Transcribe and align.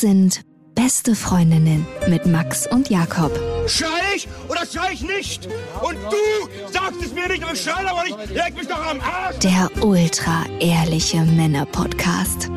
Das 0.00 0.08
sind 0.08 0.40
beste 0.74 1.14
Freundinnen 1.14 1.86
mit 2.08 2.24
Max 2.24 2.66
und 2.66 2.88
Jakob. 2.88 3.38
Schrei 3.66 4.16
ich 4.16 4.26
oder 4.48 4.64
schrei 4.64 4.94
ich 4.94 5.02
nicht? 5.02 5.46
Und 5.82 5.96
du 5.96 6.72
sagst 6.72 7.02
es 7.04 7.12
mir 7.12 7.28
nicht, 7.28 7.42
aber 7.42 7.52
ich 7.52 7.60
schrei 7.60 7.86
aber 7.86 8.04
nicht. 8.04 8.34
Leg 8.34 8.56
mich 8.56 8.66
doch 8.66 8.82
am 8.82 8.98
Arsch. 9.02 9.40
Der 9.40 9.68
ultra 9.84 10.46
ehrliche 10.58 11.18
Männer-Podcast. 11.18 12.50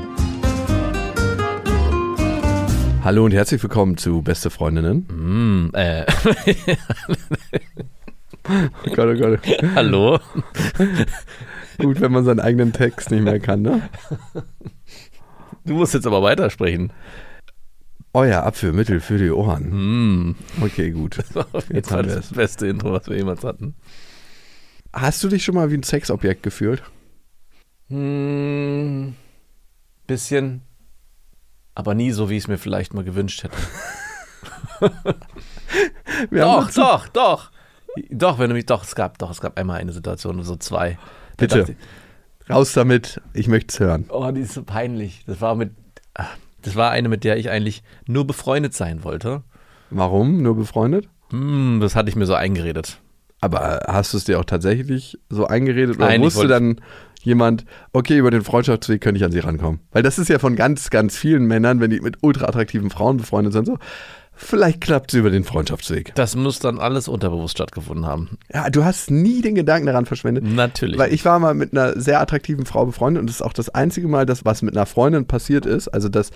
Hallo 3.03 3.25
und 3.25 3.33
herzlich 3.33 3.61
willkommen 3.61 3.97
zu 3.97 4.21
Beste 4.21 4.49
Freundinnen. 4.49 5.05
Mm, 5.09 5.75
äh. 5.75 6.05
Oh 8.47 8.95
Gott, 8.95 9.17
oh 9.17 9.19
Gott. 9.19 9.39
Hallo? 9.75 10.19
Gut, 11.77 11.99
wenn 11.99 12.11
man 12.13 12.23
seinen 12.23 12.39
eigenen 12.39 12.71
Text 12.71 13.11
nicht 13.11 13.23
mehr 13.23 13.41
kann, 13.41 13.63
ne? 13.63 13.89
Du 15.65 15.73
musst 15.73 15.93
jetzt 15.93 16.07
aber 16.07 16.21
weitersprechen. 16.21 16.93
Euer 18.13 18.43
Abführmittel 18.43 18.99
für 18.99 19.17
die 19.17 19.31
Ohren. 19.31 20.29
Mm. 20.29 20.35
Okay, 20.61 20.91
gut. 20.91 21.17
Jetzt 21.69 21.91
war 21.91 22.03
das 22.03 22.15
es. 22.15 22.31
beste 22.31 22.67
Intro, 22.67 22.93
was 22.93 23.07
wir 23.07 23.17
jemals 23.17 23.43
hatten. 23.43 23.75
Hast 24.93 25.23
du 25.23 25.29
dich 25.29 25.43
schon 25.43 25.55
mal 25.55 25.71
wie 25.71 25.77
ein 25.77 25.83
Sexobjekt 25.83 26.43
gefühlt? 26.43 26.83
Hm, 27.89 29.15
bisschen, 30.05 30.61
aber 31.73 31.95
nie 31.95 32.11
so, 32.11 32.29
wie 32.29 32.37
ich 32.37 32.43
es 32.43 32.47
mir 32.47 32.59
vielleicht 32.59 32.93
mal 32.93 33.03
gewünscht 33.03 33.43
hätte. 33.43 33.57
Doch, 36.31 36.71
doch, 36.71 37.07
doch. 37.07 37.51
Doch, 38.09 38.39
wenn 38.39 38.49
du 38.49 38.55
mich, 38.55 38.65
doch, 38.65 38.83
es 38.83 38.95
gab, 38.95 39.17
doch, 39.17 39.31
es 39.31 39.41
gab 39.41 39.57
einmal 39.57 39.79
eine 39.79 39.91
Situation, 39.91 40.41
so 40.43 40.55
zwei. 40.55 40.97
Bitte. 41.37 41.65
ich, 41.69 42.49
Raus 42.49 42.73
damit, 42.73 43.21
ich 43.33 43.47
möchte 43.47 43.73
es 43.73 43.79
hören. 43.79 44.05
Oh, 44.09 44.29
die 44.31 44.41
ist 44.41 44.53
so 44.53 44.63
peinlich. 44.63 45.23
Das 45.25 45.41
war 45.41 45.55
mit, 45.55 45.71
ah, 46.15 46.27
das 46.63 46.75
war 46.75 46.91
eine, 46.91 47.09
mit 47.09 47.23
der 47.23 47.37
ich 47.37 47.49
eigentlich 47.49 47.83
nur 48.07 48.25
befreundet 48.25 48.73
sein 48.73 49.03
wollte. 49.03 49.43
Warum? 49.89 50.41
Nur 50.41 50.55
befreundet? 50.55 51.07
Hm, 51.29 51.79
das 51.81 51.95
hatte 51.95 52.09
ich 52.09 52.15
mir 52.15 52.25
so 52.25 52.33
eingeredet. 52.33 52.99
Aber 53.41 53.81
hast 53.87 54.13
du 54.13 54.17
es 54.17 54.23
dir 54.23 54.39
auch 54.39 54.45
tatsächlich 54.45 55.19
so 55.29 55.45
eingeredet 55.45 55.97
oder 55.97 56.07
Nein, 56.07 56.21
wusste 56.21 56.47
dann 56.47 56.79
jemand, 57.21 57.65
okay, 57.91 58.17
über 58.17 58.31
den 58.31 58.41
Freundschaftsweg 58.41 59.01
könnte 59.01 59.17
ich 59.17 59.25
an 59.25 59.31
sie 59.31 59.39
rankommen? 59.39 59.81
Weil 59.91 60.01
das 60.01 60.17
ist 60.17 60.29
ja 60.29 60.39
von 60.39 60.55
ganz, 60.55 60.89
ganz 60.89 61.17
vielen 61.17 61.45
Männern, 61.45 61.79
wenn 61.81 61.89
die 61.89 61.99
mit 61.99 62.17
ultra 62.21 62.45
attraktiven 62.47 62.89
Frauen 62.89 63.17
befreundet 63.17 63.53
sind, 63.53 63.65
so, 63.65 63.77
vielleicht 64.35 64.81
klappt 64.81 65.13
es 65.13 65.19
über 65.19 65.29
den 65.29 65.43
Freundschaftsweg. 65.43 66.13
Das 66.15 66.35
muss 66.35 66.59
dann 66.59 66.79
alles 66.79 67.07
unterbewusst 67.07 67.55
stattgefunden 67.55 68.05
haben. 68.05 68.37
Ja, 68.53 68.69
du 68.69 68.83
hast 68.83 69.11
nie 69.11 69.41
den 69.41 69.55
Gedanken 69.55 69.85
daran 69.85 70.05
verschwendet. 70.05 70.43
Natürlich. 70.43 70.99
Weil 70.99 71.13
ich 71.13 71.25
war 71.25 71.39
mal 71.39 71.53
mit 71.53 71.71
einer 71.71 71.99
sehr 71.99 72.19
attraktiven 72.21 72.65
Frau 72.65 72.85
befreundet 72.85 73.21
und 73.21 73.27
das 73.27 73.37
ist 73.37 73.41
auch 73.41 73.53
das 73.53 73.69
einzige 73.69 74.07
Mal, 74.07 74.25
dass 74.25 74.45
was 74.45 74.61
mit 74.61 74.75
einer 74.75 74.85
Freundin 74.85 75.25
passiert 75.25 75.65
ist, 75.65 75.87
also 75.87 76.09
dass 76.09 76.31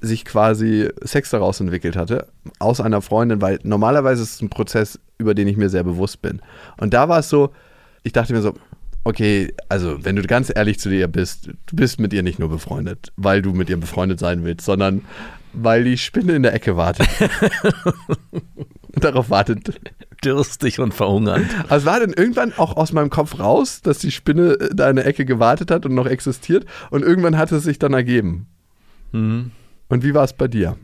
sich 0.00 0.24
quasi 0.24 0.88
Sex 1.02 1.30
daraus 1.30 1.60
entwickelt 1.60 1.96
hatte, 1.96 2.26
aus 2.58 2.80
einer 2.80 3.00
Freundin, 3.02 3.40
weil 3.40 3.58
normalerweise 3.62 4.22
ist 4.22 4.34
es 4.34 4.42
ein 4.42 4.50
Prozess, 4.50 5.00
über 5.18 5.34
den 5.34 5.48
ich 5.48 5.56
mir 5.56 5.70
sehr 5.70 5.84
bewusst 5.84 6.22
bin. 6.22 6.40
Und 6.76 6.94
da 6.94 7.08
war 7.08 7.20
es 7.20 7.28
so, 7.28 7.50
ich 8.02 8.12
dachte 8.12 8.34
mir 8.34 8.42
so, 8.42 8.54
okay, 9.04 9.52
also 9.68 10.04
wenn 10.04 10.16
du 10.16 10.22
ganz 10.22 10.52
ehrlich 10.54 10.78
zu 10.78 10.88
dir 10.88 11.08
bist, 11.08 11.48
du 11.66 11.76
bist 11.76 12.00
mit 12.00 12.12
ihr 12.12 12.22
nicht 12.22 12.38
nur 12.38 12.48
befreundet, 12.48 13.12
weil 13.16 13.42
du 13.42 13.52
mit 13.52 13.70
ihr 13.70 13.78
befreundet 13.78 14.18
sein 14.18 14.44
willst, 14.44 14.64
sondern 14.64 15.02
weil 15.54 15.84
die 15.84 15.96
Spinne 15.98 16.34
in 16.34 16.42
der 16.42 16.54
Ecke 16.54 16.76
wartet. 16.76 17.08
Darauf 18.92 19.30
wartet 19.30 19.80
dürstig 20.24 20.78
und 20.78 20.94
verhungernd. 20.94 21.46
also 21.64 21.76
es 21.76 21.84
war 21.84 22.00
dann 22.00 22.12
irgendwann 22.12 22.52
auch 22.56 22.76
aus 22.76 22.92
meinem 22.92 23.10
Kopf 23.10 23.38
raus, 23.38 23.82
dass 23.82 23.98
die 23.98 24.10
Spinne 24.10 24.52
äh, 24.52 24.74
da 24.74 24.88
in 24.88 24.96
der 24.96 25.06
Ecke 25.06 25.24
gewartet 25.24 25.70
hat 25.70 25.84
und 25.84 25.94
noch 25.94 26.06
existiert. 26.06 26.64
Und 26.90 27.02
irgendwann 27.02 27.36
hat 27.36 27.52
es 27.52 27.64
sich 27.64 27.78
dann 27.78 27.92
ergeben. 27.92 28.46
Mhm. 29.12 29.50
Und 29.88 30.02
wie 30.04 30.14
war 30.14 30.24
es 30.24 30.32
bei 30.32 30.48
dir? 30.48 30.76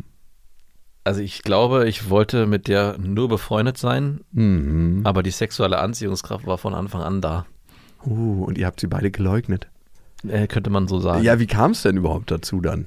Also 1.05 1.21
ich 1.23 1.43
glaube, 1.43 1.89
ich 1.89 2.11
wollte 2.11 2.47
mit 2.47 2.69
der 2.69 2.99
nur 2.99 3.29
befreundet 3.29 3.79
sein, 3.79 4.21
Mhm. 4.33 5.01
aber 5.05 5.23
die 5.23 5.31
sexuelle 5.31 5.79
Anziehungskraft 5.79 6.47
war 6.47 6.59
von 6.59 6.75
Anfang 6.75 7.01
an 7.03 7.21
da. 7.21 7.47
Uh, 8.05 8.45
und 8.45 8.59
ihr 8.59 8.67
habt 8.67 8.81
sie 8.81 8.87
beide 8.87 9.11
geleugnet. 9.11 9.69
Äh, 10.29 10.47
könnte 10.49 10.69
man 10.71 10.89
so 10.89 11.01
sagen. 11.01 11.23
Ja, 11.25 11.39
wie 11.39 11.47
kam 11.47 11.71
es 11.71 11.83
denn 11.83 11.97
überhaupt 11.97 12.31
dazu 12.31 12.61
dann? 12.61 12.87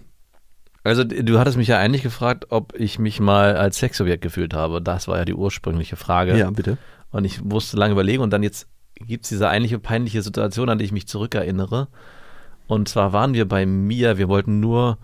Also 0.84 1.04
du 1.06 1.40
hattest 1.40 1.56
mich 1.56 1.70
ja 1.70 1.78
eigentlich 1.80 2.04
gefragt, 2.04 2.48
ob 2.50 2.74
ich 2.78 3.00
mich 3.00 3.20
mal 3.20 3.56
als 3.56 3.78
Sexobjekt 3.78 4.22
gefühlt 4.22 4.54
habe. 4.54 4.82
Das 4.82 5.08
war 5.08 5.18
ja 5.18 5.26
die 5.26 5.34
ursprüngliche 5.34 5.96
Frage. 5.96 6.38
Ja, 6.38 6.52
bitte. 6.52 6.78
Und 7.12 7.26
ich 7.26 7.42
musste 7.42 7.78
lange 7.78 7.94
überlegen 7.94 8.22
und 8.22 8.32
dann 8.32 8.44
jetzt 8.44 8.68
gibt 8.96 9.26
es 9.26 9.30
diese 9.30 9.48
eigentliche 9.48 9.80
peinliche 9.80 10.22
Situation, 10.22 10.70
an 10.70 10.78
die 10.78 10.86
ich 10.86 10.92
mich 10.92 11.08
zurückerinnere. 11.08 11.88
Und 12.68 12.90
zwar 12.90 13.14
waren 13.14 13.34
wir 13.34 13.48
bei 13.48 13.66
Mia, 13.66 14.18
wir 14.18 14.28
wollten 14.28 14.60
nur 14.60 14.98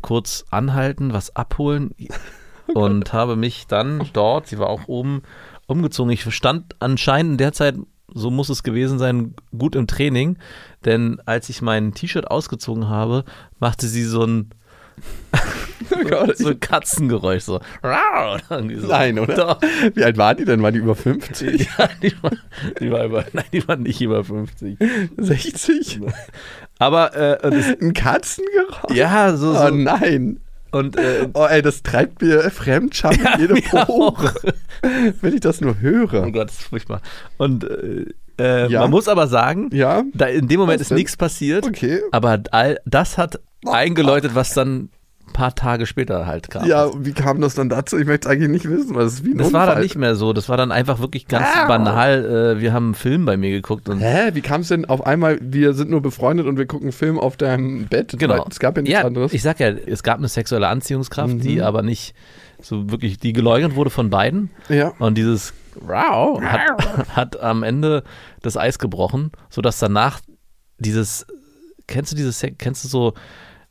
kurz 0.00 0.44
anhalten, 0.50 1.12
was 1.12 1.36
abholen 1.36 1.94
und 2.74 3.12
habe 3.12 3.36
mich 3.36 3.66
dann 3.66 4.08
dort, 4.12 4.46
sie 4.46 4.58
war 4.58 4.68
auch 4.68 4.88
oben, 4.88 5.22
umgezogen. 5.66 6.12
Ich 6.12 6.22
stand 6.34 6.76
anscheinend 6.80 7.32
in 7.32 7.38
der 7.38 7.52
Zeit, 7.52 7.76
so 8.12 8.30
muss 8.30 8.48
es 8.48 8.62
gewesen 8.62 8.98
sein, 8.98 9.34
gut 9.56 9.76
im 9.76 9.86
Training, 9.86 10.38
denn 10.84 11.20
als 11.26 11.48
ich 11.48 11.62
mein 11.62 11.94
T-Shirt 11.94 12.30
ausgezogen 12.30 12.88
habe, 12.88 13.24
machte 13.58 13.86
sie 13.86 14.04
so 14.04 14.24
ein 14.24 14.50
so 16.36 16.48
ein 16.48 16.60
Katzengeräusch, 16.60 17.42
so. 17.42 17.60
Nein, 18.88 19.18
oder? 19.18 19.34
Doch. 19.34 19.60
Wie 19.94 20.04
alt 20.04 20.16
war 20.16 20.34
die 20.34 20.44
denn? 20.44 20.62
War 20.62 20.72
die 20.72 20.78
über 20.78 20.94
50? 20.94 21.68
Ja, 21.78 21.88
die 22.02 22.14
war, 22.22 22.30
die 22.80 22.90
war 22.90 23.04
über, 23.04 23.24
nein, 23.32 23.44
die 23.52 23.66
war 23.66 23.76
nicht 23.76 24.00
über 24.00 24.24
50. 24.24 24.78
60? 25.16 26.00
Aber 26.78 27.14
äh, 27.14 27.50
das, 27.50 27.66
Ein 27.80 27.92
Katzengeräusch? 27.92 28.94
ja, 28.94 29.36
so, 29.36 29.50
Oh 29.50 29.66
so 29.68 29.74
nein. 29.74 30.40
Und 30.74 30.96
äh, 30.96 31.28
Oh 31.34 31.46
ey, 31.48 31.62
das 31.62 31.82
treibt 31.82 32.20
mir 32.22 32.50
Fremdscham 32.50 33.14
Ja, 33.22 33.38
jede 33.38 33.54
Pore, 33.70 34.34
wenn 35.20 35.34
ich 35.34 35.40
das 35.40 35.60
nur 35.60 35.78
höre. 35.80 36.24
oh 36.26 36.30
Gott, 36.32 36.48
das 36.48 36.58
ist 36.60 36.68
furchtbar. 36.68 37.00
Und 37.38 37.64
äh, 37.64 38.04
äh, 38.38 38.70
Ja. 38.70 38.80
man 38.80 38.90
muss 38.90 39.08
aber 39.08 39.26
sagen, 39.28 39.70
Ja? 39.72 40.02
da 40.12 40.26
in 40.26 40.48
dem 40.48 40.60
Moment 40.60 40.80
Was 40.80 40.90
ist 40.90 40.96
nichts 40.96 41.16
passiert, 41.16 41.64
Okay. 41.66 42.00
aber 42.12 42.40
all, 42.50 42.78
das 42.84 43.16
hat 43.18 43.40
eingeläutet, 43.66 44.34
was 44.34 44.52
dann 44.54 44.90
paar 45.32 45.54
Tage 45.54 45.86
später 45.86 46.26
halt 46.26 46.50
kam. 46.50 46.66
Ja, 46.66 46.90
wie 46.98 47.12
kam 47.12 47.40
das 47.40 47.54
dann 47.54 47.68
dazu? 47.68 47.98
Ich 47.98 48.06
möchte 48.06 48.28
es 48.28 48.32
eigentlich 48.32 48.50
nicht 48.50 48.68
wissen, 48.68 48.94
weil 48.94 49.06
es 49.06 49.14
ist 49.14 49.24
wie 49.24 49.30
ein 49.32 49.38
Das 49.38 49.52
war 49.52 49.62
Unfall. 49.62 49.74
dann 49.76 49.82
nicht 49.82 49.96
mehr 49.96 50.14
so, 50.14 50.32
das 50.32 50.48
war 50.48 50.56
dann 50.56 50.70
einfach 50.70 51.00
wirklich 51.00 51.26
ganz 51.26 51.46
Au. 51.64 51.66
banal. 51.68 52.56
Äh, 52.56 52.60
wir 52.60 52.72
haben 52.72 52.86
einen 52.86 52.94
Film 52.94 53.24
bei 53.24 53.36
mir 53.36 53.50
geguckt 53.50 53.88
und 53.88 53.98
Hä? 54.00 54.30
Wie 54.34 54.40
kam 54.42 54.60
es 54.60 54.68
denn 54.68 54.84
auf 54.84 55.06
einmal, 55.06 55.38
wir 55.40 55.74
sind 55.74 55.90
nur 55.90 56.02
befreundet 56.02 56.46
und 56.46 56.56
wir 56.58 56.66
gucken 56.66 56.86
einen 56.86 56.92
Film 56.92 57.18
auf 57.18 57.36
deinem 57.36 57.86
Bett? 57.86 58.14
Genau. 58.18 58.46
Es 58.50 58.58
gab 58.60 58.76
ja 58.76 58.82
nichts 58.82 59.04
anderes. 59.04 59.32
Ich 59.32 59.42
sag 59.42 59.58
ja, 59.60 59.68
es 59.68 60.02
gab 60.02 60.18
eine 60.18 60.28
sexuelle 60.28 60.68
Anziehungskraft, 60.68 61.34
Mhm. 61.34 61.40
die 61.40 61.62
aber 61.62 61.82
nicht 61.82 62.14
so 62.62 62.90
wirklich, 62.90 63.18
die 63.18 63.32
geleugnet 63.32 63.74
wurde 63.74 63.90
von 63.90 64.10
beiden. 64.10 64.50
ja. 64.68 64.92
Und 64.98 65.18
dieses 65.18 65.52
Wow 65.80 66.40
hat, 66.40 67.08
hat 67.16 67.40
am 67.40 67.62
Ende 67.64 68.04
das 68.42 68.56
Eis 68.56 68.78
gebrochen, 68.78 69.32
sodass 69.50 69.78
danach 69.80 70.20
dieses, 70.78 71.26
kennst 71.88 72.12
du 72.12 72.16
dieses, 72.16 72.38
Sex- 72.38 72.56
kennst 72.58 72.84
du 72.84 72.88
so, 72.88 73.14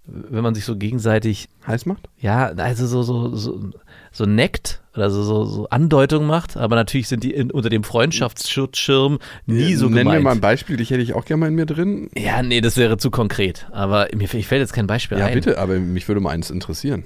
wenn 0.05 0.43
man 0.43 0.53
sich 0.55 0.65
so 0.65 0.75
gegenseitig, 0.75 1.47
Heiß 1.65 1.85
macht? 1.85 2.09
ja, 2.17 2.47
also 2.47 2.87
so, 2.87 3.03
so, 3.03 3.35
so, 3.35 3.69
so 4.11 4.25
neckt 4.25 4.81
oder 4.95 5.09
so, 5.09 5.23
so, 5.23 5.45
so 5.45 5.69
Andeutungen 5.69 6.27
macht, 6.27 6.57
aber 6.57 6.75
natürlich 6.75 7.07
sind 7.07 7.23
die 7.23 7.33
in, 7.33 7.49
unter 7.51 7.69
dem 7.69 7.83
Freundschaftsschutzschirm 7.83 9.19
nie 9.45 9.75
so 9.75 9.85
Nenn 9.85 9.93
mir 9.93 9.99
gemeint. 10.03 10.23
mal 10.23 10.31
ein 10.31 10.41
Beispiel, 10.41 10.77
dich 10.77 10.89
hätte 10.91 11.01
ich 11.01 11.13
auch 11.13 11.25
gerne 11.25 11.39
mal 11.41 11.47
in 11.47 11.55
mir 11.55 11.65
drin. 11.65 12.09
ja, 12.15 12.43
nee, 12.43 12.61
das 12.61 12.77
wäre 12.77 12.97
zu 12.97 13.11
konkret. 13.11 13.67
Aber 13.71 14.07
mir 14.15 14.31
ich 14.33 14.47
fällt 14.47 14.59
jetzt 14.61 14.73
kein 14.73 14.87
Beispiel 14.87 15.17
Ja, 15.17 15.27
ein. 15.27 15.33
bitte, 15.35 15.57
aber 15.57 15.79
mich 15.79 16.07
würde 16.07 16.21
mal 16.21 16.31
eins 16.31 16.49
interessieren. 16.51 17.03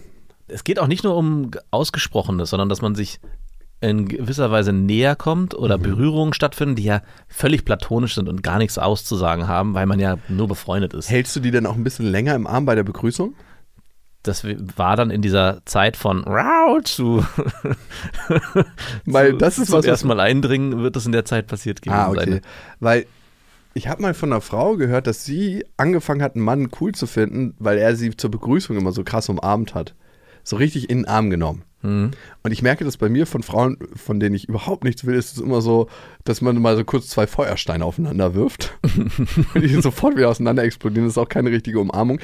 es 0.47 0.63
geht 0.63 0.79
auch 0.79 0.87
nicht 0.87 1.03
nur 1.03 1.15
um 1.15 1.51
Ausgesprochenes, 1.71 2.49
sondern 2.49 2.67
dass 2.69 2.81
man 2.81 2.95
sich 2.95 3.19
in 3.79 4.07
gewisser 4.07 4.49
Weise 4.49 4.73
näher 4.73 5.15
kommt 5.15 5.53
oder 5.53 5.77
Berührungen 5.77 6.33
stattfinden, 6.33 6.75
die 6.75 6.83
ja 6.83 7.01
völlig 7.27 7.63
platonisch 7.63 8.15
sind 8.15 8.27
und 8.27 8.41
gar 8.41 8.57
nichts 8.57 8.77
auszusagen 8.79 9.47
haben, 9.47 9.75
weil 9.75 9.85
man 9.85 9.99
ja 9.99 10.17
nur 10.29 10.47
befreundet 10.47 10.93
ist. 10.95 11.09
Hältst 11.09 11.35
du 11.35 11.39
die 11.39 11.51
denn 11.51 11.65
auch 11.67 11.75
ein 11.75 11.83
bisschen 11.83 12.07
länger 12.07 12.33
im 12.35 12.47
Arm 12.47 12.65
bei 12.65 12.73
der 12.75 12.83
Begrüßung? 12.83 13.35
Das 14.23 14.43
war 14.75 14.95
dann 14.95 15.11
in 15.11 15.21
dieser 15.21 15.61
Zeit 15.65 15.95
von 15.95 16.23
Rau 16.23 16.79
zu, 16.81 17.23
Weil 19.05 19.33
das 19.37 19.57
ist 19.57 19.71
was, 19.71 19.79
was 19.79 19.85
ersten 19.85 20.07
Mal 20.07 20.19
eindringen, 20.19 20.79
wird 20.81 20.95
das 20.95 21.05
in 21.05 21.11
der 21.11 21.25
Zeit 21.25 21.47
passiert 21.47 21.81
gewesen 21.81 21.99
Ah, 21.99 22.09
okay. 22.09 22.31
sein. 22.31 22.41
Weil 22.79 23.05
ich 23.73 23.87
habe 23.87 24.01
mal 24.01 24.13
von 24.13 24.31
einer 24.31 24.41
Frau 24.41 24.75
gehört, 24.75 25.07
dass 25.07 25.23
sie 25.23 25.63
angefangen 25.77 26.21
hat, 26.23 26.35
einen 26.35 26.43
Mann 26.43 26.69
cool 26.81 26.93
zu 26.93 27.05
finden, 27.05 27.53
weil 27.59 27.77
er 27.77 27.95
sie 27.95 28.15
zur 28.17 28.31
Begrüßung 28.31 28.75
immer 28.75 28.91
so 28.91 29.03
krass 29.03 29.29
umarmt 29.29 29.75
hat. 29.75 29.93
So 30.47 30.55
richtig 30.55 30.89
in 30.89 30.99
den 30.99 31.07
Arm 31.09 31.29
genommen. 31.29 31.63
Mhm. 31.81 32.11
Und 32.41 32.51
ich 32.53 32.61
merke 32.61 32.85
das 32.85 32.95
bei 32.95 33.09
mir 33.09 33.27
von 33.27 33.43
Frauen, 33.43 33.77
von 33.97 34.21
denen 34.21 34.33
ich 34.33 34.47
überhaupt 34.47 34.85
nichts 34.85 35.05
will, 35.05 35.15
ist 35.15 35.33
es 35.33 35.43
immer 35.43 35.59
so, 35.59 35.89
dass 36.23 36.39
man 36.39 36.61
mal 36.61 36.77
so 36.77 36.85
kurz 36.85 37.09
zwei 37.09 37.27
Feuersteine 37.27 37.83
aufeinander 37.83 38.33
wirft. 38.33 38.77
und 39.53 39.61
die 39.61 39.81
sofort 39.81 40.15
wieder 40.15 40.29
auseinander 40.29 40.63
explodieren. 40.63 41.05
Das 41.05 41.15
ist 41.15 41.17
auch 41.17 41.27
keine 41.27 41.51
richtige 41.51 41.81
Umarmung. 41.81 42.21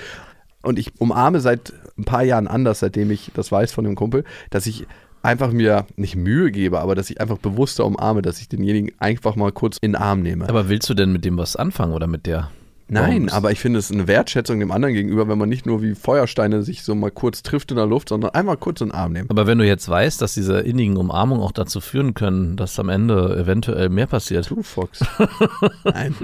Und 0.61 0.79
ich 0.79 0.93
umarme 1.01 1.41
seit 1.41 1.73
ein 1.97 2.05
paar 2.05 2.23
Jahren 2.23 2.47
anders, 2.47 2.79
seitdem 2.79 3.11
ich 3.11 3.31
das 3.33 3.51
weiß 3.51 3.73
von 3.73 3.83
dem 3.83 3.95
Kumpel, 3.95 4.23
dass 4.51 4.67
ich 4.67 4.87
einfach 5.21 5.51
mir 5.51 5.85
nicht 5.97 6.15
Mühe 6.15 6.49
gebe, 6.49 6.79
aber 6.79 6.95
dass 6.95 7.09
ich 7.09 7.19
einfach 7.19 7.39
bewusster 7.39 7.85
umarme, 7.85 8.21
dass 8.21 8.39
ich 8.39 8.47
denjenigen 8.47 8.93
einfach 8.99 9.35
mal 9.35 9.51
kurz 9.51 9.79
in 9.81 9.91
den 9.91 10.01
Arm 10.01 10.21
nehme. 10.21 10.47
Aber 10.47 10.69
willst 10.69 10.89
du 10.89 10.93
denn 10.93 11.11
mit 11.11 11.25
dem 11.25 11.37
was 11.37 11.57
anfangen 11.57 11.91
oder 11.91 12.07
mit 12.07 12.25
der? 12.25 12.51
Nein, 12.93 13.29
aber 13.29 13.51
ich 13.51 13.59
finde 13.59 13.79
es 13.79 13.91
eine 13.91 14.07
Wertschätzung 14.07 14.59
dem 14.59 14.71
anderen 14.71 14.93
gegenüber, 14.93 15.27
wenn 15.27 15.37
man 15.37 15.49
nicht 15.49 15.65
nur 15.65 15.81
wie 15.81 15.95
Feuersteine 15.95 16.63
sich 16.63 16.83
so 16.83 16.95
mal 16.95 17.11
kurz 17.11 17.43
trifft 17.43 17.71
in 17.71 17.77
der 17.77 17.85
Luft, 17.85 18.09
sondern 18.09 18.31
einmal 18.31 18.57
kurz 18.57 18.81
in 18.81 18.89
den 18.89 18.95
Arm 18.95 19.13
nehmen. 19.13 19.29
Aber 19.29 19.47
wenn 19.47 19.57
du 19.57 19.65
jetzt 19.65 19.87
weißt, 19.89 20.21
dass 20.21 20.33
diese 20.33 20.59
innigen 20.59 20.97
Umarmungen 20.97 21.43
auch 21.43 21.51
dazu 21.51 21.81
führen 21.81 22.13
können, 22.13 22.55
dass 22.55 22.79
am 22.79 22.89
Ende 22.89 23.35
eventuell 23.37 23.89
mehr 23.89 24.07
passiert, 24.07 24.49
Du, 24.49 24.61
Fox. 24.61 25.03
Nein. 25.83 26.15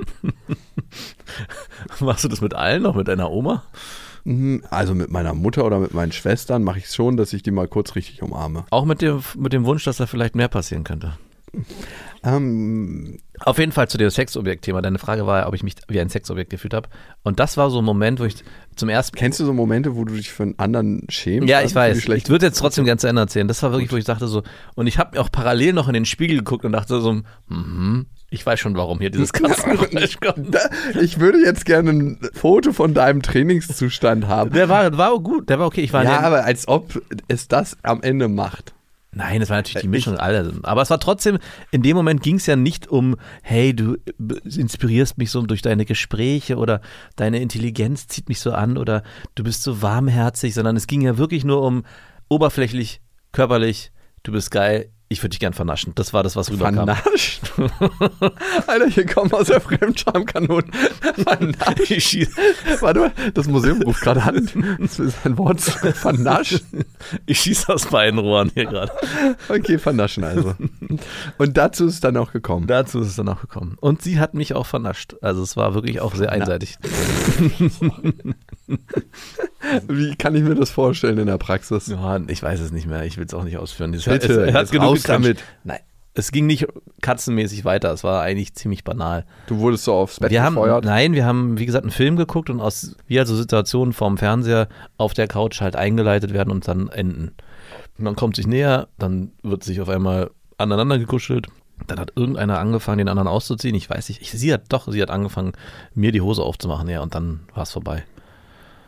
machst 1.99 2.23
du 2.23 2.27
das 2.27 2.41
mit 2.41 2.53
allen, 2.53 2.85
auch 2.85 2.95
mit 2.95 3.07
deiner 3.07 3.31
Oma? 3.31 3.63
Mhm, 4.23 4.63
Also 4.69 4.93
mit 4.93 5.09
meiner 5.09 5.33
Mutter 5.33 5.65
oder 5.65 5.79
mit 5.79 5.93
meinen 5.93 6.11
Schwestern 6.11 6.63
mache 6.63 6.79
ich 6.79 6.85
es 6.85 6.95
schon, 6.95 7.17
dass 7.17 7.33
ich 7.33 7.43
die 7.43 7.51
mal 7.51 7.67
kurz 7.67 7.95
richtig 7.95 8.21
umarme. 8.21 8.65
Auch 8.69 8.85
mit 8.85 9.01
dem, 9.01 9.21
mit 9.37 9.53
dem 9.53 9.65
Wunsch, 9.65 9.83
dass 9.83 9.97
da 9.97 10.05
vielleicht 10.05 10.35
mehr 10.35 10.47
passieren 10.47 10.83
könnte. 10.83 11.13
Ähm, 12.23 13.17
Auf 13.39 13.59
jeden 13.59 13.71
Fall 13.71 13.87
zu 13.87 13.97
dem 13.97 14.09
Sexobjekt-Thema. 14.09 14.81
Deine 14.81 14.99
Frage 14.99 15.25
war 15.25 15.47
ob 15.47 15.53
ich 15.53 15.63
mich 15.63 15.75
wie 15.87 15.99
ein 15.99 16.09
Sexobjekt 16.09 16.49
gefühlt 16.49 16.73
habe. 16.73 16.89
Und 17.23 17.39
das 17.39 17.55
war 17.57 17.69
so 17.69 17.79
ein 17.79 17.85
Moment, 17.85 18.19
wo 18.19 18.25
ich 18.25 18.35
zum 18.75 18.89
ersten 18.89 19.15
kennst 19.17 19.39
du 19.39 19.45
so 19.45 19.53
Momente, 19.53 19.95
wo 19.95 20.03
du 20.05 20.15
dich 20.15 20.31
für 20.31 20.43
einen 20.43 20.59
anderen 20.59 21.05
schämst? 21.09 21.49
Ja, 21.49 21.61
ich 21.61 21.73
weiß. 21.73 21.97
Ich 21.97 22.29
würde 22.29 22.45
jetzt 22.47 22.59
trotzdem 22.59 22.85
ganz 22.85 23.01
zu 23.01 23.07
Ende 23.07 23.21
erzählen. 23.21 23.47
Das 23.47 23.63
war 23.63 23.71
wirklich, 23.71 23.91
wo 23.91 23.97
ich 23.97 24.05
dachte 24.05 24.27
so, 24.27 24.43
und 24.75 24.87
ich 24.87 24.97
habe 24.97 25.15
mir 25.15 25.21
auch 25.23 25.31
parallel 25.31 25.73
noch 25.73 25.87
in 25.87 25.93
den 25.93 26.05
Spiegel 26.05 26.37
geguckt 26.37 26.65
und 26.65 26.73
dachte 26.73 26.99
so, 26.99 27.21
mhm, 27.47 28.05
ich 28.29 28.45
weiß 28.45 28.59
schon, 28.59 28.75
warum 28.75 28.99
hier 28.99 29.09
dieses 29.09 29.33
Katzengeräusch 29.33 30.17
kommt. 30.19 30.55
Ich 31.01 31.19
würde 31.19 31.39
jetzt 31.39 31.65
gerne 31.65 31.91
ein 31.91 32.19
Foto 32.33 32.73
von 32.73 32.93
deinem 32.93 33.21
Trainingszustand 33.21 34.27
haben. 34.27 34.51
Der 34.51 34.69
war, 34.69 34.97
war 34.97 35.17
gut, 35.19 35.49
der 35.49 35.59
war 35.59 35.67
okay. 35.67 35.81
Ich 35.81 35.93
war 35.93 36.03
Ja, 36.03 36.19
aber 36.19 36.43
als 36.43 36.67
ob 36.67 37.01
es 37.27 37.47
das 37.47 37.77
am 37.83 38.01
Ende 38.01 38.27
macht. 38.27 38.73
Nein, 39.11 39.39
das 39.39 39.49
war 39.49 39.57
natürlich 39.57 39.81
die 39.81 39.87
Mischung 39.87 40.17
aller. 40.17 40.53
Aber 40.63 40.83
es 40.83 40.91
war 40.91 40.99
trotzdem, 40.99 41.39
in 41.71 41.81
dem 41.81 41.95
Moment 41.95 42.21
ging 42.21 42.35
es 42.35 42.45
ja 42.45 42.55
nicht 42.55 42.87
um, 42.87 43.15
hey, 43.41 43.75
du 43.75 43.97
inspirierst 44.43 45.17
mich 45.17 45.31
so 45.31 45.41
durch 45.41 45.63
deine 45.63 45.85
Gespräche 45.85 46.57
oder 46.57 46.81
deine 47.15 47.39
Intelligenz 47.39 48.07
zieht 48.07 48.29
mich 48.29 48.39
so 48.39 48.51
an 48.51 48.77
oder 48.77 49.03
du 49.33 49.43
bist 49.43 49.63
so 49.63 49.81
warmherzig, 49.81 50.53
sondern 50.53 50.75
es 50.75 50.85
ging 50.85 51.01
ja 51.01 51.17
wirklich 51.17 51.43
nur 51.43 51.63
um 51.63 51.85
oberflächlich, 52.29 53.01
körperlich, 53.31 53.91
du 54.21 54.31
bist 54.31 54.51
geil, 54.51 54.91
ich 55.11 55.21
würde 55.23 55.29
dich 55.31 55.39
gern 55.39 55.53
vernaschen. 55.53 55.93
Das 55.95 56.13
war 56.13 56.21
das, 56.21 56.35
was 56.35 56.51
rüberkam. 56.51 56.85
Vernascht? 56.85 57.41
Alter, 58.67 58.87
hier 58.87 59.05
kommen 59.07 59.31
aus 59.33 59.47
der 59.47 59.59
Fremdschamkanone. 59.59 60.67
Schieß- 61.77 62.29
Warte 62.81 62.99
mal, 62.99 63.11
das 63.33 63.47
Museum 63.47 63.81
ruft 63.81 64.01
gerade 64.01 64.21
an. 64.21 64.77
Das 64.79 64.99
ist 64.99 65.17
ein 65.25 65.37
Wort. 65.39 65.61
Vernascht. 65.61 66.61
Ich 67.25 67.39
schieße 67.41 67.73
aus 67.73 67.87
beiden 67.87 68.19
Rohren 68.19 68.51
hier 68.53 68.65
gerade. 68.65 68.91
Okay, 69.49 69.79
vernaschen 69.79 70.23
also. 70.23 70.53
Und 71.39 71.57
dazu 71.57 71.87
ist 71.87 71.95
es 71.95 71.99
dann 72.01 72.15
auch 72.17 72.31
gekommen. 72.31 72.67
Dazu 72.67 72.99
ist 72.99 73.07
es 73.07 73.15
dann 73.15 73.29
auch 73.29 73.41
gekommen. 73.41 73.77
Und 73.79 74.03
sie 74.03 74.19
hat 74.19 74.35
mich 74.35 74.53
auch 74.53 74.67
vernascht. 74.67 75.15
Also 75.21 75.41
es 75.41 75.57
war 75.57 75.73
wirklich 75.73 76.01
auch 76.01 76.13
sehr 76.13 76.31
einseitig. 76.31 76.77
Wie 79.87 80.15
kann 80.15 80.35
ich 80.35 80.43
mir 80.43 80.55
das 80.55 80.69
vorstellen 80.69 81.17
in 81.17 81.25
der 81.27 81.37
Praxis? 81.37 81.87
Ja, 81.87 82.19
ich 82.27 82.41
weiß 82.43 82.59
es 82.59 82.71
nicht 82.71 82.87
mehr. 82.87 83.03
Ich 83.05 83.17
will 83.17 83.25
es 83.25 83.33
auch 83.33 83.43
nicht 83.43 83.57
ausführen. 83.57 83.93
Es, 83.93 84.05
Bitte, 84.05 84.45
es, 84.45 84.53
jetzt 84.53 84.79
raus 84.79 84.98
gequatscht. 85.03 85.25
damit. 85.25 85.43
Nein, 85.63 85.79
es 86.13 86.31
ging 86.31 86.45
nicht 86.47 86.67
katzenmäßig 87.01 87.65
weiter. 87.65 87.91
Es 87.93 88.03
war 88.03 88.21
eigentlich 88.21 88.53
ziemlich 88.55 88.83
banal. 88.83 89.25
Du 89.47 89.59
wurdest 89.59 89.85
so 89.85 89.93
aufs 89.93 90.19
Bett 90.19 90.31
Wir 90.31 90.43
haben, 90.43 90.55
gefeuert. 90.55 90.83
nein, 90.85 91.13
wir 91.13 91.25
haben, 91.25 91.57
wie 91.57 91.65
gesagt, 91.65 91.83
einen 91.83 91.91
Film 91.91 92.15
geguckt 92.15 92.49
und 92.49 92.59
aus, 92.61 92.95
wie 93.07 93.19
also 93.19 93.35
Situationen 93.35 93.93
vorm 93.93 94.17
Fernseher 94.17 94.67
auf 94.97 95.13
der 95.13 95.27
Couch 95.27 95.61
halt 95.61 95.75
eingeleitet 95.75 96.33
werden 96.33 96.51
und 96.51 96.67
dann 96.67 96.89
enden. 96.89 97.31
Man 97.97 98.15
kommt 98.15 98.35
sich 98.35 98.47
näher, 98.47 98.87
dann 98.97 99.31
wird 99.43 99.63
sich 99.63 99.81
auf 99.81 99.89
einmal 99.89 100.31
aneinander 100.57 100.97
gekuschelt. 100.99 101.47
Dann 101.87 101.99
hat 101.99 102.11
irgendeiner 102.15 102.59
angefangen, 102.59 102.97
den 102.97 103.07
anderen 103.07 103.27
auszuziehen. 103.29 103.75
Ich 103.75 103.89
weiß 103.89 104.09
nicht. 104.09 104.21
Ich, 104.21 104.31
sie 104.31 104.53
hat 104.53 104.63
doch, 104.69 104.91
sie 104.91 105.01
hat 105.01 105.09
angefangen, 105.09 105.53
mir 105.93 106.11
die 106.11 106.21
Hose 106.21 106.43
aufzumachen, 106.43 106.89
ja, 106.89 107.01
und 107.01 107.15
dann 107.15 107.41
war 107.55 107.63
es 107.63 107.71
vorbei. 107.71 108.03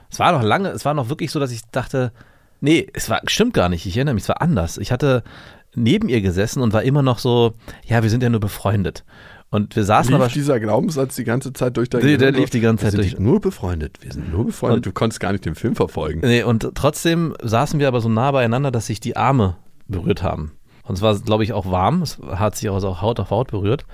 Es 0.10 0.20
war 0.20 0.34
noch 0.34 0.44
lange, 0.44 0.70
es 0.70 0.84
war 0.84 0.94
noch 0.94 1.08
wirklich 1.08 1.32
so, 1.32 1.40
dass 1.40 1.52
ich 1.52 1.62
dachte, 1.72 2.12
nee, 2.60 2.86
es 2.94 3.10
war, 3.10 3.22
stimmt 3.28 3.54
gar 3.54 3.70
nicht. 3.70 3.86
Ich 3.86 3.96
erinnere 3.96 4.16
mich, 4.16 4.24
es 4.24 4.30
war 4.30 4.42
anders. 4.42 4.78
Ich 4.78 4.92
hatte 4.92 5.24
neben 5.76 6.10
ihr 6.10 6.22
gesessen 6.22 6.62
und 6.62 6.74
war 6.74 6.84
immer 6.84 7.02
noch 7.02 7.20
so, 7.20 7.54
ja, 7.86 8.04
wir 8.04 8.10
sind 8.10 8.24
ja 8.24 8.30
nur 8.30 8.40
befreundet. 8.40 9.04
Und 9.50 9.76
wir 9.76 9.84
saßen 9.84 10.14
lief 10.14 10.22
aber 10.22 10.30
dieser 10.32 10.60
Glaubenssatz 10.62 11.16
die 11.18 11.26
ganze 11.26 11.52
Zeit 11.52 11.76
durch 11.76 11.90
dein 11.90 12.02
Der- 12.02 12.18
der 12.18 12.32
lief 12.32 12.50
die 12.50 12.62
ganze 12.62 12.86
Wir 12.86 12.92
Zeit 12.92 13.02
sind 13.02 13.12
durch. 13.14 13.20
nur 13.20 13.42
befreundet. 13.42 13.98
Wir 14.02 14.14
sind 14.14 14.32
nur 14.32 14.46
befreundet. 14.46 14.78
Und- 14.78 14.86
du 14.86 14.92
konntest 14.94 15.20
gar 15.20 15.34
nicht 15.34 15.46
den 15.46 15.56
Film 15.56 15.76
verfolgen. 15.76 16.22
Nee, 16.24 16.44
und 16.44 16.70
trotzdem 16.74 17.34
saßen 17.44 17.78
wir 17.80 17.90
aber 17.90 18.00
so 18.00 18.08
nah 18.08 18.32
beieinander, 18.32 18.72
dass 18.72 18.86
sich 18.88 19.02
die 19.02 19.18
Arme 19.18 19.58
berührt 19.88 20.24
haben. 20.24 20.54
Und 20.84 20.96
es 20.96 21.02
war, 21.02 21.18
glaube 21.20 21.44
ich, 21.44 21.52
auch 21.52 21.70
warm. 21.70 22.02
Es 22.02 22.18
hat 22.20 22.56
sich 22.56 22.70
auch 22.70 22.80
so 22.80 23.02
Haut 23.02 23.20
auf 23.20 23.30
Haut 23.30 23.52
berührt. 23.52 23.86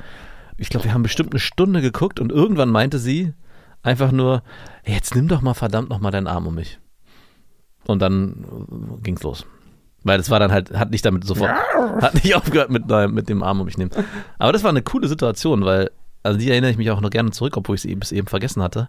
Ich 0.58 0.70
glaube, 0.70 0.86
wir 0.86 0.94
haben 0.94 1.04
bestimmt 1.04 1.32
eine 1.34 1.40
Stunde 1.40 1.82
geguckt 1.82 2.20
und 2.20 2.32
irgendwann 2.32 2.70
meinte 2.70 3.00
sie 3.00 3.34
einfach 3.82 4.12
nur, 4.12 4.44
"Ey, 4.84 4.94
jetzt 4.94 5.16
nimm 5.16 5.28
doch 5.28 5.42
mal 5.42 5.54
verdammt 5.56 5.90
noch 5.90 6.00
mal 6.00 6.12
deinen 6.12 6.28
Arm 6.28 6.46
um 6.48 6.54
mich. 6.56 6.80
Und 7.88 8.00
dann 8.02 8.46
äh, 9.00 9.02
ging's 9.02 9.24
los. 9.24 9.46
Weil 10.08 10.20
es 10.20 10.30
war 10.30 10.40
dann 10.40 10.52
halt, 10.52 10.72
hat 10.74 10.92
nicht 10.92 11.06
damit 11.06 11.26
sofort, 11.26 11.52
hat 12.02 12.14
nicht 12.16 12.34
aufgehört 12.36 12.70
mit, 12.70 12.88
mit 13.12 13.30
dem 13.30 13.44
Arm 13.44 13.60
um 13.60 13.66
mich 13.66 13.78
nehmen. 13.78 13.92
Aber 14.40 14.54
das 14.54 14.64
war 14.64 14.70
eine 14.70 14.82
coole 14.82 15.08
Situation, 15.08 15.66
weil, 15.66 15.92
also 16.24 16.40
die 16.40 16.50
erinnere 16.50 16.72
ich 16.72 16.78
mich 16.78 16.90
auch 16.92 17.02
noch 17.02 17.10
gerne 17.10 17.32
zurück, 17.32 17.58
obwohl 17.58 17.76
ich 17.76 17.82
sie 17.82 17.92
eben, 17.92 18.00
bis 18.00 18.12
eben 18.12 18.28
vergessen 18.28 18.64
hatte. 18.64 18.88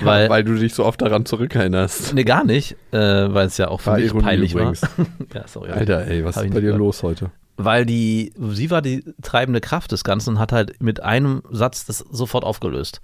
Ja, 0.00 0.06
weil, 0.06 0.30
weil 0.30 0.44
du 0.44 0.54
dich 0.54 0.74
so 0.74 0.84
oft 0.84 1.00
daran 1.02 1.26
zurückerinnerst. 1.26 2.14
Nee, 2.14 2.24
gar 2.24 2.44
nicht, 2.44 2.76
äh, 2.92 2.98
weil 2.98 3.46
es 3.46 3.58
ja 3.58 3.68
auch 3.68 3.80
für 3.80 3.90
War 3.90 3.98
mich 3.98 4.16
peinlich 4.16 4.54
übrigens. 4.54 4.82
war. 4.82 4.90
ja, 5.34 5.46
sorry. 5.46 5.70
Alter, 5.70 6.06
ey, 6.06 6.24
was 6.24 6.36
ist 6.36 6.52
bei 6.52 6.60
dir 6.60 6.76
los 6.76 7.02
heute? 7.02 7.30
Weil 7.56 7.86
die, 7.86 8.32
sie 8.50 8.70
war 8.72 8.82
die 8.82 9.04
treibende 9.22 9.60
Kraft 9.60 9.92
des 9.92 10.02
Ganzen 10.02 10.30
und 10.30 10.38
hat 10.40 10.50
halt 10.50 10.82
mit 10.82 11.02
einem 11.04 11.42
Satz 11.50 11.84
das 11.86 11.98
sofort 11.98 12.42
aufgelöst. 12.44 13.00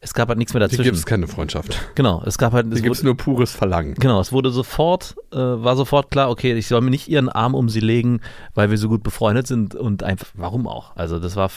Es 0.00 0.12
gab 0.12 0.28
halt 0.28 0.36
nichts 0.38 0.52
mehr 0.52 0.60
Hier 0.60 0.68
dazwischen. 0.68 0.84
gibt 0.84 0.96
es 0.98 1.06
keine 1.06 1.26
Freundschaft. 1.26 1.80
genau, 1.94 2.22
es 2.26 2.36
gab 2.36 2.52
halt, 2.52 2.66
Hier 2.66 2.74
es 2.76 2.82
gibt 2.82 2.96
es 2.96 3.02
nur 3.02 3.16
pures 3.16 3.52
Verlangen. 3.52 3.94
genau, 3.94 4.20
es 4.20 4.30
wurde 4.30 4.50
sofort, 4.50 5.16
äh, 5.32 5.36
war 5.38 5.76
sofort 5.76 6.10
klar, 6.10 6.28
okay, 6.28 6.52
ich 6.52 6.66
soll 6.68 6.82
mir 6.82 6.90
nicht 6.90 7.08
ihren 7.08 7.30
Arm 7.30 7.54
um 7.54 7.70
sie 7.70 7.80
legen, 7.80 8.20
weil 8.54 8.68
wir 8.68 8.76
so 8.76 8.90
gut 8.90 9.02
befreundet 9.02 9.46
sind 9.46 9.74
und 9.74 10.02
einfach, 10.02 10.26
warum 10.34 10.66
auch? 10.68 10.94
Also 10.96 11.18
das 11.18 11.36
war, 11.36 11.50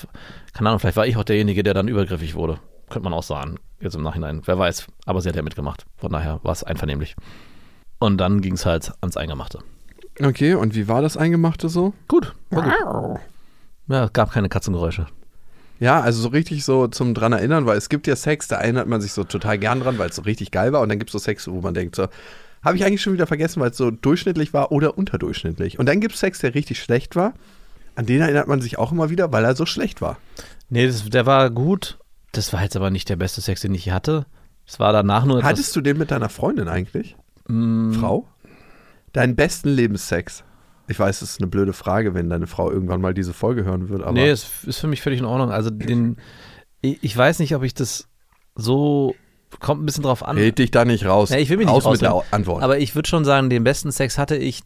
keine 0.54 0.70
Ahnung, 0.70 0.80
vielleicht 0.80 0.96
war 0.96 1.06
ich 1.06 1.18
auch 1.18 1.26
derjenige, 1.26 1.64
der 1.64 1.74
dann 1.74 1.90
übergriffig 1.90 2.36
wurde. 2.36 2.60
Könnte 2.90 3.04
man 3.04 3.14
auch 3.14 3.24
sagen, 3.24 3.56
jetzt 3.82 3.98
im 3.98 4.04
Nachhinein, 4.04 4.42
wer 4.46 4.58
weiß. 4.58 4.88
Aber 5.06 5.20
sie 5.20 5.28
hat 5.28 5.36
ja 5.36 5.42
mitgemacht, 5.42 5.86
von 5.98 6.14
daher 6.14 6.40
war 6.44 6.54
es 6.54 6.64
einvernehmlich. 6.64 7.18
Und 8.00 8.18
dann 8.20 8.40
ging 8.40 8.54
es 8.54 8.66
halt 8.66 8.94
ans 9.02 9.18
Eingemachte. 9.18 9.60
Okay, 10.22 10.56
und 10.56 10.76
wie 10.76 10.88
war 10.88 11.02
das 11.02 11.18
Eingemachte 11.18 11.70
so? 11.70 11.94
Gut, 12.08 12.34
war 12.50 12.64
gut. 12.64 13.20
Ja, 13.88 14.06
es 14.06 14.14
gab 14.14 14.32
keine 14.32 14.50
Katzengeräusche. 14.50 15.08
Ja, 15.80 16.02
also 16.02 16.22
so 16.22 16.30
richtig 16.30 16.66
so 16.66 16.88
zum 16.88 17.14
dran 17.14 17.34
erinnern, 17.34 17.66
weil 17.66 17.78
es 17.78 17.90
gibt 17.90 18.08
ja 18.08 18.16
Sex, 18.16 18.48
da 18.48 18.58
erinnert 18.58 18.88
man 18.88 19.00
sich 19.00 19.14
so 19.14 19.24
total 19.24 19.58
gern 19.60 19.80
dran, 19.80 19.98
weil 20.00 20.10
es 20.10 20.16
so 20.16 20.24
richtig 20.24 20.52
geil 20.52 20.74
war. 20.74 20.82
Und 20.82 20.90
dann 20.90 20.98
gibt 20.98 21.10
es 21.10 21.14
so 21.14 21.20
Sex, 21.20 21.48
wo 21.48 21.62
man 21.62 21.74
denkt 21.74 21.96
so, 21.96 22.08
habe 22.64 22.78
ich 22.78 22.84
eigentlich 22.84 23.02
schon 23.02 23.14
wieder 23.14 23.28
vergessen, 23.28 23.62
weil 23.62 23.70
es 23.70 23.78
so 23.78 23.92
durchschnittlich 23.92 24.54
war 24.54 24.72
oder 24.72 24.98
unterdurchschnittlich. 24.98 25.78
Und 25.78 25.86
dann 25.86 26.00
gibt 26.02 26.16
es 26.16 26.20
Sex, 26.20 26.40
der 26.40 26.56
richtig 26.56 26.82
schlecht 26.82 27.16
war. 27.16 27.34
An 27.96 28.06
den 28.06 28.22
erinnert 28.22 28.48
man 28.48 28.62
sich 28.62 28.78
auch 28.78 28.92
immer 28.92 29.10
wieder, 29.10 29.32
weil 29.32 29.46
er 29.46 29.56
so 29.56 29.66
schlecht 29.66 30.02
war. 30.02 30.18
Nee, 30.70 30.88
das, 30.88 31.08
der 31.10 31.26
war 31.26 31.50
gut. 31.50 32.00
Das 32.32 32.54
war 32.54 32.62
jetzt 32.64 32.76
aber 32.76 32.90
nicht 32.90 33.10
der 33.10 33.16
beste 33.16 33.42
Sex, 33.42 33.62
den 33.62 33.74
ich 33.74 33.92
hatte. 33.92 34.26
Es 34.66 34.80
war 34.80 34.92
danach 34.92 35.26
nur 35.26 35.44
Hattest 35.44 35.76
du 35.76 35.82
den 35.82 35.98
mit 35.98 36.12
deiner 36.12 36.30
Freundin 36.30 36.68
eigentlich? 36.68 37.16
Mm, 37.48 37.94
Frau? 37.94 38.28
Deinen 39.18 39.36
besten 39.36 39.70
Lebenssex? 39.70 40.44
Ich 40.88 41.00
weiß, 41.00 41.22
es 41.22 41.32
ist 41.32 41.40
eine 41.42 41.48
blöde 41.48 41.74
Frage, 41.74 42.14
wenn 42.14 42.30
deine 42.30 42.46
Frau 42.48 42.72
irgendwann 42.72 43.02
mal 43.02 43.14
diese 43.14 43.34
Folge 43.34 43.66
hören 43.66 43.90
wird, 43.90 44.04
aber 44.04 44.14
nee, 44.14 44.30
es 44.30 44.64
ist 44.64 44.78
für 44.78 44.88
mich 44.88 45.02
völlig 45.02 45.20
in 45.20 45.26
Ordnung. 45.26 45.52
Also 45.52 45.70
den, 45.72 46.18
ich, 46.82 47.18
weiß 47.18 47.40
nicht, 47.40 47.56
ob 47.56 47.64
ich 47.64 47.74
das 47.74 48.08
so, 48.56 49.16
kommt 49.60 49.82
ein 49.82 49.86
bisschen 49.86 50.04
drauf 50.04 50.24
an. 50.24 50.38
red 50.38 50.60
dich 50.60 50.72
da 50.72 50.86
nicht 50.86 51.06
raus. 51.06 51.32
Ja, 51.32 51.38
ich 51.38 51.50
will 51.50 51.58
mich 51.58 51.66
nicht 51.66 51.76
raus 51.86 51.92
mit 51.92 52.02
der. 52.02 52.24
Antwort. 52.32 52.62
Aber 52.64 52.78
ich 52.78 52.94
würde 52.96 53.10
schon 53.10 53.26
sagen, 53.26 53.50
den 53.50 53.64
besten 53.64 53.92
Sex 53.92 54.18
hatte 54.18 54.36
ich 54.38 54.62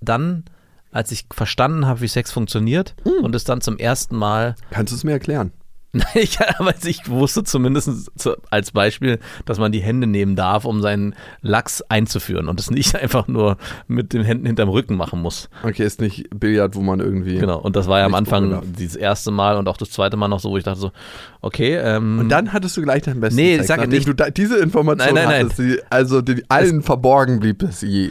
dann, 0.00 0.44
als 0.90 1.12
ich 1.12 1.26
verstanden 1.30 1.86
habe, 1.86 2.00
wie 2.00 2.08
Sex 2.08 2.32
funktioniert 2.32 2.94
Hm. 3.04 3.22
und 3.24 3.34
es 3.34 3.44
dann 3.44 3.60
zum 3.60 3.76
ersten 3.76 4.16
Mal 4.16 4.56
Kannst 4.70 4.92
du 4.92 4.96
es 4.96 5.04
mir 5.04 5.12
erklären? 5.12 5.52
Nein, 5.94 6.06
ich, 6.14 6.38
aber 6.58 6.72
ich 6.84 7.06
wusste 7.10 7.44
zumindest 7.44 8.18
zu, 8.18 8.36
als 8.48 8.70
Beispiel, 8.72 9.18
dass 9.44 9.58
man 9.58 9.72
die 9.72 9.80
Hände 9.80 10.06
nehmen 10.06 10.36
darf, 10.36 10.64
um 10.64 10.80
seinen 10.80 11.14
Lachs 11.42 11.82
einzuführen 11.82 12.48
und 12.48 12.58
es 12.58 12.70
nicht 12.70 12.96
einfach 13.02 13.28
nur 13.28 13.58
mit 13.88 14.14
den 14.14 14.22
Händen 14.24 14.46
hinterm 14.46 14.70
Rücken 14.70 14.96
machen 14.96 15.20
muss. 15.20 15.50
Okay, 15.62 15.84
ist 15.84 16.00
nicht 16.00 16.28
Billard, 16.30 16.76
wo 16.76 16.80
man 16.80 17.00
irgendwie. 17.00 17.36
Genau. 17.36 17.58
Und 17.58 17.76
das 17.76 17.88
war 17.88 17.98
ja 17.98 18.06
am 18.06 18.14
Anfang 18.14 18.62
dieses 18.78 18.96
erste 18.96 19.30
Mal 19.30 19.58
und 19.58 19.68
auch 19.68 19.76
das 19.76 19.90
zweite 19.90 20.16
Mal 20.16 20.28
noch 20.28 20.40
so, 20.40 20.50
wo 20.50 20.56
ich 20.56 20.64
dachte 20.64 20.80
so, 20.80 20.92
okay, 21.42 21.76
ähm, 21.76 22.20
Und 22.20 22.28
dann 22.30 22.54
hattest 22.54 22.74
du 22.78 22.82
gleich 22.82 23.02
deinen 23.02 23.20
besten 23.20 23.36
Nee, 23.36 23.56
Sex, 23.56 23.66
sag 23.68 23.76
nachdem 23.78 23.90
nicht. 23.92 24.08
du 24.08 24.14
da, 24.14 24.30
diese 24.30 24.58
Information 24.60 25.14
Nein, 25.14 25.28
nein, 25.28 25.44
hattest, 25.44 25.58
die, 25.58 25.78
also 25.90 26.22
die, 26.22 26.42
allen 26.48 26.82
verborgen 26.82 27.38
blieb 27.38 27.62
es 27.62 27.82
je, 27.82 28.10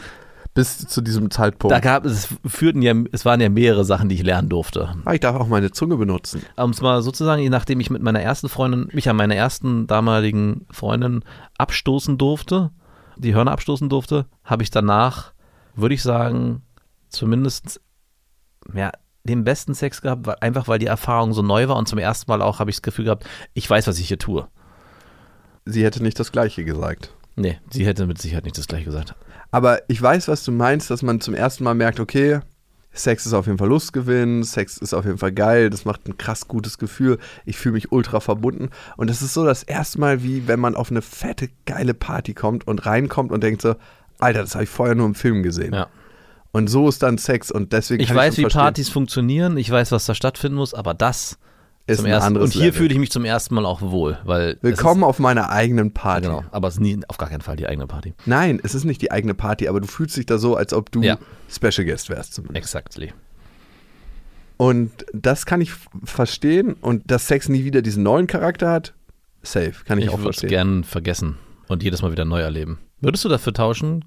bis 0.54 0.86
zu 0.86 1.00
diesem 1.00 1.30
Zeitpunkt. 1.30 1.72
da 1.72 1.80
gab 1.80 2.04
es, 2.04 2.28
führten 2.46 2.82
ja, 2.82 2.94
es 3.12 3.24
waren 3.24 3.40
ja 3.40 3.48
mehrere 3.48 3.84
Sachen, 3.84 4.08
die 4.08 4.16
ich 4.16 4.22
lernen 4.22 4.48
durfte. 4.48 4.94
Ah, 5.04 5.14
ich 5.14 5.20
darf 5.20 5.36
auch 5.36 5.48
meine 5.48 5.70
Zunge 5.70 5.96
benutzen. 5.96 6.42
Um 6.56 6.70
es 6.70 6.80
mal 6.80 7.02
sozusagen, 7.02 7.42
nachdem 7.48 7.80
ich 7.80 7.90
mit 7.90 8.02
meiner 8.02 8.20
ersten 8.20 8.48
Freundin, 8.48 8.88
mich 8.92 9.08
an 9.08 9.16
meiner 9.16 9.34
ersten 9.34 9.86
damaligen 9.86 10.66
Freundin 10.70 11.24
abstoßen 11.56 12.18
durfte, 12.18 12.70
die 13.16 13.34
Hörner 13.34 13.52
abstoßen 13.52 13.88
durfte, 13.88 14.26
habe 14.44 14.62
ich 14.62 14.70
danach, 14.70 15.32
würde 15.74 15.94
ich 15.94 16.02
sagen, 16.02 16.62
zumindest 17.08 17.80
ja, 18.74 18.92
den 19.24 19.44
besten 19.44 19.74
Sex 19.74 20.02
gehabt, 20.02 20.26
weil, 20.26 20.36
einfach 20.40 20.68
weil 20.68 20.78
die 20.78 20.86
Erfahrung 20.86 21.32
so 21.32 21.42
neu 21.42 21.68
war 21.68 21.76
und 21.76 21.88
zum 21.88 21.98
ersten 21.98 22.30
Mal 22.30 22.42
auch 22.42 22.58
habe 22.58 22.70
ich 22.70 22.76
das 22.76 22.82
Gefühl 22.82 23.06
gehabt, 23.06 23.24
ich 23.54 23.68
weiß, 23.68 23.86
was 23.86 23.98
ich 23.98 24.08
hier 24.08 24.18
tue. 24.18 24.48
sie 25.64 25.84
hätte 25.84 26.02
nicht 26.02 26.18
das 26.18 26.32
Gleiche 26.32 26.64
gesagt. 26.64 27.14
Nee, 27.36 27.58
sie 27.70 27.86
hätte 27.86 28.06
mit 28.06 28.20
Sicherheit 28.20 28.44
nicht 28.44 28.58
das 28.58 28.66
gleiche 28.66 28.84
gesagt. 28.84 29.14
Aber 29.52 29.88
ich 29.88 30.02
weiß, 30.02 30.28
was 30.28 30.42
du 30.44 30.50
meinst, 30.50 30.90
dass 30.90 31.02
man 31.02 31.20
zum 31.20 31.34
ersten 31.34 31.62
Mal 31.62 31.74
merkt, 31.74 32.00
okay, 32.00 32.40
Sex 32.94 33.26
ist 33.26 33.32
auf 33.32 33.46
jeden 33.46 33.58
Fall 33.58 33.68
Lustgewinn, 33.68 34.42
Sex 34.44 34.78
ist 34.78 34.92
auf 34.92 35.04
jeden 35.04 35.18
Fall 35.18 35.32
geil, 35.32 35.70
das 35.70 35.84
macht 35.84 36.06
ein 36.08 36.18
krass 36.18 36.48
gutes 36.48 36.78
Gefühl, 36.78 37.18
ich 37.44 37.56
fühle 37.56 37.74
mich 37.74 37.92
ultra 37.92 38.20
verbunden. 38.20 38.70
Und 38.96 39.08
das 39.08 39.22
ist 39.22 39.34
so 39.34 39.44
das 39.44 39.62
erste 39.62 40.00
Mal, 40.00 40.22
wie 40.22 40.48
wenn 40.48 40.60
man 40.60 40.74
auf 40.74 40.90
eine 40.90 41.02
fette, 41.02 41.48
geile 41.64 41.94
Party 41.94 42.34
kommt 42.34 42.66
und 42.66 42.84
reinkommt 42.84 43.30
und 43.30 43.42
denkt 43.42 43.62
so, 43.62 43.76
Alter, 44.18 44.40
das 44.40 44.54
habe 44.54 44.64
ich 44.64 44.70
vorher 44.70 44.94
nur 44.94 45.06
im 45.06 45.14
Film 45.14 45.42
gesehen. 45.42 45.72
Ja. 45.72 45.88
Und 46.52 46.68
so 46.68 46.88
ist 46.88 47.02
dann 47.02 47.16
Sex 47.16 47.50
und 47.50 47.72
deswegen 47.72 48.02
Ich 48.02 48.14
weiß, 48.14 48.34
ich 48.34 48.38
wie 48.38 48.42
verstehen, 48.42 48.60
Partys 48.60 48.88
funktionieren, 48.90 49.56
ich 49.56 49.70
weiß, 49.70 49.90
was 49.92 50.04
da 50.04 50.14
stattfinden 50.14 50.56
muss, 50.56 50.74
aber 50.74 50.92
das 50.92 51.38
ist 51.92 52.04
ein 52.04 52.12
anderes 52.12 52.46
Und 52.48 52.52
hier 52.54 52.66
Level. 52.66 52.78
fühle 52.78 52.92
ich 52.94 52.98
mich 53.00 53.10
zum 53.10 53.24
ersten 53.24 53.54
Mal 53.54 53.64
auch 53.66 53.80
wohl, 53.82 54.18
weil 54.24 54.58
Willkommen 54.62 55.04
auf 55.04 55.18
meiner 55.18 55.50
eigenen 55.50 55.88
Ist, 55.88 55.94
Party. 55.94 56.26
genau, 56.26 56.44
aber 56.50 56.68
es 56.68 56.74
ist 56.74 56.80
nie, 56.80 57.00
auf 57.08 57.18
gar 57.18 57.28
keinen 57.28 57.40
Fall 57.42 57.56
die 57.56 57.66
eigene 57.66 57.86
Party. 57.86 58.14
Nein, 58.26 58.60
es 58.62 58.74
ist 58.74 58.84
nicht 58.84 59.00
die 59.02 59.10
eigene 59.10 59.34
Party, 59.34 59.68
aber 59.68 59.80
du 59.80 59.86
fühlst 59.86 60.16
dich 60.16 60.26
da 60.26 60.38
so, 60.38 60.56
als 60.56 60.72
ob 60.72 60.90
du 60.90 61.02
Ja. 61.02 61.18
Special 61.50 61.84
Guest 61.86 62.08
wärst 62.10 62.34
zumindest. 62.34 62.56
Exactly. 62.58 63.12
Und 64.56 64.90
das 65.12 65.46
kann 65.46 65.60
ich 65.60 65.72
verstehen 66.04 66.74
und 66.80 67.10
dass 67.10 67.26
Sex 67.26 67.48
nie 67.48 67.64
wieder 67.64 67.82
diesen 67.82 68.02
neuen 68.02 68.26
Charakter 68.26 68.70
hat, 68.70 68.94
safe, 69.42 69.72
kann 69.84 69.98
ich, 69.98 70.04
Ich 70.06 70.10
auch 70.10 70.18
würde 70.18 70.30
es 70.30 70.36
verstehen. 70.36 70.48
gern 70.50 70.84
vergessen 70.84 71.36
und 71.68 71.82
jedes 71.82 72.02
Mal 72.02 72.12
wieder 72.12 72.24
neu 72.24 72.40
erleben. 72.40 72.78
Würdest 73.00 73.24
du 73.24 73.28
dafür 73.28 73.52
tauschen 73.52 74.04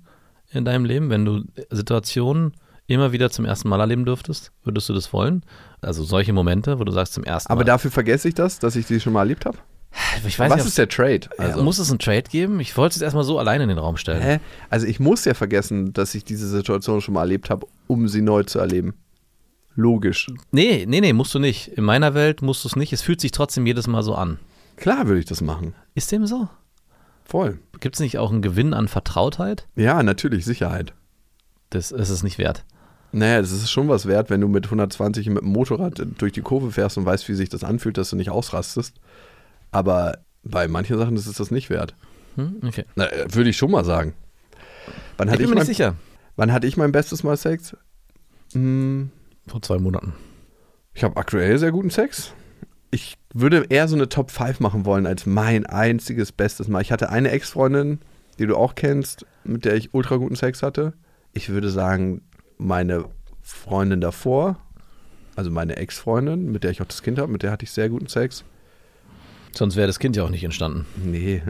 in 0.52 0.64
deinem 0.64 0.86
Leben, 0.86 1.10
wenn 1.10 1.26
du 1.26 1.44
Situationen 1.70 2.54
immer 2.88 3.12
wieder 3.12 3.30
zum 3.32 3.46
ersten 3.46 3.70
Mal 3.70 3.80
erleben 3.80 4.06
dürftest? 4.06 4.52
Würdest 4.64 4.90
du 4.90 4.94
das 4.94 5.12
wollen? 5.14 5.44
Also 5.82 6.04
solche 6.04 6.34
Momente, 6.34 6.80
wo 6.80 6.84
du 6.84 6.92
sagst 6.92 7.14
zum 7.14 7.24
ersten 7.24 7.52
Aber 7.52 7.62
Mal. 7.62 7.66
dafür 7.66 7.92
vergesse 7.92 8.28
ich 8.28 8.34
das, 8.36 8.60
dass 8.60 8.76
ich 8.76 8.86
die 8.86 9.00
schon 9.00 9.14
mal 9.14 9.22
erlebt 9.22 9.46
habe. 9.46 9.58
ich 10.28 10.38
weiß 10.38 10.50
Was 10.52 10.58
nicht, 10.58 10.68
ist 10.68 10.78
der 10.78 10.90
Trade? 10.90 11.22
Also, 11.38 11.64
muss 11.64 11.80
es 11.80 11.90
einen 11.90 12.00
Trade 12.00 12.24
geben? 12.24 12.60
Ich 12.60 12.76
wollte 12.78 12.96
es 12.96 13.02
erstmal 13.02 13.24
so 13.24 13.40
alleine 13.40 13.64
in 13.64 13.70
den 13.70 13.78
Raum 13.80 13.98
stellen. 13.98 14.22
hä? 14.22 14.40
also 14.70 14.86
ich 14.86 15.00
muss 15.00 15.26
ja 15.26 15.34
vergessen, 15.34 15.94
dass 15.94 16.14
ich 16.16 16.24
diese 16.26 16.48
Situation 16.48 17.02
schon 17.02 17.14
mal 17.14 17.22
erlebt 17.22 17.50
habe, 17.50 17.66
um 17.88 18.08
sie 18.08 18.22
neu 18.22 18.44
zu 18.44 18.60
erleben. 18.60 18.94
Logisch. 19.78 20.28
Nee, 20.52 20.86
nee, 20.88 21.02
nee, 21.02 21.12
musst 21.14 21.34
du 21.36 21.40
nicht. 21.40 21.68
In 21.70 21.84
meiner 21.84 22.14
Welt 22.14 22.42
musst 22.42 22.64
du 22.64 22.70
es 22.70 22.76
nicht. 22.78 22.94
Es 22.94 23.02
fühlt 23.02 23.20
sich 23.20 23.32
trotzdem 23.32 23.66
jedes 23.66 23.88
Mal 23.88 24.04
so 24.04 24.16
an. 24.16 24.40
Klar 24.78 25.08
würde 25.08 25.20
ich 25.20 25.26
das 25.26 25.42
machen. 25.42 25.74
Ist 25.96 26.12
dem 26.12 26.26
so? 26.26 26.48
Voll. 27.26 27.60
Gibt 27.80 27.96
es 27.96 28.00
nicht 28.00 28.18
auch 28.18 28.32
einen 28.32 28.42
Gewinn 28.42 28.74
an 28.74 28.88
Vertrautheit? 28.88 29.68
Ja, 29.76 30.02
natürlich, 30.04 30.46
Sicherheit. 30.46 30.94
Das 31.72 31.92
ist 31.92 32.10
es 32.10 32.24
nicht 32.24 32.38
wert. 32.38 32.64
Naja, 33.18 33.40
das 33.40 33.52
ist 33.52 33.72
schon 33.72 33.88
was 33.88 34.08
wert, 34.08 34.30
wenn 34.30 34.42
du 34.42 34.48
mit 34.50 34.66
120 34.66 35.30
mit 35.30 35.42
dem 35.42 35.50
Motorrad 35.54 36.06
durch 36.18 36.34
die 36.34 36.42
Kurve 36.42 36.72
fährst 36.72 36.98
und 36.98 37.06
weißt, 37.06 37.28
wie 37.30 37.34
sich 37.34 37.48
das 37.50 37.64
anfühlt, 37.64 37.98
dass 37.98 38.10
du 38.10 38.16
nicht 38.18 38.30
ausrastest. 38.30 38.96
Aber 39.72 40.18
bei 40.44 40.68
manchen 40.68 40.98
Sachen 40.98 41.16
ist 41.16 41.26
es 41.26 41.38
das 41.38 41.50
nicht 41.50 41.70
wert. 41.70 41.96
Hm? 42.36 42.58
Okay. 42.66 42.84
Na, 42.96 43.06
äh, 43.06 43.26
würde 43.34 43.50
ich 43.50 43.58
schon 43.58 43.72
mal 43.72 43.86
sagen. 43.86 44.14
Wann 45.18 45.28
Ich 45.28 45.32
hatte 45.34 45.38
bin 45.38 45.46
ich, 45.46 45.50
mir 45.50 45.56
mein, 45.56 45.68
nicht 45.68 45.78
sicher. 45.78 45.96
wann 46.36 46.52
hatte 46.52 46.68
ich 46.68 46.76
mein 46.76 46.92
bestes 46.92 47.24
Mal 47.24 47.38
Sex? 47.38 47.78
Hm, 48.54 49.10
Vor 49.48 49.62
zwei 49.62 49.78
Monaten. 49.80 50.14
ich 50.94 51.04
habe 51.04 51.16
aktuell 51.18 51.58
sehr 51.58 51.72
guten 51.72 51.90
Sex. 51.90 52.34
Ich 52.92 53.16
würde 53.34 53.66
eher 53.70 53.88
so 53.88 53.96
eine 53.96 54.10
Top 54.10 54.30
5 54.32 54.60
machen 54.60 54.86
wollen 54.86 55.06
als 55.08 55.26
mein 55.26 55.66
einziges 55.66 56.32
bestes 56.32 56.68
Mal. 56.68 56.82
Ich 56.82 56.92
hatte 56.92 57.10
eine 57.10 57.32
Ex-Freundin, 57.32 58.00
die 58.40 58.46
du 58.46 58.56
auch 58.58 58.76
kennst, 58.76 59.26
mit 59.44 59.64
der 59.66 59.76
ich 59.76 59.94
ultra 59.94 60.18
guten 60.18 60.36
Sex 60.36 60.62
hatte. 60.64 60.94
Ich 61.34 61.50
würde 61.50 61.70
sagen, 61.70 62.22
meine 62.58 63.06
Freundin 63.42 64.02
davor, 64.02 64.58
also 65.36 65.52
meine 65.52 65.76
Ex-Freundin, 65.76 66.52
mit 66.52 66.64
der 66.64 66.72
ich 66.72 66.82
auch 66.82 66.86
das 66.86 67.04
Kind 67.04 67.20
habe, 67.20 67.32
mit 67.32 67.44
der 67.44 67.52
hatte 67.52 67.64
ich 67.64 67.72
sehr 67.72 67.90
guten 67.90 68.08
Sex. 68.08 68.44
Sonst 69.54 69.76
wäre 69.76 69.88
das 69.88 70.00
Kind 70.00 70.16
ja 70.16 70.24
auch 70.24 70.30
nicht 70.30 70.44
entstanden. 70.44 70.86
Nee. 70.98 71.42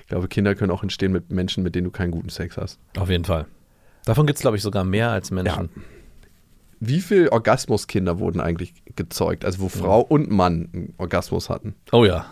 Ich 0.00 0.08
glaube, 0.08 0.28
Kinder 0.28 0.54
können 0.54 0.70
auch 0.70 0.82
entstehen 0.82 1.12
mit 1.12 1.30
Menschen, 1.30 1.62
mit 1.62 1.74
denen 1.74 1.84
du 1.84 1.90
keinen 1.90 2.10
guten 2.10 2.28
Sex 2.28 2.56
hast. 2.56 2.78
Auf 2.98 3.08
jeden 3.08 3.24
Fall. 3.24 3.46
Davon 4.04 4.26
gibt 4.26 4.36
es, 4.36 4.42
glaube 4.42 4.56
ich, 4.58 4.62
sogar 4.62 4.84
mehr 4.84 5.10
als 5.10 5.30
Menschen. 5.30 5.70
Wie 6.80 7.00
viele 7.00 7.32
Orgasmuskinder 7.32 8.18
wurden 8.18 8.40
eigentlich 8.40 8.74
gezeugt? 8.96 9.46
Also 9.46 9.60
wo 9.60 9.68
Frau 9.70 10.00
und 10.00 10.30
Mann 10.30 10.68
einen 10.72 10.94
Orgasmus 10.98 11.48
hatten. 11.48 11.74
Oh 11.92 12.04
ja. 12.04 12.26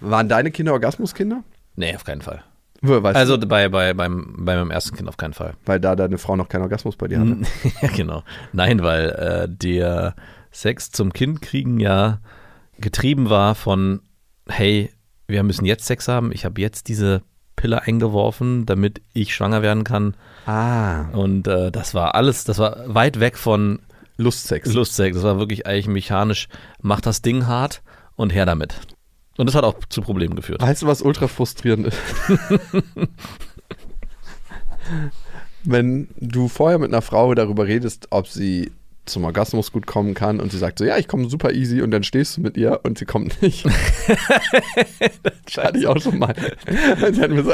Waren 0.00 0.30
deine 0.30 0.50
Kinder 0.50 0.72
Orgasmuskinder? 0.72 1.44
Nee, 1.76 1.94
auf 1.94 2.04
keinen 2.04 2.22
Fall. 2.22 2.42
Weißt 2.82 3.16
Also 3.16 3.36
du, 3.36 3.46
bei, 3.46 3.68
bei, 3.68 3.92
beim, 3.94 4.34
bei 4.38 4.56
meinem 4.56 4.70
ersten 4.70 4.96
Kind 4.96 5.08
auf 5.08 5.16
keinen 5.16 5.34
Fall. 5.34 5.54
weil 5.66 5.80
da 5.80 5.94
deine 5.96 6.16
Frau 6.18 6.36
noch 6.36 6.48
keinen 6.48 6.62
Orgasmus 6.62 6.96
bei 6.96 7.08
dir 7.08 7.20
hatte. 7.20 7.36
ja, 7.82 7.88
genau. 7.94 8.22
Nein, 8.52 8.82
weil 8.82 9.10
äh, 9.10 9.48
der 9.48 10.14
Sex 10.50 10.90
zum 10.90 11.12
Kind 11.12 11.42
kriegen 11.42 11.78
ja 11.78 12.20
getrieben 12.78 13.28
war 13.28 13.54
von, 13.54 14.00
hey, 14.48 14.90
wir 15.28 15.42
müssen 15.42 15.66
jetzt 15.66 15.86
Sex 15.86 16.08
haben, 16.08 16.32
ich 16.32 16.44
habe 16.44 16.60
jetzt 16.60 16.88
diese 16.88 17.22
Pille 17.54 17.82
eingeworfen, 17.82 18.64
damit 18.64 19.02
ich 19.12 19.34
schwanger 19.34 19.60
werden 19.60 19.84
kann. 19.84 20.14
Ah, 20.46 21.10
Und 21.10 21.46
äh, 21.46 21.70
das 21.70 21.94
war 21.94 22.14
alles, 22.14 22.44
das 22.44 22.58
war 22.58 22.82
weit 22.86 23.20
weg 23.20 23.36
von 23.36 23.80
Lustsex. 24.16 24.72
Lustsex. 24.72 25.16
Das 25.16 25.24
war 25.24 25.38
wirklich 25.38 25.66
eigentlich 25.66 25.88
mechanisch, 25.88 26.48
mach 26.80 27.00
das 27.02 27.20
Ding 27.20 27.46
hart 27.46 27.82
und 28.16 28.34
her 28.34 28.46
damit. 28.46 28.74
Und 29.40 29.46
das 29.46 29.54
hat 29.54 29.64
auch 29.64 29.74
zu 29.88 30.02
Problemen 30.02 30.36
geführt. 30.36 30.60
Weißt 30.60 30.82
du, 30.82 30.86
was 30.86 31.00
ultra 31.00 31.26
frustrierend 31.26 31.86
ist? 31.86 31.96
Wenn 35.64 36.08
du 36.18 36.48
vorher 36.48 36.78
mit 36.78 36.92
einer 36.92 37.00
Frau 37.00 37.34
darüber 37.34 37.66
redest, 37.66 38.08
ob 38.10 38.28
sie 38.28 38.70
zum 39.10 39.24
Orgasmus 39.24 39.72
gut 39.72 39.86
kommen 39.86 40.14
kann 40.14 40.40
und 40.40 40.52
sie 40.52 40.58
sagt 40.58 40.78
so, 40.78 40.84
ja, 40.84 40.96
ich 40.98 41.08
komme 41.08 41.28
super 41.28 41.52
easy 41.52 41.82
und 41.82 41.90
dann 41.90 42.02
stehst 42.02 42.36
du 42.36 42.40
mit 42.40 42.56
ihr 42.56 42.80
und 42.82 42.98
sie 42.98 43.04
kommt 43.04 43.40
nicht. 43.42 43.64
das 45.46 45.56
hatte 45.64 45.78
ich 45.78 45.86
auch 45.86 46.00
schon 46.00 46.18
mal. 46.18 46.34
Und 47.04 47.14
sie 47.14 47.20
hat 47.20 47.30
mir 47.30 47.42
so, 47.42 47.52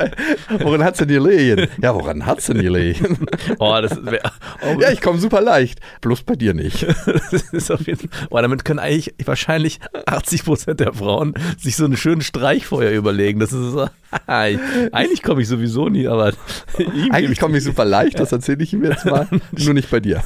woran 0.60 0.84
hat's 0.84 0.98
denn 0.98 1.08
gelegen? 1.08 1.68
Ja, 1.82 1.94
woran 1.94 2.26
hat's 2.26 2.46
denn 2.46 2.60
gelegen? 2.62 3.26
Oh, 3.58 3.76
das 3.80 4.04
wär, 4.04 4.20
oh, 4.62 4.80
Ja, 4.80 4.90
ich 4.90 5.00
komme 5.00 5.18
super 5.18 5.40
leicht, 5.40 5.80
bloß 6.00 6.22
bei 6.22 6.36
dir 6.36 6.54
nicht. 6.54 6.82
das 7.06 7.32
ist 7.52 7.70
auf 7.70 7.86
jeden 7.86 8.08
Fall, 8.08 8.28
oh, 8.30 8.38
damit 8.40 8.64
können 8.64 8.78
eigentlich 8.78 9.14
wahrscheinlich 9.24 9.80
80 10.06 10.44
Prozent 10.44 10.80
der 10.80 10.92
Frauen 10.92 11.34
sich 11.58 11.76
so 11.76 11.84
einen 11.84 11.96
schönen 11.96 12.22
Streich 12.22 12.66
vorher 12.66 12.92
überlegen. 12.94 13.40
Das 13.40 13.52
ist 13.52 13.72
so, 13.72 13.88
eigentlich 14.26 15.22
komme 15.22 15.42
ich 15.42 15.48
sowieso 15.48 15.88
nie, 15.88 16.06
aber 16.08 16.32
Eigentlich 17.10 17.32
ich- 17.32 17.40
komme 17.40 17.58
ich 17.58 17.64
super 17.64 17.84
leicht, 17.84 18.18
das 18.18 18.32
erzähle 18.32 18.62
ich 18.62 18.72
ihm 18.72 18.84
jetzt 18.84 19.04
mal, 19.04 19.26
nur 19.52 19.74
nicht 19.74 19.90
bei 19.90 20.00
dir. 20.00 20.22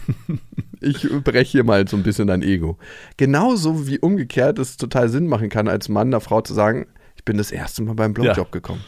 Ich 0.80 1.06
breche 1.24 1.50
hier 1.50 1.64
mal 1.64 1.86
so 1.88 1.96
ein 1.96 2.02
bisschen 2.02 2.28
dein 2.28 2.42
Ego. 2.42 2.78
Genauso 3.16 3.86
wie 3.86 3.98
umgekehrt 3.98 4.58
es 4.58 4.76
total 4.76 5.08
Sinn 5.08 5.26
machen 5.26 5.48
kann, 5.48 5.68
als 5.68 5.88
Mann 5.88 6.08
einer 6.08 6.20
Frau 6.20 6.40
zu 6.40 6.54
sagen, 6.54 6.86
ich 7.16 7.24
bin 7.24 7.36
das 7.36 7.50
erste 7.52 7.82
Mal 7.82 7.94
beim 7.94 8.14
Blowjob 8.14 8.36
Ja. 8.36 8.44
gekommen. 8.50 8.80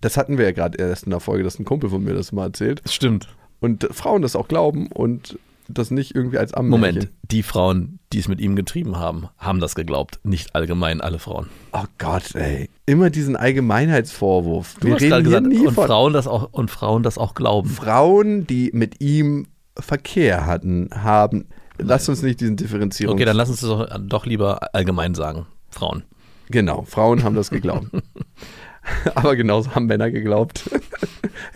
Das 0.00 0.16
hatten 0.16 0.36
wir 0.38 0.44
ja 0.44 0.52
gerade 0.52 0.76
erst 0.78 1.04
in 1.04 1.10
der 1.10 1.20
Folge, 1.20 1.44
dass 1.44 1.58
ein 1.58 1.64
Kumpel 1.64 1.88
von 1.88 2.02
mir 2.02 2.14
das 2.14 2.32
mal 2.32 2.46
erzählt. 2.46 2.80
Das 2.84 2.94
stimmt. 2.94 3.28
Und 3.60 3.88
Frauen 3.92 4.22
das 4.22 4.36
auch 4.36 4.48
glauben 4.48 4.88
und 4.88 5.38
das 5.66 5.90
nicht 5.90 6.14
irgendwie 6.14 6.36
als 6.36 6.52
Ammärchen. 6.52 6.80
Moment, 6.80 7.08
die 7.30 7.42
Frauen, 7.42 7.98
die 8.12 8.18
es 8.18 8.28
mit 8.28 8.38
ihm 8.38 8.54
getrieben 8.54 8.98
haben, 8.98 9.28
haben 9.38 9.60
das 9.60 9.74
geglaubt. 9.74 10.20
Nicht 10.22 10.54
allgemein 10.54 11.00
alle 11.00 11.18
Frauen. 11.18 11.46
Oh 11.72 11.84
Gott, 11.96 12.34
ey. 12.34 12.68
Immer 12.84 13.08
diesen 13.08 13.34
Allgemeinheitsvorwurf. 13.36 14.74
Du 14.80 14.88
wir 14.88 14.94
hast 14.94 15.00
reden 15.02 15.10
gerade 15.10 15.22
gesagt, 15.24 15.46
nie 15.46 15.66
und 15.66 15.74
von 15.74 15.86
Frauen, 15.86 16.12
das 16.12 16.26
auch, 16.26 16.52
und 16.52 16.70
Frauen 16.70 17.02
das 17.02 17.16
auch 17.16 17.34
glauben. 17.34 17.70
Frauen, 17.70 18.46
die 18.46 18.70
mit 18.74 19.00
ihm 19.00 19.46
Verkehr 19.78 20.46
hatten, 20.46 20.88
haben. 20.94 21.46
Lass 21.78 22.08
uns 22.08 22.22
nicht 22.22 22.40
diesen 22.40 22.56
Differenzierung. 22.56 23.14
Okay, 23.14 23.24
dann 23.24 23.36
lass 23.36 23.48
uns 23.50 23.60
das 23.60 23.68
doch, 23.68 23.88
doch 24.00 24.26
lieber 24.26 24.74
allgemein 24.74 25.14
sagen. 25.14 25.46
Frauen. 25.70 26.04
Genau, 26.50 26.82
Frauen 26.82 27.24
haben 27.24 27.34
das 27.34 27.50
geglaubt. 27.50 27.88
Aber 29.14 29.34
genauso 29.34 29.74
haben 29.74 29.86
Männer 29.86 30.10
geglaubt. 30.10 30.70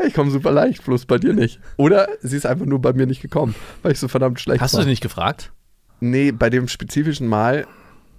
ich 0.04 0.14
komme 0.14 0.30
super 0.30 0.50
leicht, 0.50 0.84
bloß 0.84 1.04
bei 1.06 1.18
dir 1.18 1.34
nicht. 1.34 1.60
Oder 1.76 2.08
sie 2.22 2.36
ist 2.36 2.46
einfach 2.46 2.64
nur 2.66 2.80
bei 2.80 2.92
mir 2.94 3.06
nicht 3.06 3.20
gekommen, 3.20 3.54
weil 3.82 3.92
ich 3.92 4.00
so 4.00 4.08
verdammt 4.08 4.40
schlecht 4.40 4.60
Hast 4.62 4.72
du 4.74 4.78
war. 4.78 4.84
sie 4.84 4.90
nicht 4.90 5.02
gefragt? 5.02 5.52
Nee, 6.00 6.32
bei 6.32 6.48
dem 6.48 6.68
spezifischen 6.68 7.28
Mal 7.28 7.66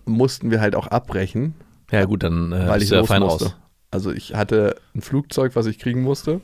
mussten 0.05 0.51
wir 0.51 0.61
halt 0.61 0.75
auch 0.75 0.87
abbrechen, 0.87 1.55
Ja 1.91 2.05
gut, 2.05 2.23
dann 2.23 2.51
äh, 2.51 2.67
weil 2.67 2.81
ich 2.83 2.89
du 2.89 2.95
ja 2.95 3.03
fein 3.03 3.21
musste. 3.23 3.45
raus. 3.45 3.55
Also 3.91 4.11
ich 4.11 4.35
hatte 4.35 4.75
ein 4.95 5.01
Flugzeug, 5.01 5.55
was 5.55 5.65
ich 5.65 5.79
kriegen 5.79 6.01
musste. 6.03 6.39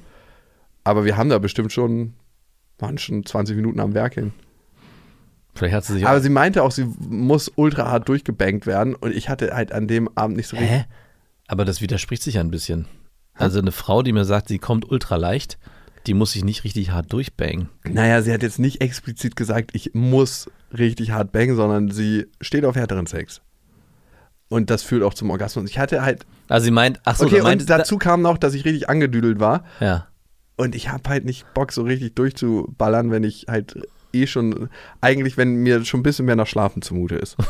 Aber 0.84 1.06
wir 1.06 1.18
haben 1.18 1.30
da 1.30 1.38
bestimmt 1.38 1.72
schon, 1.72 2.14
waren 2.80 2.98
schon 2.98 3.26
20 3.26 3.56
Minuten 3.56 3.80
am 3.80 3.94
Werk 3.94 4.16
hin. 4.16 4.34
Vielleicht 5.56 5.74
hat 5.74 5.86
sie 5.86 5.94
sich 5.94 6.08
Aber 6.08 6.20
sie 6.20 6.30
meinte 6.30 6.64
auch, 6.64 6.72
sie 6.72 6.86
muss 7.00 7.50
ultra 7.56 7.90
hart 7.90 8.10
durchgebankt 8.10 8.66
werden. 8.66 8.94
Und 8.94 9.16
ich 9.16 9.30
hatte 9.30 9.56
halt 9.56 9.72
an 9.72 9.88
dem 9.88 10.10
Abend 10.16 10.36
nicht 10.36 10.48
so 10.48 10.58
richtig. 10.58 10.80
Hä? 10.80 10.86
Aber 11.48 11.64
das 11.64 11.80
widerspricht 11.80 12.24
sich 12.24 12.36
ja 12.36 12.42
ein 12.42 12.52
bisschen. 12.52 12.88
Also 13.36 13.60
eine 13.60 13.72
Frau, 13.72 14.02
die 14.02 14.12
mir 14.12 14.26
sagt, 14.26 14.48
sie 14.50 14.60
kommt 14.60 14.90
ultra 14.90 15.16
leicht, 15.16 15.58
die 16.08 16.14
muss 16.14 16.34
sich 16.34 16.44
nicht 16.44 16.64
richtig 16.64 16.92
hart 16.92 17.12
durchbangen. 17.12 17.70
Naja, 17.84 18.22
sie 18.22 18.34
hat 18.34 18.44
jetzt 18.44 18.60
nicht 18.60 18.82
explizit 18.82 19.36
gesagt, 19.36 19.72
ich 19.74 19.94
muss 19.94 20.50
richtig 20.78 21.12
hart 21.12 21.32
bangen, 21.32 21.56
sondern 21.56 21.92
sie 21.92 22.28
steht 22.42 22.66
auf 22.66 22.76
härteren 22.76 23.08
Sex. 23.08 23.42
Und 24.48 24.70
das 24.70 24.84
führt 24.84 25.04
auch 25.04 25.14
zum 25.14 25.30
Orgasmus. 25.32 25.70
Ich 25.70 25.80
hatte 25.80 26.02
halt. 26.02 26.26
Also 26.48 26.66
sie 26.66 26.72
meint, 26.72 27.00
ach 27.04 27.16
so, 27.16 27.26
Okay, 27.26 27.42
meint, 27.42 27.62
und 27.62 27.70
dazu 27.70 27.98
kam 27.98 28.22
noch, 28.22 28.38
dass 28.38 28.54
ich 28.54 28.64
richtig 28.66 28.90
angedüdelt 28.90 29.40
war. 29.40 29.64
ja. 29.80 30.08
Und 30.58 30.74
ich 30.76 30.90
habe 30.90 31.10
halt 31.10 31.26
nicht 31.26 31.54
Bock, 31.54 31.72
so 31.72 31.84
richtig 31.84 32.16
durchzuballern, 32.16 33.12
wenn 33.12 33.24
ich 33.24 33.46
halt 33.50 33.78
eh 34.14 34.26
schon, 34.28 34.70
eigentlich, 35.02 35.36
wenn 35.36 35.56
mir 35.56 35.84
schon 35.84 36.00
ein 36.00 36.04
bisschen 36.04 36.26
mehr 36.26 36.38
nach 36.38 36.48
Schlafen 36.48 36.82
zumute 36.82 37.16
ist. 37.16 37.36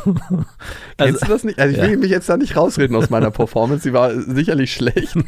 Also- 0.97 1.11
Kennst 1.11 1.21
du 1.23 1.27
das 1.27 1.43
nicht? 1.43 1.59
Also 1.59 1.75
ich 1.75 1.81
will 1.81 1.91
Ja. 1.91 1.97
mich 1.97 2.09
jetzt 2.09 2.27
da 2.29 2.37
nicht 2.37 2.55
rausreden 2.57 2.95
aus 2.95 3.09
meiner 3.11 3.29
Performance, 3.31 3.87
die 3.87 3.93
war 3.93 4.11
sicherlich 4.19 4.73
schlecht. 4.73 5.15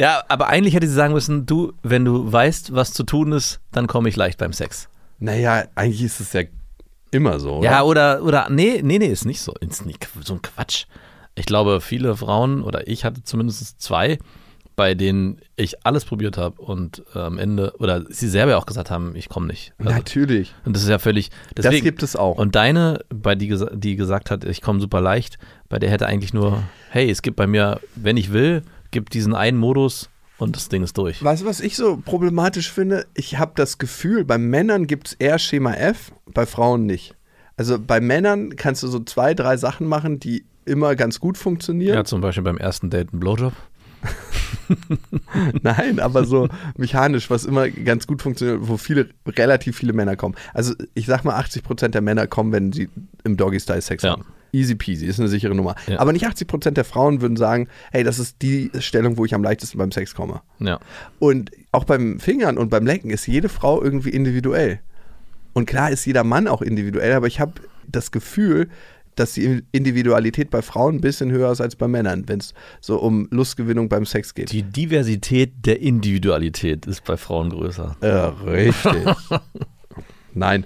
Ja, 0.00 0.22
aber 0.28 0.48
eigentlich 0.48 0.74
hätte 0.74 0.86
sie 0.88 0.94
sagen 0.94 1.12
müssen, 1.12 1.46
du, 1.46 1.74
wenn 1.82 2.04
du 2.04 2.32
weißt, 2.32 2.74
was 2.74 2.92
zu 2.92 3.04
tun 3.04 3.30
ist, 3.32 3.60
dann 3.70 3.86
komme 3.86 4.08
ich 4.08 4.16
leicht 4.16 4.38
beim 4.38 4.52
Sex. 4.52 4.88
Naja, 5.20 5.64
eigentlich 5.76 6.02
ist 6.02 6.18
es 6.18 6.32
ja 6.32 6.42
immer 7.12 7.38
so, 7.38 7.58
oder? 7.58 7.70
Ja, 7.70 7.82
oder, 7.82 8.22
oder, 8.24 8.48
nee, 8.50 8.80
nee, 8.82 8.98
nee, 8.98 9.06
ist 9.06 9.26
nicht 9.26 9.40
so. 9.40 9.54
Ist 9.60 9.86
nicht 9.86 10.08
so 10.24 10.34
ein 10.34 10.42
Quatsch. 10.42 10.86
Ich 11.36 11.46
glaube, 11.46 11.80
viele 11.80 12.16
Frauen, 12.16 12.62
oder 12.64 12.88
ich 12.88 13.04
hatte 13.04 13.22
zumindest 13.22 13.80
zwei, 13.80 14.18
bei 14.82 14.96
denen 14.96 15.40
ich 15.54 15.86
alles 15.86 16.04
probiert 16.04 16.36
habe 16.36 16.60
und 16.60 17.04
äh, 17.14 17.20
am 17.20 17.38
Ende, 17.38 17.72
oder 17.78 18.04
sie 18.10 18.28
selber 18.28 18.58
auch 18.58 18.66
gesagt 18.66 18.90
haben, 18.90 19.14
ich 19.14 19.28
komme 19.28 19.46
nicht. 19.46 19.72
Also, 19.78 19.92
Natürlich. 19.92 20.56
und 20.64 20.74
das 20.74 20.82
ist 20.82 20.88
ja 20.88 20.98
völlig, 20.98 21.30
Das 21.54 21.62
deswegen, 21.62 21.84
gibt 21.84 22.02
es 22.02 22.16
auch. 22.16 22.36
Und 22.36 22.56
deine, 22.56 23.04
bei 23.08 23.36
die, 23.36 23.56
die 23.74 23.94
gesagt 23.94 24.32
hat, 24.32 24.42
ich 24.42 24.60
komme 24.60 24.80
super 24.80 25.00
leicht, 25.00 25.38
bei 25.68 25.78
der 25.78 25.88
hätte 25.88 26.06
eigentlich 26.06 26.34
nur, 26.34 26.64
hey, 26.90 27.08
es 27.08 27.22
gibt 27.22 27.36
bei 27.36 27.46
mir, 27.46 27.78
wenn 27.94 28.16
ich 28.16 28.32
will, 28.32 28.62
gibt 28.90 29.14
diesen 29.14 29.36
einen 29.36 29.56
Modus 29.56 30.10
und 30.36 30.56
das 30.56 30.68
Ding 30.68 30.82
ist 30.82 30.98
durch. 30.98 31.22
Weißt 31.22 31.42
du, 31.42 31.46
was 31.46 31.60
ich 31.60 31.76
so 31.76 32.02
problematisch 32.04 32.72
finde? 32.72 33.06
Ich 33.14 33.38
habe 33.38 33.52
das 33.54 33.78
Gefühl, 33.78 34.24
bei 34.24 34.36
Männern 34.36 34.88
gibt 34.88 35.06
es 35.06 35.12
eher 35.12 35.38
Schema 35.38 35.74
F, 35.74 36.10
bei 36.34 36.44
Frauen 36.44 36.86
nicht. 36.86 37.14
Also 37.56 37.78
bei 37.78 38.00
Männern 38.00 38.56
kannst 38.56 38.82
du 38.82 38.88
so 38.88 38.98
zwei, 38.98 39.34
drei 39.34 39.56
Sachen 39.56 39.86
machen, 39.86 40.18
die 40.18 40.44
immer 40.64 40.96
ganz 40.96 41.20
gut 41.20 41.38
funktionieren. 41.38 41.94
Ja, 41.94 42.04
zum 42.04 42.20
Beispiel 42.20 42.42
beim 42.42 42.58
ersten 42.58 42.90
Date 42.90 43.12
ein 43.12 43.20
Blowjob. 43.20 43.52
Nein, 45.62 46.00
aber 46.00 46.24
so 46.24 46.48
mechanisch, 46.76 47.30
was 47.30 47.44
immer 47.44 47.68
ganz 47.68 48.06
gut 48.06 48.22
funktioniert, 48.22 48.60
wo 48.62 48.76
viele, 48.76 49.08
relativ 49.26 49.76
viele 49.76 49.92
Männer 49.92 50.16
kommen. 50.16 50.34
Also 50.54 50.74
ich 50.94 51.06
sag 51.06 51.24
mal, 51.24 51.38
80% 51.40 51.88
der 51.88 52.00
Männer 52.00 52.26
kommen, 52.26 52.52
wenn 52.52 52.72
sie 52.72 52.88
im 53.24 53.36
Doggy-Style 53.36 53.80
Sex 53.82 54.02
Ja. 54.02 54.12
haben. 54.12 54.24
Easy 54.54 54.74
peasy, 54.74 55.06
ist 55.06 55.18
eine 55.18 55.28
sichere 55.30 55.54
Nummer. 55.54 55.76
Ja. 55.86 55.98
Aber 55.98 56.12
nicht 56.12 56.26
80% 56.26 56.72
der 56.72 56.84
Frauen 56.84 57.22
würden 57.22 57.38
sagen, 57.38 57.68
hey, 57.90 58.04
das 58.04 58.18
ist 58.18 58.42
die 58.42 58.70
Stellung, 58.80 59.16
wo 59.16 59.24
ich 59.24 59.34
am 59.34 59.42
leichtesten 59.42 59.78
beim 59.78 59.92
Sex 59.92 60.14
komme. 60.14 60.42
Ja. 60.58 60.78
Und 61.18 61.50
auch 61.72 61.84
beim 61.84 62.20
Fingern 62.20 62.58
und 62.58 62.68
beim 62.68 62.84
Lecken 62.84 63.10
ist 63.10 63.26
jede 63.26 63.48
Frau 63.48 63.82
irgendwie 63.82 64.10
individuell. 64.10 64.80
Und 65.54 65.64
klar 65.66 65.90
ist 65.90 66.04
jeder 66.04 66.22
Mann 66.24 66.48
auch 66.48 66.60
individuell, 66.60 67.14
aber 67.14 67.26
ich 67.28 67.40
habe 67.40 67.52
das 67.88 68.10
Gefühl, 68.10 68.68
dass 69.16 69.32
die 69.34 69.62
Individualität 69.72 70.50
bei 70.50 70.62
Frauen 70.62 70.96
ein 70.96 71.00
bisschen 71.00 71.30
höher 71.30 71.52
ist 71.52 71.60
als 71.60 71.76
bei 71.76 71.86
Männern, 71.88 72.24
wenn 72.28 72.38
es 72.40 72.54
so 72.80 72.98
um 72.98 73.28
Lustgewinnung 73.30 73.88
beim 73.88 74.06
Sex 74.06 74.34
geht. 74.34 74.52
Die 74.52 74.62
Diversität 74.62 75.52
der 75.66 75.80
Individualität 75.80 76.86
ist 76.86 77.04
bei 77.04 77.16
Frauen 77.16 77.50
größer. 77.50 77.96
Äh, 78.00 78.06
richtig. 78.50 79.04
Nein. 80.34 80.64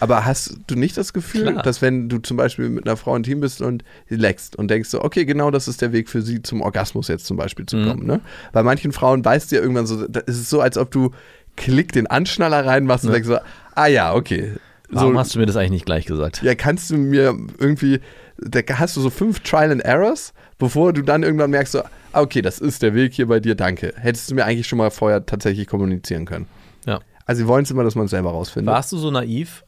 Aber 0.00 0.26
hast 0.26 0.58
du 0.66 0.74
nicht 0.76 0.96
das 0.98 1.14
Gefühl, 1.14 1.50
Klar. 1.52 1.62
dass 1.62 1.80
wenn 1.80 2.10
du 2.10 2.18
zum 2.18 2.36
Beispiel 2.36 2.68
mit 2.68 2.86
einer 2.86 2.96
Frau 2.98 3.16
intim 3.16 3.40
bist 3.40 3.62
und 3.62 3.82
sie 4.06 4.16
leckst 4.16 4.54
und 4.54 4.70
denkst 4.70 4.90
so, 4.90 5.02
okay, 5.02 5.24
genau 5.24 5.50
das 5.50 5.66
ist 5.66 5.80
der 5.80 5.92
Weg 5.92 6.10
für 6.10 6.20
sie 6.20 6.42
zum 6.42 6.60
Orgasmus 6.60 7.08
jetzt 7.08 7.24
zum 7.24 7.38
Beispiel 7.38 7.64
zu 7.64 7.78
Mhm. 7.78 7.84
kommen, 7.88 8.06
ne? 8.06 8.20
Bei 8.52 8.62
manchen 8.62 8.92
Frauen 8.92 9.24
weißt 9.24 9.50
du 9.50 9.56
ja 9.56 9.62
irgendwann 9.62 9.86
so, 9.86 10.06
da 10.06 10.20
ist 10.20 10.36
es 10.38 10.50
so, 10.50 10.60
als 10.60 10.76
ob 10.76 10.90
du 10.90 11.12
klick 11.56 11.92
den 11.92 12.06
Anschnaller 12.06 12.66
reinmachst 12.66 13.04
und 13.06 13.10
Ja. 13.10 13.14
denkst 13.14 13.28
so, 13.28 13.38
ah 13.74 13.86
ja, 13.86 14.14
okay. 14.14 14.52
Warum 14.90 15.14
so, 15.14 15.18
hast 15.18 15.34
du 15.34 15.38
mir 15.38 15.46
das 15.46 15.56
eigentlich 15.56 15.70
nicht 15.70 15.86
gleich 15.86 16.06
gesagt? 16.06 16.42
ja, 16.42 16.54
kannst 16.54 16.90
du 16.90 16.96
mir 16.96 17.36
irgendwie, 17.58 18.00
da 18.38 18.60
hast 18.78 18.96
du 18.96 19.00
so 19.00 19.10
fünf 19.10 19.40
Trial 19.40 19.70
and 19.70 19.82
Errors, 19.82 20.32
bevor 20.58 20.92
du 20.92 21.02
dann 21.02 21.22
irgendwann 21.22 21.50
merkst 21.50 21.72
so, 21.72 21.82
ah, 22.12 22.20
okay, 22.20 22.42
das 22.42 22.58
ist 22.58 22.82
der 22.82 22.94
Weg 22.94 23.12
hier 23.12 23.26
bei 23.26 23.40
dir, 23.40 23.54
danke. 23.54 23.92
Hättest 23.96 24.30
du 24.30 24.34
mir 24.34 24.44
eigentlich 24.44 24.66
schon 24.66 24.78
mal 24.78 24.90
vorher 24.90 25.26
tatsächlich 25.26 25.66
kommunizieren 25.66 26.24
können. 26.24 26.46
Ja. 26.86 27.00
Also 27.26 27.42
sie 27.42 27.48
wollen 27.48 27.64
es 27.64 27.70
immer, 27.70 27.84
dass 27.84 27.94
man 27.94 28.06
es 28.06 28.10
selber 28.10 28.30
rausfindet. 28.30 28.72
Warst 28.72 28.92
du 28.92 28.96
so 28.96 29.10
naiv 29.10 29.64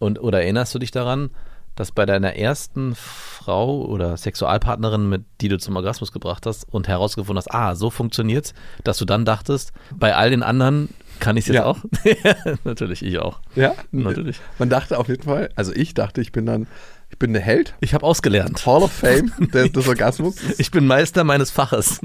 und 0.00 0.20
oder 0.20 0.42
erinnerst 0.42 0.74
du 0.74 0.78
dich 0.78 0.90
daran, 0.90 1.30
dass 1.78 1.92
bei 1.92 2.04
deiner 2.06 2.34
ersten 2.36 2.94
Frau 2.96 3.84
oder 3.84 4.16
Sexualpartnerin, 4.16 5.08
mit 5.08 5.22
die 5.40 5.48
du 5.48 5.58
zum 5.58 5.76
Orgasmus 5.76 6.10
gebracht 6.12 6.44
hast 6.46 6.66
und 6.72 6.88
herausgefunden 6.88 7.38
hast, 7.38 7.54
ah, 7.54 7.74
so 7.74 7.90
funktioniert's, 7.90 8.52
dass 8.84 8.98
du 8.98 9.04
dann 9.04 9.24
dachtest, 9.24 9.72
bei 9.94 10.14
all 10.14 10.30
den 10.30 10.42
anderen 10.42 10.88
kann 11.20 11.36
ich 11.36 11.44
es 11.44 11.48
jetzt 11.48 11.56
Ja. 11.56 11.64
auch? 11.66 11.78
Natürlich, 12.64 13.02
ich 13.04 13.18
auch. 13.18 13.40
Ja, 13.54 13.74
Natürlich. 13.92 14.40
Man 14.58 14.68
dachte 14.70 14.98
auf 14.98 15.08
jeden 15.08 15.22
Fall, 15.22 15.50
also 15.56 15.72
ich 15.72 15.94
dachte, 15.94 16.20
ich 16.20 16.32
bin 16.32 16.46
dann, 16.46 16.66
ich 17.10 17.18
bin 17.18 17.32
der 17.32 17.42
Held, 17.42 17.74
Ich 17.80 17.94
habe 17.94 18.04
ausgelernt. 18.04 18.64
Hall 18.66 18.82
of 18.82 18.92
Fame 18.92 19.32
des, 19.52 19.72
des 19.72 19.88
Orgasmus, 19.88 20.36
Ich 20.58 20.70
bin 20.70 20.86
Meister 20.86 21.24
meines 21.24 21.50
Faches. 21.50 22.00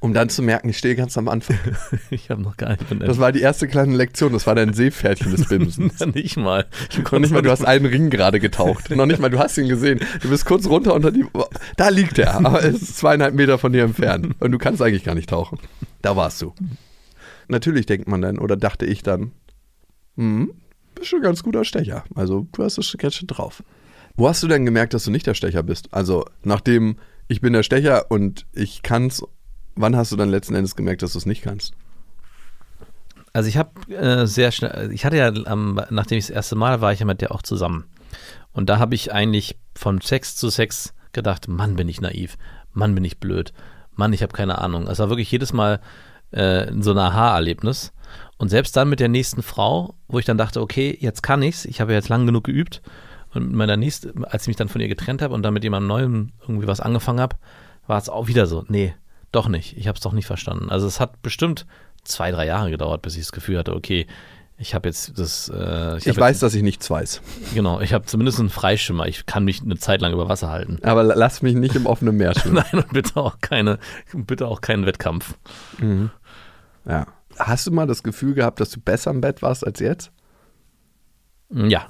Um 0.00 0.14
dann 0.14 0.30
zu 0.30 0.42
merken, 0.42 0.70
ich 0.70 0.78
stehe 0.78 0.96
ganz 0.96 1.16
am 1.18 1.28
Anfang. 1.28 1.58
Ich 2.10 2.30
habe 2.30 2.42
noch 2.42 2.56
gar 2.56 2.70
nicht. 2.70 2.82
Ich 2.82 2.88
bin 2.88 2.98
Das 3.00 3.18
war 3.18 3.32
die 3.32 3.40
erste 3.40 3.68
kleine 3.68 3.94
Lektion, 3.94 4.32
das 4.32 4.46
war 4.46 4.54
dein 4.54 4.72
Seepferdchen 4.72 5.30
des 5.30 5.48
Bimsens. 5.48 6.04
nicht 6.14 6.36
mal. 6.36 6.66
Noch 6.96 7.18
nicht 7.18 7.32
mal, 7.32 7.42
du 7.42 7.50
hast 7.50 7.64
einen 7.64 7.86
Ring 7.86 8.10
gerade 8.10 8.40
getaucht. 8.40 8.90
Noch 8.90 9.06
nicht 9.06 9.20
mal, 9.20 9.28
du 9.28 9.38
hast 9.38 9.56
ihn 9.58 9.68
gesehen. 9.68 10.00
Du 10.22 10.30
bist 10.30 10.46
kurz 10.46 10.66
runter 10.66 10.94
unter 10.94 11.12
die. 11.12 11.24
Da 11.76 11.90
liegt 11.90 12.18
er, 12.18 12.34
aber 12.34 12.64
es 12.64 12.82
ist 12.82 12.96
zweieinhalb 12.98 13.34
Meter 13.34 13.58
von 13.58 13.72
dir 13.72 13.84
entfernt. 13.84 14.34
Und 14.40 14.52
du 14.52 14.58
kannst 14.58 14.82
eigentlich 14.82 15.04
gar 15.04 15.14
nicht 15.14 15.28
tauchen. 15.30 15.58
Da 16.02 16.16
warst 16.16 16.40
du. 16.42 16.54
Natürlich 17.48 17.86
denkt 17.86 18.08
man 18.08 18.22
dann, 18.22 18.38
oder 18.38 18.56
dachte 18.56 18.86
ich 18.86 19.02
dann, 19.02 19.32
hm, 20.16 20.52
bist 20.94 21.08
schon 21.08 21.20
ein 21.20 21.24
ganz 21.24 21.42
guter 21.42 21.64
Stecher. 21.64 22.04
Also, 22.14 22.46
du 22.52 22.64
hast 22.64 22.78
es 22.78 22.94
ganz 22.98 23.14
schön 23.14 23.26
drauf. 23.26 23.62
Wo 24.16 24.28
hast 24.28 24.42
du 24.42 24.48
denn 24.48 24.64
gemerkt, 24.64 24.94
dass 24.94 25.04
du 25.04 25.10
nicht 25.10 25.26
der 25.26 25.34
Stecher 25.34 25.62
bist? 25.62 25.88
Also, 25.92 26.24
nachdem 26.42 26.96
ich 27.28 27.40
bin 27.40 27.52
der 27.52 27.62
Stecher 27.62 28.10
und 28.10 28.46
ich 28.52 28.82
kann's, 28.82 29.22
wann 29.76 29.96
hast 29.96 30.12
du 30.12 30.16
dann 30.16 30.28
letzten 30.28 30.54
Endes 30.54 30.76
gemerkt, 30.76 31.02
dass 31.02 31.12
du 31.12 31.18
es 31.18 31.26
nicht 31.26 31.42
kannst? 31.42 31.74
Also 33.32 33.48
ich 33.48 33.56
habe 33.56 33.92
äh, 33.94 34.26
sehr 34.26 34.50
schnell, 34.50 34.90
ich 34.92 35.04
hatte 35.04 35.16
ja, 35.16 35.28
ähm, 35.28 35.80
nachdem 35.90 36.18
ich 36.18 36.26
das 36.26 36.34
erste 36.34 36.56
Mal 36.56 36.80
war 36.80 36.92
ich 36.92 37.00
ja 37.00 37.06
mit 37.06 37.20
der 37.20 37.32
auch 37.32 37.42
zusammen. 37.42 37.84
Und 38.52 38.68
da 38.68 38.78
habe 38.78 38.94
ich 38.94 39.12
eigentlich 39.12 39.56
von 39.74 40.00
Sex 40.00 40.34
zu 40.34 40.50
Sex 40.50 40.94
gedacht, 41.12 41.46
Mann, 41.46 41.76
bin 41.76 41.88
ich 41.88 42.00
naiv, 42.00 42.36
Mann, 42.72 42.94
bin 42.94 43.04
ich 43.04 43.18
blöd, 43.18 43.52
Mann, 43.94 44.12
ich 44.12 44.22
habe 44.22 44.32
keine 44.32 44.58
Ahnung. 44.58 44.88
Es 44.88 44.98
war 44.98 45.10
wirklich 45.10 45.30
jedes 45.30 45.52
Mal 45.52 45.80
äh, 46.32 46.72
so 46.80 46.90
ein 46.90 46.98
Aha-Erlebnis. 46.98 47.92
Und 48.38 48.48
selbst 48.48 48.76
dann 48.76 48.88
mit 48.88 49.00
der 49.00 49.08
nächsten 49.08 49.42
Frau, 49.42 49.94
wo 50.08 50.18
ich 50.18 50.24
dann 50.24 50.38
dachte, 50.38 50.60
okay, 50.60 50.96
jetzt 50.98 51.22
kann 51.22 51.42
ich's, 51.42 51.64
ich 51.64 51.80
habe 51.80 51.92
jetzt 51.92 52.08
lang 52.08 52.26
genug 52.26 52.44
geübt. 52.44 52.82
Und 53.32 53.52
meiner 53.52 53.76
nächsten, 53.76 54.24
als 54.24 54.42
ich 54.42 54.48
mich 54.48 54.56
dann 54.56 54.68
von 54.68 54.80
ihr 54.80 54.88
getrennt 54.88 55.22
habe 55.22 55.34
und 55.34 55.42
dann 55.42 55.54
mit 55.54 55.62
jemandem 55.62 55.88
Neuem 55.88 56.32
irgendwie 56.40 56.66
was 56.66 56.80
angefangen 56.80 57.20
habe, 57.20 57.36
war 57.86 57.98
es 57.98 58.08
auch 58.08 58.26
wieder 58.26 58.46
so, 58.46 58.64
nee, 58.68 58.94
doch 59.32 59.48
nicht. 59.48 59.76
Ich 59.76 59.86
habe 59.88 59.96
es 59.96 60.02
doch 60.02 60.12
nicht 60.12 60.26
verstanden. 60.26 60.70
Also 60.70 60.86
es 60.86 61.00
hat 61.00 61.22
bestimmt 61.22 61.66
zwei, 62.04 62.30
drei 62.30 62.46
Jahre 62.46 62.70
gedauert, 62.70 63.02
bis 63.02 63.14
ich 63.14 63.22
das 63.22 63.32
Gefühl 63.32 63.58
hatte, 63.58 63.74
okay, 63.74 64.06
ich 64.58 64.74
habe 64.74 64.88
jetzt 64.88 65.18
das. 65.18 65.48
Äh, 65.48 65.96
Ich 65.98 66.08
hab 66.08 66.18
weiß, 66.18 66.36
jetzt, 66.36 66.42
dass 66.42 66.54
ich 66.54 66.62
nichts 66.62 66.90
weiß. 66.90 67.22
genau, 67.54 67.80
ich 67.80 67.94
habe 67.94 68.04
zumindest 68.04 68.40
einen 68.40 68.50
Freischimmer. 68.50 69.06
Ich 69.06 69.24
kann 69.24 69.44
mich 69.44 69.62
eine 69.62 69.78
Zeit 69.78 70.02
lang 70.02 70.12
über 70.12 70.28
Wasser 70.28 70.50
halten. 70.50 70.78
Aber 70.82 71.02
lass 71.02 71.40
mich 71.40 71.54
nicht 71.54 71.74
im 71.76 71.86
offenen 71.86 72.16
Meer 72.16 72.34
schwimmen. 72.38 72.56
Nein, 72.70 72.82
und 72.84 72.92
bitte 72.92 73.16
auch 73.16 73.38
keine, 73.40 73.78
bitte 74.12 74.46
auch 74.46 74.60
keinen 74.60 74.84
Wettkampf. 74.84 75.34
Ja. 76.86 77.06
Hast 77.38 77.66
du 77.66 77.70
mal 77.70 77.86
das 77.86 78.02
Gefühl 78.02 78.34
gehabt, 78.34 78.60
dass 78.60 78.70
du 78.70 78.80
besser 78.80 79.10
im 79.12 79.22
Bett 79.22 79.40
warst 79.40 79.66
als 79.66 79.80
jetzt? 79.80 80.12
Ja, 81.52 81.86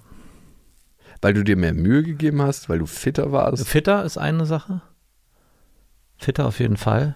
Weil 1.21 1.35
du 1.35 1.43
dir 1.43 1.57
mehr 1.57 1.75
Mühe 1.75 2.03
gegeben 2.05 2.41
hast, 2.41 2.69
weil 2.69 2.79
du 2.79 2.87
fitter 2.87 3.33
warst? 3.33 3.67
Fitter 3.67 4.05
ist 4.05 4.17
eine 4.17 4.47
Sache. 4.47 4.81
Fitter 6.17 6.47
auf 6.47 6.61
jeden 6.61 6.77
Fall. 6.77 7.15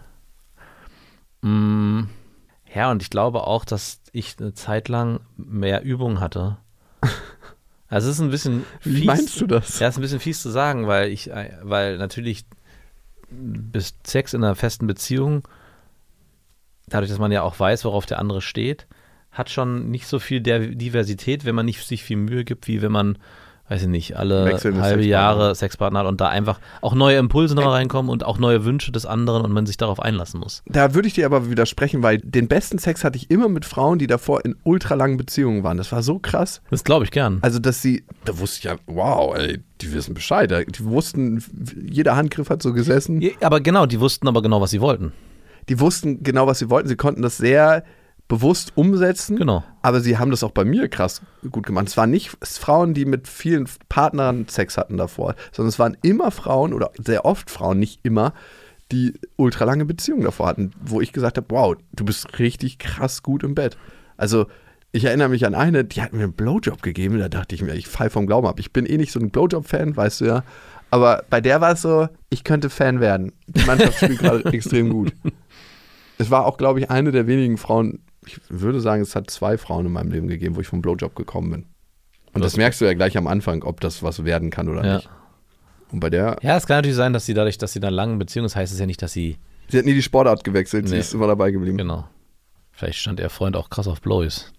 Mm, 1.44 2.04
ja, 2.74 2.90
und 2.90 3.02
ich 3.02 3.10
glaube 3.10 3.46
auch, 3.46 3.66
dass 3.66 4.00
ich 4.12 4.36
eine 4.40 4.54
Zeit 4.54 4.88
lang 4.88 5.20
mehr 5.36 5.82
Übung 5.82 6.20
hatte. 6.20 6.56
Also 7.86 8.08
es 8.08 8.16
ist 8.16 8.22
ein 8.22 8.30
bisschen 8.30 8.64
Wie 8.82 8.96
fies. 8.96 9.04
meinst 9.04 9.40
du 9.40 9.46
das? 9.46 9.78
Ja, 9.78 9.86
ist 9.86 9.98
ein 9.98 10.00
bisschen 10.00 10.18
fies 10.18 10.42
zu 10.42 10.50
sagen, 10.50 10.88
weil 10.88 11.10
ich, 11.10 11.30
äh, 11.30 11.56
weil 11.62 11.96
natürlich 11.96 12.44
bis 13.30 13.94
Sex 14.04 14.34
in 14.34 14.42
einer 14.42 14.56
festen 14.56 14.88
Beziehung, 14.88 15.46
dadurch, 16.88 17.10
dass 17.10 17.20
man 17.20 17.30
ja 17.30 17.42
auch 17.42 17.56
weiß, 17.60 17.84
worauf 17.84 18.04
der 18.04 18.18
andere 18.18 18.40
steht, 18.40 18.88
hat 19.30 19.48
schon 19.48 19.90
nicht 19.90 20.08
so 20.08 20.18
viel 20.18 20.40
der 20.40 20.60
Diversität, 20.60 21.44
wenn 21.44 21.54
man 21.54 21.66
nicht 21.66 21.86
sich 21.86 22.02
viel 22.02 22.16
Mühe 22.16 22.44
gibt, 22.44 22.66
wie 22.66 22.82
wenn 22.82 22.90
man, 22.90 23.16
weiß 23.74 23.82
ich 23.82 23.88
nicht, 23.88 24.16
alle 24.16 24.44
halbe 24.44 24.58
Sexpartner. 24.58 25.02
Jahre 25.02 25.54
Sexpartner 25.54 26.00
hat 26.00 26.06
und 26.06 26.20
da 26.20 26.28
einfach 26.28 26.60
auch 26.80 26.94
neue 26.94 27.18
Impulse 27.18 27.54
nochmal 27.54 27.72
reinkommen 27.72 28.10
und 28.10 28.24
auch 28.24 28.38
neue 28.38 28.64
Wünsche 28.64 28.92
des 28.92 29.04
anderen 29.04 29.42
und 29.42 29.52
man 29.52 29.66
sich 29.66 29.76
darauf 29.76 30.00
einlassen 30.00 30.40
muss. 30.40 30.62
Da 30.66 30.94
würde 30.94 31.08
ich 31.08 31.14
dir 31.14 31.26
aber 31.26 31.50
widersprechen, 31.50 32.02
weil 32.02 32.18
den 32.18 32.46
besten 32.46 32.78
Sex 32.78 33.02
hatte 33.04 33.16
ich 33.16 33.30
immer 33.30 33.48
mit 33.48 33.64
Frauen, 33.64 33.98
die 33.98 34.06
davor 34.06 34.44
in 34.44 34.54
ultralangen 34.62 35.16
Beziehungen 35.16 35.64
waren. 35.64 35.76
Das 35.76 35.90
war 35.90 36.02
so 36.02 36.18
krass. 36.18 36.62
Das 36.70 36.84
glaube 36.84 37.04
ich 37.04 37.10
gern. 37.10 37.38
Also, 37.42 37.58
dass 37.58 37.82
sie, 37.82 38.04
da 38.24 38.38
wusste 38.38 38.58
ich 38.58 38.64
ja, 38.64 38.76
wow, 38.86 39.36
ey, 39.36 39.60
die 39.80 39.92
wissen 39.92 40.14
Bescheid. 40.14 40.50
Die 40.50 40.84
wussten, 40.84 41.42
jeder 41.88 42.16
Handgriff 42.16 42.50
hat 42.50 42.62
so 42.62 42.72
gesessen. 42.72 43.22
Aber 43.40 43.60
genau, 43.60 43.86
die 43.86 43.98
wussten 43.98 44.28
aber 44.28 44.42
genau, 44.42 44.60
was 44.60 44.70
sie 44.70 44.80
wollten. 44.80 45.12
Die 45.68 45.80
wussten 45.80 46.22
genau, 46.22 46.46
was 46.46 46.58
sie 46.58 46.70
wollten. 46.70 46.88
Sie 46.88 46.96
konnten 46.96 47.22
das 47.22 47.38
sehr 47.38 47.84
bewusst 48.28 48.72
umsetzen. 48.74 49.36
Genau. 49.36 49.62
Aber 49.82 50.00
sie 50.00 50.16
haben 50.18 50.30
das 50.30 50.42
auch 50.42 50.50
bei 50.50 50.64
mir 50.64 50.88
krass 50.88 51.22
gut 51.50 51.66
gemacht. 51.66 51.88
Es 51.88 51.96
waren 51.96 52.10
nicht 52.10 52.36
Frauen, 52.42 52.94
die 52.94 53.04
mit 53.04 53.28
vielen 53.28 53.68
Partnern 53.88 54.48
Sex 54.48 54.76
hatten 54.78 54.96
davor, 54.96 55.34
sondern 55.52 55.68
es 55.68 55.78
waren 55.78 55.96
immer 56.02 56.30
Frauen 56.30 56.72
oder 56.72 56.90
sehr 56.98 57.24
oft 57.24 57.50
Frauen, 57.50 57.78
nicht 57.78 58.00
immer, 58.02 58.32
die 58.92 59.14
ultralange 59.36 59.84
Beziehungen 59.84 60.24
davor 60.24 60.46
hatten, 60.46 60.72
wo 60.80 61.00
ich 61.00 61.12
gesagt 61.12 61.36
habe, 61.36 61.46
wow, 61.50 61.76
du 61.92 62.04
bist 62.04 62.38
richtig 62.38 62.78
krass 62.78 63.22
gut 63.22 63.42
im 63.42 63.54
Bett. 63.54 63.76
Also 64.16 64.46
Ich 64.92 65.04
erinnere 65.04 65.28
mich 65.28 65.44
an 65.44 65.56
eine, 65.56 65.84
die 65.84 66.00
hat 66.02 66.12
mir 66.12 66.22
einen 66.22 66.34
Blowjob 66.34 66.80
gegeben, 66.80 67.18
da 67.18 67.28
dachte 67.28 67.56
ich 67.56 67.62
mir, 67.62 67.74
ich 67.74 67.88
fall 67.88 68.10
vom 68.10 68.28
Glauben 68.28 68.46
ab. 68.46 68.60
Ich 68.60 68.72
bin 68.72 68.86
eh 68.86 68.96
nicht 68.96 69.10
so 69.10 69.18
ein 69.18 69.30
Blowjob-Fan, 69.30 69.96
weißt 69.96 70.20
du 70.20 70.24
ja. 70.26 70.44
Aber 70.92 71.24
bei 71.30 71.40
der 71.40 71.60
war 71.60 71.72
es 71.72 71.82
so, 71.82 72.08
ich 72.30 72.44
könnte 72.44 72.70
Fan 72.70 73.00
werden. 73.00 73.32
Die 73.48 73.64
Mannschaft 73.64 73.96
spielt 73.96 74.20
gerade 74.20 74.44
extrem 74.52 74.90
gut. 74.90 75.12
Es 76.16 76.30
war 76.30 76.46
auch, 76.46 76.58
glaube 76.58 76.78
ich, 76.78 76.90
eine 76.90 77.10
der 77.10 77.26
wenigen 77.26 77.58
Frauen, 77.58 78.03
ich 78.26 78.40
würde 78.48 78.80
sagen, 78.80 79.02
es 79.02 79.14
hat 79.16 79.30
zwei 79.30 79.56
Frauen 79.58 79.86
in 79.86 79.92
meinem 79.92 80.10
Leben 80.10 80.28
gegeben, 80.28 80.56
wo 80.56 80.60
ich 80.60 80.66
vom 80.66 80.82
Blowjob 80.82 81.14
gekommen 81.14 81.50
bin. 81.50 81.60
Und 82.32 82.42
das, 82.42 82.52
Das- 82.52 82.56
merkst 82.56 82.80
du 82.80 82.84
ja 82.84 82.94
gleich 82.94 83.16
am 83.16 83.26
Anfang, 83.26 83.62
ob 83.62 83.80
das 83.80 84.02
was 84.02 84.24
werden 84.24 84.50
kann 84.50 84.68
oder 84.68 84.84
Ja. 84.84 84.96
nicht. 84.96 85.08
Und 85.92 86.00
bei 86.00 86.10
der, 86.10 86.38
Ja, 86.42 86.56
es 86.56 86.66
kann 86.66 86.78
natürlich 86.78 86.96
sein, 86.96 87.12
dass 87.12 87.26
sie 87.26 87.34
dadurch, 87.34 87.58
dass 87.58 87.72
sie 87.72 87.78
in 87.78 87.84
einer 87.84 87.92
langen 87.94 88.18
Beziehung 88.18 88.46
ist, 88.46 88.56
heißt 88.56 88.72
es 88.72 88.78
ja 88.80 88.86
nicht, 88.86 89.00
dass 89.02 89.12
sie, 89.12 89.38
sie 89.68 89.78
hat 89.78 89.84
nie 89.84 89.94
die 89.94 90.02
Sportart 90.02 90.42
gewechselt, 90.42 90.88
sie 90.88 90.94
Nee. 90.94 91.00
ist 91.00 91.14
immer 91.14 91.26
dabei 91.28 91.50
geblieben. 91.52 91.76
genau. 91.78 92.08
Vielleicht 92.72 92.98
stand 92.98 93.20
ihr 93.20 93.30
Freund 93.30 93.54
auch 93.56 93.70
krass 93.70 93.86
auf 93.86 94.00
Blowies. 94.00 94.52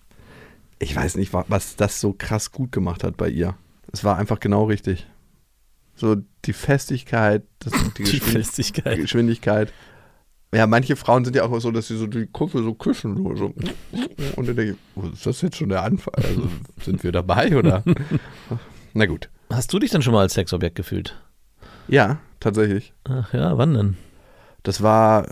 Ich 0.80 0.96
weiß 0.96 1.16
nicht, 1.18 1.34
wa- 1.34 1.44
was 1.50 1.76
das 1.76 2.00
so 2.00 2.14
krass 2.18 2.52
gut 2.54 2.72
gemacht 2.72 3.04
hat 3.04 3.18
bei 3.18 3.28
ihr. 3.28 3.56
Es 3.92 4.04
war 4.06 4.18
einfach 4.18 4.40
genau 4.40 4.64
richtig. 4.66 5.06
So 5.96 6.18
die 6.46 6.54
Festigkeit, 6.54 7.44
das, 7.60 7.72
die, 7.74 7.80
Die 7.98 8.04
Geschwind 8.04 8.24
Festigkeit. 8.24 8.98
Geschwindigkeit. 8.98 9.74
Ja, 10.56 10.68
manche 10.68 10.96
Frauen 10.96 11.26
sind 11.26 11.36
ja 11.36 11.44
auch 11.44 11.60
so, 11.60 11.70
dass 11.70 11.90
sie 11.90 11.98
so 11.98 12.08
die 12.08 12.28
Kuppel 12.28 12.64
so 12.64 12.74
küssen. 12.74 13.18
So, 13.18 13.36
so. 13.36 13.54
Und 14.38 14.48
dann 14.48 14.56
denke 14.56 14.72
ich, 14.72 14.78
oh, 14.96 15.06
ist 15.12 15.26
das 15.26 15.42
jetzt 15.42 15.58
schon 15.58 15.68
der 15.68 15.84
Anfang? 15.84 16.14
Also 16.16 16.48
sind 16.82 17.04
wir 17.04 17.12
dabei 17.12 17.58
oder? 17.58 17.84
Na 18.94 19.06
gut. 19.06 19.30
Hast 19.52 19.74
du 19.74 19.80
dich 19.80 19.92
dann 19.92 20.02
schon 20.02 20.14
mal 20.14 20.22
als 20.22 20.34
Sexobjekt 20.34 20.76
gefühlt? 20.76 21.22
Ja, 21.90 22.20
tatsächlich. 22.40 22.94
Ach 23.04 23.34
ja, 23.34 23.58
wann 23.58 23.74
denn? 23.74 23.98
Das 24.64 24.82
war 24.82 25.28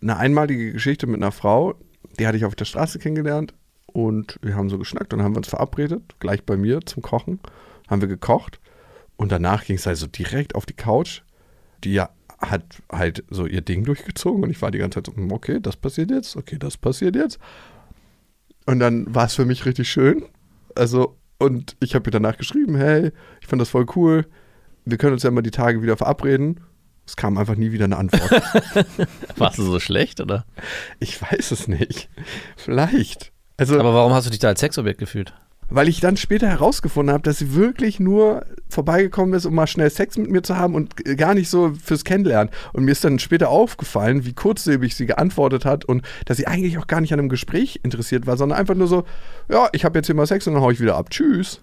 eine 0.00 0.16
einmalige 0.16 0.72
Geschichte 0.72 1.06
mit 1.06 1.20
einer 1.20 1.32
Frau, 1.32 1.74
die 2.18 2.26
hatte 2.26 2.38
ich 2.38 2.46
auf 2.46 2.54
der 2.54 2.64
Straße 2.64 2.98
kennengelernt 2.98 3.52
und 3.86 4.38
wir 4.40 4.56
haben 4.56 4.70
so 4.70 4.78
geschnackt 4.78 5.12
und 5.12 5.22
haben 5.22 5.34
wir 5.34 5.38
uns 5.38 5.48
verabredet, 5.48 6.18
gleich 6.18 6.44
bei 6.44 6.56
mir 6.56 6.80
zum 6.86 7.02
Kochen, 7.02 7.40
haben 7.90 8.00
wir 8.00 8.08
gekocht 8.08 8.58
und 9.16 9.30
danach 9.30 9.66
ging 9.66 9.76
es 9.76 9.86
also 9.86 10.06
direkt 10.06 10.54
auf 10.54 10.64
die 10.64 10.72
Couch. 10.72 11.20
Die 11.84 11.92
hat 12.42 12.82
halt 12.90 13.24
so 13.30 13.46
ihr 13.46 13.60
Ding 13.60 13.84
durchgezogen 13.84 14.42
und 14.42 14.50
ich 14.50 14.60
war 14.60 14.70
die 14.70 14.78
ganze 14.78 14.96
Zeit 15.02 15.06
so, 15.06 15.16
hm, 15.16 15.32
okay, 15.32 15.58
das 15.60 15.76
passiert 15.76 16.10
jetzt, 16.10 16.36
okay, 16.36 16.58
das 16.58 16.76
passiert 16.76 17.16
jetzt. 17.16 17.38
Und 18.66 18.78
dann 18.80 19.12
war 19.14 19.26
es 19.26 19.34
für 19.34 19.44
mich 19.44 19.64
richtig 19.64 19.88
schön. 19.90 20.24
Also, 20.74 21.16
und 21.38 21.76
ich 21.80 21.94
habe 21.94 22.08
ihr 22.08 22.12
danach 22.12 22.36
geschrieben, 22.36 22.76
hey, 22.76 23.12
ich 23.40 23.46
fand 23.48 23.60
das 23.60 23.70
voll 23.70 23.86
cool. 23.96 24.26
Wir 24.84 24.98
können 24.98 25.14
uns 25.14 25.22
ja 25.22 25.30
mal 25.30 25.42
die 25.42 25.50
Tage 25.50 25.82
wieder 25.82 25.96
verabreden. 25.96 26.60
Es 27.06 27.16
kam 27.16 27.36
einfach 27.36 27.56
nie 27.56 27.72
wieder 27.72 27.84
eine 27.84 27.96
Antwort. 27.96 28.30
Warst 29.36 29.58
du 29.58 29.62
so 29.64 29.80
schlecht, 29.80 30.20
oder? 30.20 30.44
Ich 31.00 31.20
weiß 31.20 31.50
es 31.50 31.66
nicht. 31.66 32.08
Vielleicht. 32.56 33.32
Also, 33.56 33.78
Aber 33.78 33.94
warum 33.94 34.12
hast 34.12 34.26
du 34.26 34.30
dich 34.30 34.38
da 34.38 34.48
als 34.48 34.60
Sexobjekt 34.60 34.98
gefühlt? 34.98 35.34
Weil 35.74 35.88
ich 35.88 36.00
dann 36.00 36.16
später 36.16 36.48
herausgefunden 36.48 37.12
habe, 37.12 37.22
dass 37.22 37.38
sie 37.38 37.54
wirklich 37.54 38.00
nur 38.00 38.46
vorbeigekommen 38.68 39.34
ist, 39.34 39.46
um 39.46 39.54
mal 39.54 39.66
schnell 39.66 39.90
Sex 39.90 40.16
mit 40.18 40.30
mir 40.30 40.42
zu 40.42 40.56
haben 40.56 40.74
und 40.74 40.96
g- 40.96 41.14
gar 41.16 41.34
nicht 41.34 41.48
so 41.48 41.72
fürs 41.82 42.04
Kennenlernen. 42.04 42.52
Und 42.72 42.84
mir 42.84 42.92
ist 42.92 43.04
dann 43.04 43.18
später 43.18 43.48
aufgefallen, 43.48 44.24
wie 44.24 44.32
kurzlebig 44.32 44.94
sie 44.94 45.06
geantwortet 45.06 45.64
hat 45.64 45.84
und 45.84 46.02
dass 46.26 46.36
sie 46.36 46.46
eigentlich 46.46 46.78
auch 46.78 46.86
gar 46.86 47.00
nicht 47.00 47.12
an 47.12 47.18
einem 47.18 47.28
Gespräch 47.28 47.80
interessiert 47.82 48.26
war, 48.26 48.36
sondern 48.36 48.58
einfach 48.58 48.74
nur 48.74 48.86
so, 48.86 49.04
ja, 49.50 49.68
ich 49.72 49.84
habe 49.84 49.98
jetzt 49.98 50.06
hier 50.06 50.14
mal 50.14 50.26
Sex 50.26 50.46
und 50.46 50.54
dann 50.54 50.62
hau 50.62 50.70
ich 50.70 50.80
wieder 50.80 50.96
ab. 50.96 51.10
Tschüss. 51.10 51.60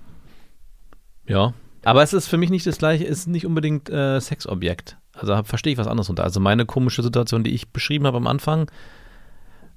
Ja. 1.27 1.53
Aber 1.83 2.03
es 2.03 2.11
ist 2.11 2.27
für 2.27 2.37
mich 2.37 2.49
nicht 2.49 2.67
das 2.67 2.77
gleiche, 2.77 3.05
ist 3.05 3.27
nicht 3.27 3.45
unbedingt 3.45 3.89
äh, 3.89 4.19
Sexobjekt. 4.19 4.97
Also 5.13 5.41
verstehe 5.43 5.73
ich 5.73 5.79
was 5.79 5.87
anderes 5.87 6.09
unter. 6.09 6.23
Also 6.23 6.39
meine 6.39 6.65
komische 6.65 7.03
Situation, 7.03 7.43
die 7.43 7.51
ich 7.51 7.69
beschrieben 7.69 8.05
habe 8.05 8.17
am 8.17 8.27
Anfang, 8.27 8.69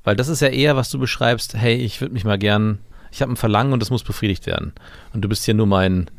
weil 0.05 0.17
das 0.17 0.29
ist 0.29 0.41
ja 0.41 0.49
eher, 0.49 0.75
was 0.77 0.91
du 0.91 0.99
beschreibst, 0.99 1.55
hey, 1.55 1.77
ich 1.77 2.01
würde 2.01 2.15
mich 2.15 2.25
mal 2.25 2.39
gern, 2.39 2.79
ich 3.13 3.23
habe 3.23 3.33
ein 3.33 3.37
Verlangen 3.37 3.73
und 3.73 3.81
das 3.81 3.91
muss 3.91 4.03
befriedigt 4.03 4.47
werden. 4.47 4.73
Und 5.13 5.23
du 5.23 5.29
bist 5.29 5.45
hier 5.45 5.55
nur 5.55 5.67
mein, 5.67 6.11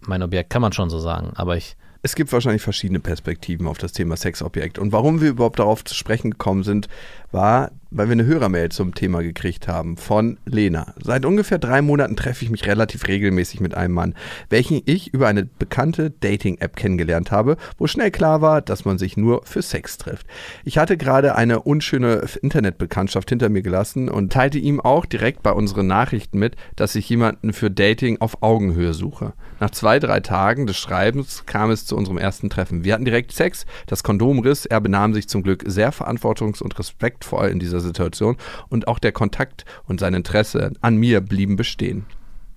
mein 0.00 0.22
Objekt, 0.22 0.50
kann 0.50 0.62
man 0.62 0.72
schon 0.72 0.90
so 0.90 0.98
sagen. 0.98 1.32
Aber 1.36 1.56
ich, 1.56 1.76
Es 2.02 2.14
gibt 2.14 2.32
wahrscheinlich 2.32 2.62
verschiedene 2.62 2.98
Perspektiven 3.00 3.66
auf 3.66 3.76
das 3.76 3.92
Thema 3.92 4.16
Sexobjekt. 4.16 4.78
Und 4.78 4.90
warum 4.90 5.20
wir 5.20 5.28
überhaupt 5.28 5.58
darauf 5.58 5.84
zu 5.84 5.94
sprechen 5.94 6.30
gekommen 6.30 6.62
sind, 6.62 6.88
war, 7.32 7.70
weil 7.90 8.08
wir 8.08 8.12
eine 8.12 8.26
Hörermail 8.26 8.68
zum 8.70 8.94
Thema 8.94 9.22
gekriegt 9.22 9.66
haben 9.66 9.96
von 9.96 10.38
Lena. 10.46 10.94
Seit 11.02 11.24
ungefähr 11.24 11.58
drei 11.58 11.82
Monaten 11.82 12.16
treffe 12.16 12.44
ich 12.44 12.50
mich 12.50 12.66
relativ 12.66 13.08
regelmäßig 13.08 13.60
mit 13.60 13.74
einem 13.74 13.94
Mann, 13.94 14.14
welchen 14.48 14.80
ich 14.84 15.12
über 15.12 15.26
eine 15.26 15.44
bekannte 15.44 16.10
Dating-App 16.10 16.76
kennengelernt 16.76 17.30
habe, 17.32 17.56
wo 17.78 17.86
schnell 17.86 18.10
klar 18.10 18.40
war, 18.40 18.62
dass 18.62 18.84
man 18.84 18.98
sich 18.98 19.16
nur 19.16 19.44
für 19.44 19.62
Sex 19.62 19.98
trifft. 19.98 20.26
Ich 20.64 20.78
hatte 20.78 20.96
gerade 20.96 21.34
eine 21.34 21.60
unschöne 21.60 22.24
Internetbekanntschaft 22.42 23.28
hinter 23.28 23.48
mir 23.48 23.62
gelassen 23.62 24.08
und 24.08 24.32
teilte 24.32 24.58
ihm 24.58 24.80
auch 24.80 25.04
direkt 25.04 25.42
bei 25.42 25.52
unseren 25.52 25.88
Nachrichten 25.88 26.38
mit, 26.38 26.56
dass 26.76 26.94
ich 26.94 27.08
jemanden 27.08 27.52
für 27.52 27.70
Dating 27.70 28.20
auf 28.20 28.42
Augenhöhe 28.42 28.94
suche. 28.94 29.32
Nach 29.58 29.70
zwei, 29.70 29.98
drei 29.98 30.20
Tagen 30.20 30.66
des 30.66 30.78
Schreibens 30.78 31.44
kam 31.44 31.70
es 31.70 31.86
zu 31.86 31.96
unserem 31.96 32.18
ersten 32.18 32.50
Treffen. 32.50 32.84
Wir 32.84 32.94
hatten 32.94 33.04
direkt 33.04 33.32
Sex, 33.32 33.66
das 33.86 34.04
Kondom 34.04 34.38
riss, 34.38 34.64
er 34.64 34.80
benahm 34.80 35.12
sich 35.12 35.28
zum 35.28 35.42
Glück 35.42 35.64
sehr 35.66 35.92
verantwortungs- 35.92 36.62
und 36.62 36.78
respektvoll 37.20 37.48
in 37.48 37.58
dieser 37.58 37.80
Situation 37.80 38.36
und 38.68 38.88
auch 38.88 38.98
der 38.98 39.12
Kontakt 39.12 39.64
und 39.86 40.00
sein 40.00 40.14
Interesse 40.14 40.72
an 40.80 40.96
mir 40.96 41.20
blieben 41.20 41.56
bestehen. 41.56 42.06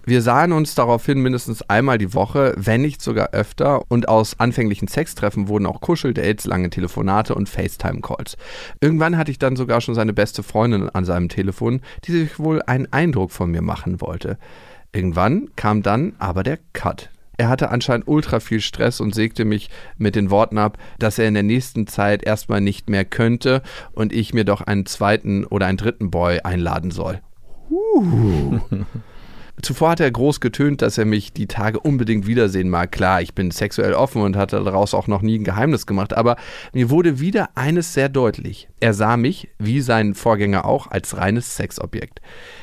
Wir 0.05 0.21
sahen 0.21 0.51
uns 0.51 0.75
daraufhin 0.75 1.21
mindestens 1.21 1.61
einmal 1.69 1.97
die 1.97 2.13
Woche, 2.13 2.53
wenn 2.57 2.81
nicht 2.81 3.01
sogar 3.01 3.29
öfter, 3.31 3.83
und 3.87 4.09
aus 4.09 4.37
anfänglichen 4.37 4.89
Sextreffen 4.89 5.47
wurden 5.47 5.65
auch 5.65 5.79
Kuscheldates, 5.79 6.45
lange 6.45 6.69
Telefonate 6.69 7.33
und 7.33 7.47
FaceTime-Calls. 7.47 8.35
Irgendwann 8.81 9.17
hatte 9.17 9.31
ich 9.31 9.39
dann 9.39 9.55
sogar 9.55 9.79
schon 9.79 9.95
seine 9.95 10.11
beste 10.11 10.43
Freundin 10.43 10.89
an 10.89 11.05
seinem 11.05 11.29
Telefon, 11.29 11.79
die 12.03 12.11
sich 12.11 12.37
wohl 12.37 12.61
einen 12.63 12.91
Eindruck 12.91 13.31
von 13.31 13.49
mir 13.49 13.61
machen 13.61 14.01
wollte. 14.01 14.37
Irgendwann 14.91 15.49
kam 15.55 15.83
dann 15.83 16.11
aber 16.19 16.43
der 16.43 16.59
Cut. 16.73 17.09
Er 17.37 17.49
hatte 17.49 17.69
anscheinend 17.69 18.07
ultra 18.07 18.39
viel 18.39 18.61
Stress 18.61 18.99
und 18.99 19.15
sägte 19.15 19.43
mich 19.43 19.69
mit 19.97 20.15
den 20.15 20.29
Worten 20.29 20.57
ab, 20.57 20.77
dass 20.99 21.17
er 21.17 21.27
in 21.27 21.33
der 21.33 21.43
nächsten 21.43 21.87
Zeit 21.87 22.23
erstmal 22.23 22.61
nicht 22.61 22.89
mehr 22.89 23.05
könnte 23.05 23.63
und 23.93 24.13
ich 24.13 24.33
mir 24.33 24.45
doch 24.45 24.61
einen 24.61 24.85
zweiten 24.85 25.43
oder 25.45 25.65
einen 25.65 25.77
dritten 25.77 26.11
Boy 26.11 26.41
einladen 26.41 26.91
soll. 26.91 27.21
Uh. 27.69 28.59
Zuvor 29.61 29.91
hat 29.91 29.99
er 29.99 30.09
groß 30.09 30.41
getönt, 30.41 30.81
dass 30.81 30.97
er 30.97 31.05
mich 31.05 31.31
die 31.31 31.45
Tage 31.45 31.79
unbedingt 31.79 32.25
wiedersehen 32.25 32.69
mag. 32.69 32.91
Klar, 32.91 33.21
ich 33.21 33.35
bin 33.35 33.51
sexuell 33.51 33.93
offen 33.93 34.23
und 34.23 34.35
hatte 34.35 34.61
daraus 34.63 34.95
auch 34.95 35.07
noch 35.07 35.21
nie 35.21 35.37
ein 35.37 35.43
Geheimnis 35.43 35.85
gemacht, 35.85 36.13
aber 36.17 36.37
mir 36.73 36.89
wurde 36.89 37.19
wieder 37.19 37.49
eines 37.53 37.93
sehr 37.93 38.09
deutlich. 38.09 38.67
Er 38.79 38.95
sah 38.95 39.15
mich, 39.15 39.49
wie 39.59 39.81
sein 39.81 40.15
Vorgänger 40.15 40.65
auch, 40.65 40.87
als 40.87 41.15
reines 41.17 41.55
Sexobjekt. 41.55 42.19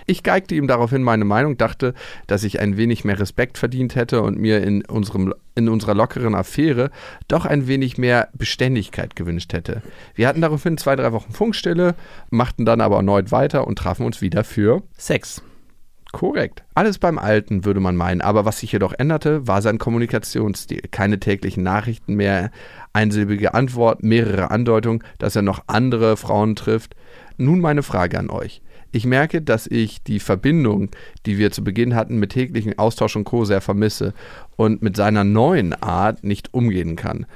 Ich 0.07 0.25
geigte 0.25 0.57
ihm 0.57 0.67
daraufhin 0.67 1.05
meine 1.05 1.25
Meinung, 1.25 1.57
dachte, 1.57 1.95
dass 2.27 2.43
ich 2.43 2.59
ein 2.59 2.77
wenig 2.77 3.05
mehr 3.05 3.21
Respekt 3.21 3.57
verdient 3.57 3.95
hätte 3.95 4.23
und 4.23 4.39
mir 4.39 4.63
in, 4.63 4.85
unserem, 4.85 5.33
in 5.55 5.69
unserer 5.69 5.95
lockeren 5.95 6.35
Affäre 6.35 6.91
doch 7.29 7.47
ein 7.47 7.69
wenig 7.69 7.99
mehr 7.99 8.29
Beständigkeit 8.35 9.15
gewünscht 9.15 9.53
hätte. 9.53 9.83
Wir 10.17 10.27
hatten 10.27 10.41
daraufhin 10.41 10.77
zwei, 10.77 10.97
drei 10.97 11.13
Wochen 11.13 11.33
Funkstille, 11.33 11.95
machten 12.31 12.65
dann 12.65 12.81
aber 12.81 12.97
erneut 12.97 13.31
weiter 13.31 13.67
und 13.69 13.79
trafen 13.79 14.05
uns 14.05 14.21
wieder 14.21 14.43
für 14.43 14.83
Sex. 14.99 15.43
Korrekt. 16.13 16.65
Alles 16.75 16.99
beim 16.99 17.19
Alten, 17.19 17.65
würde 17.65 17.81
man 17.81 17.97
meinen. 17.97 18.21
Aber 18.21 18.45
was 18.45 18.61
sich 18.61 18.73
jedoch 18.73 18.93
änderte, 18.99 19.47
war 19.47 19.63
sein 19.63 19.79
Kommunikationsstil. 19.79 20.83
Keine 20.91 21.21
täglichen 21.21 21.63
Nachrichten 21.63 22.15
mehr, 22.15 22.51
einsilbige 22.93 23.55
Antwort, 23.55 24.03
mehrere 24.03 24.51
Andeutungen, 24.51 25.05
dass 25.19 25.37
er 25.37 25.43
noch 25.43 25.63
andere 25.69 26.17
Frauen 26.17 26.57
trifft. 26.57 26.97
Nun 27.37 27.61
meine 27.61 27.83
Frage 27.83 28.19
an 28.19 28.29
euch. 28.29 28.61
Ich 28.93 29.07
merke, 29.07 29.41
dass 29.41 29.69
ich 29.69 30.03
die 30.03 30.19
Verbindung, 30.19 30.91
die 31.27 31.39
wir 31.39 31.53
zu 31.53 31.63
Beginn 31.63 31.95
hatten, 31.95 32.19
mit 32.19 32.33
täglichen 32.33 32.77
Austausch 32.77 33.15
und 33.15 33.25
Co. 33.25 33.45
sehr 33.45 33.61
vermisse 33.61 34.13
und 34.57 34.83
mit 34.83 34.97
seiner 34.97 35.23
neuen 35.23 35.81
Art 35.81 36.25
nicht 36.25 36.53
umgehen 36.53 36.97
kann. 36.97 37.27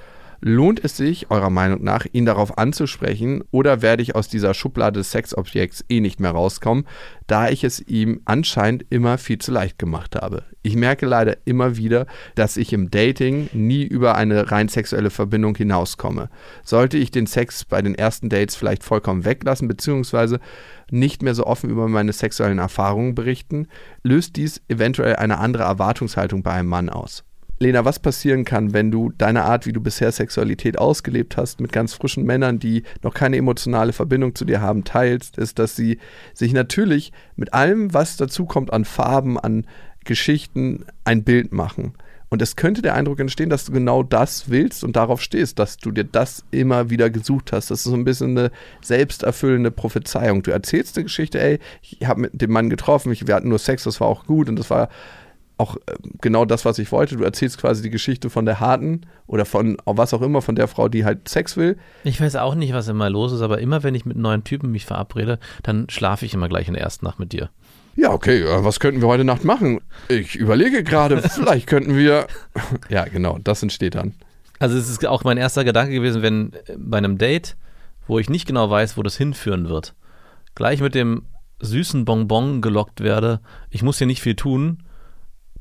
Lohnt 0.47 0.85
es 0.85 0.99
sich, 0.99 1.31
eurer 1.31 1.49
Meinung 1.49 1.83
nach, 1.83 2.05
ihn 2.13 2.27
darauf 2.27 2.59
anzusprechen 2.59 3.45
oder 3.51 3.81
werde 3.81 4.03
ich 4.03 4.15
aus 4.15 4.29
dieser 4.29 4.53
Schublade 4.53 5.01
des 5.01 5.11
Sexobjekts 5.11 5.87
eh 5.89 6.01
nicht 6.01 6.21
mehr 6.21 6.33
rauskommen, 6.33 6.85
da 7.27 7.49
ich 7.49 7.65
es 7.65 7.81
ihm 7.81 8.21
anscheinend 8.27 8.85
immer 8.91 9.17
viel 9.17 9.39
zu 9.39 9.53
leicht 9.53 9.79
gemacht 9.79 10.17
habe? 10.17 10.45
Ich 10.61 10.77
merke 10.77 11.07
leider 11.07 11.39
immer 11.47 11.79
wieder, 11.79 12.07
dass 12.35 12.59
ich 12.59 12.75
im 12.75 12.91
Dating 12.91 13.49
nie 13.55 13.85
über 13.85 14.17
eine 14.17 14.53
rein 14.53 14.69
sexuelle 14.69 15.09
Verbindung 15.09 15.57
hinauskomme. 15.57 16.29
Sollte 16.63 16.99
ich 16.99 17.11
den 17.11 17.27
Sex 17.27 17.65
bei 17.65 17.81
den 17.81 17.95
ersten 17.95 18.29
Dates 18.29 18.55
vielleicht 18.55 18.85
vollkommen 18.85 19.25
weglassen, 19.25 19.67
beziehungsweise 19.67 20.41
nicht 20.91 21.23
mehr 21.23 21.35
so 21.35 21.47
offen 21.47 21.71
über 21.71 21.89
meine 21.89 22.13
sexuellen 22.13 22.59
Erfahrungen 22.59 23.15
berichten, 23.15 23.67
löst 24.03 24.37
dies 24.37 24.61
eventuell 24.69 25.17
eine 25.17 25.39
andere 25.39 25.63
Erwartungshaltung 25.63 26.43
bei 26.43 26.51
einem 26.51 26.69
Mann 26.69 26.91
aus. 26.91 27.25
Lena, 27.65 27.85
was 27.87 27.99
passieren 27.99 28.45
kann, 28.45 28.75
wenn 28.75 28.91
du 28.91 29.11
deine 29.17 29.45
Art, 29.45 29.65
wie 29.67 29.73
du 29.73 29.81
bisher 29.81 30.13
Sexualität 30.13 30.79
ausgelebt 30.79 31.39
hast, 31.39 31.61
mit 31.61 31.73
ganz 31.73 31.95
frischen 31.95 32.25
Männern, 32.25 32.59
die 32.59 32.83
noch 33.03 33.15
keine 33.15 33.39
emotionale 33.39 33.95
Verbindung 33.95 34.35
zu 34.35 34.45
dir 34.45 34.61
haben, 34.61 34.85
teilst, 34.85 35.39
ist, 35.39 35.59
dass 35.59 35.75
sie 35.75 35.99
sich 36.35 36.53
natürlich 36.53 37.13
mit 37.37 37.55
allem, 37.55 37.95
was 37.95 38.19
dazu 38.19 38.45
kommt 38.45 38.73
an 38.73 38.85
Farben, 38.85 39.39
an 39.39 39.67
Geschichten, 40.05 40.85
ein 41.05 41.25
Bild 41.25 41.53
machen. 41.53 41.95
Und 42.29 42.43
es 42.43 42.57
könnte 42.57 42.83
der 42.83 42.95
Eindruck 42.97 43.21
entstehen, 43.21 43.49
dass 43.49 43.65
du 43.65 43.73
genau 43.73 44.03
das 44.03 44.51
willst 44.51 44.85
und 44.85 44.97
darauf 44.97 45.23
stehst, 45.23 45.59
dass 45.59 45.77
du 45.79 45.91
dir 45.91 46.05
das 46.05 46.45
immer 46.51 46.91
wieder 46.91 47.09
gesucht 47.09 47.53
hast. 47.53 47.71
Das 47.71 47.79
ist 47.79 47.85
so 47.85 47.95
ein 47.95 48.05
bisschen 48.05 48.37
eine 48.37 48.51
selbsterfüllende 48.83 49.71
Prophezeiung. 49.71 50.43
Du 50.43 50.51
erzählst 50.51 50.97
eine 50.97 51.05
Geschichte, 51.05 51.41
ey, 51.41 51.61
ich 51.81 52.07
habe 52.07 52.23
mit 52.23 52.43
dem 52.43 52.51
Mann 52.51 52.71
getroffen, 52.71 53.15
wir 53.19 53.35
hatten 53.35 53.49
nur 53.49 53.59
Sex, 53.59 53.85
das 53.85 54.01
war 54.01 54.09
auch 54.09 54.27
gut 54.27 54.49
und 54.49 54.57
das 54.59 54.69
war 54.69 54.89
auch 55.57 55.77
äh, 55.77 55.95
genau 56.21 56.45
das, 56.45 56.65
was 56.65 56.79
ich 56.79 56.91
wollte. 56.93 57.17
Du 57.17 57.25
erzählst 57.25 57.59
quasi 57.59 57.83
die 57.83 57.91
Geschichte 57.91 58.31
von 58.31 58.45
der 58.45 58.61
harten 58.61 59.03
oder 59.27 59.45
von 59.45 59.77
was 59.85 60.13
auch 60.15 60.23
immer, 60.23 60.43
von 60.43 60.57
der 60.57 60.69
Frau, 60.69 60.89
die 60.89 61.05
halt 61.05 61.29
Sex 61.29 61.57
will. 61.57 61.77
Ich 62.03 62.21
weiß 62.21 62.37
auch 62.37 62.55
nicht, 62.55 62.73
was 62.73 62.89
immer 62.89 63.11
los 63.11 63.33
ist, 63.33 63.41
aber 63.41 63.61
immer 63.61 63.83
wenn 63.83 63.95
ich 63.95 64.05
mit 64.05 64.17
neuen 64.17 64.45
Typen 64.45 64.71
mich 64.71 64.87
verabrede, 64.87 65.39
dann 65.63 65.89
schlafe 65.91 66.27
ich 66.27 66.35
immer 66.35 66.49
gleich 66.49 66.69
in 66.69 66.75
der 66.75 66.83
ersten 66.83 67.05
Nacht 67.05 67.19
mit 67.19 67.33
dir. 67.33 67.51
Ja, 67.97 68.11
okay, 68.11 68.45
was 68.45 68.81
könnten 68.81 69.01
wir 69.01 69.09
heute 69.09 69.25
Nacht 69.25 69.45
machen? 69.45 69.81
Ich 70.09 70.35
überlege 70.35 70.83
gerade, 70.83 71.23
vielleicht 71.29 71.69
könnten 71.69 71.97
wir. 71.97 72.27
Ja, 72.89 73.05
genau, 73.05 73.39
das 73.43 73.63
entsteht 73.63 73.95
dann. 73.95 74.15
Also 74.59 74.77
es 74.77 74.89
ist 74.89 75.07
auch 75.07 75.25
mein 75.25 75.37
erster 75.37 75.65
Gedanke 75.65 75.93
gewesen, 75.93 76.23
wenn 76.23 76.53
äh, 76.53 76.77
bei 76.77 76.99
einem 76.99 77.19
Date, 77.19 77.57
wo 78.07 78.19
ich 78.19 78.29
nicht 78.29 78.47
genau 78.47 78.69
weiß, 78.69 78.97
wo 78.97 79.03
das 79.03 79.17
hinführen 79.17 79.69
wird, 79.69 79.95
gleich 80.55 80.81
mit 80.81 80.95
dem 80.95 81.23
süßen 81.61 82.05
Bonbon 82.05 82.61
gelockt 82.61 83.01
werde, 83.01 83.41
ich 83.71 83.83
muss 83.83 83.99
hier 83.99 84.07
nicht 84.07 84.23
viel 84.23 84.35
tun, 84.35 84.83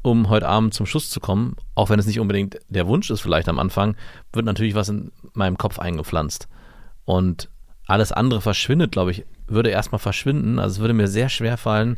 um 0.04 0.30
heute 0.30 0.48
Abend 0.48 0.74
zum 0.74 0.86
Schuss 0.86 1.10
zu 1.10 1.20
kommen, 1.20 1.56
auch 1.76 1.90
wenn 1.90 1.98
es 1.98 2.06
nicht 2.06 2.20
unbedingt 2.20 2.60
der 2.70 2.88
Wunsch 2.88 3.10
ist, 3.10 3.22
vielleicht 3.22 3.50
am 3.50 3.58
Anfang, 3.58 3.96
wird 4.34 4.46
natürlich 4.46 4.76
was 4.76 4.90
in 4.90 5.12
meinem 5.34 5.58
Kopf 5.58 5.80
eingepflanzt. 5.80 6.48
Und 7.06 7.50
alles 7.88 8.12
andere 8.12 8.42
verschwindet, 8.42 8.92
glaube 8.92 9.12
ich, 9.12 9.26
würde 9.48 9.70
erstmal 9.70 10.00
verschwinden. 10.00 10.60
Also 10.60 10.76
es 10.76 10.80
würde 10.80 10.94
mir 10.94 11.08
sehr 11.08 11.30
schwer 11.30 11.58
fallen, 11.58 11.98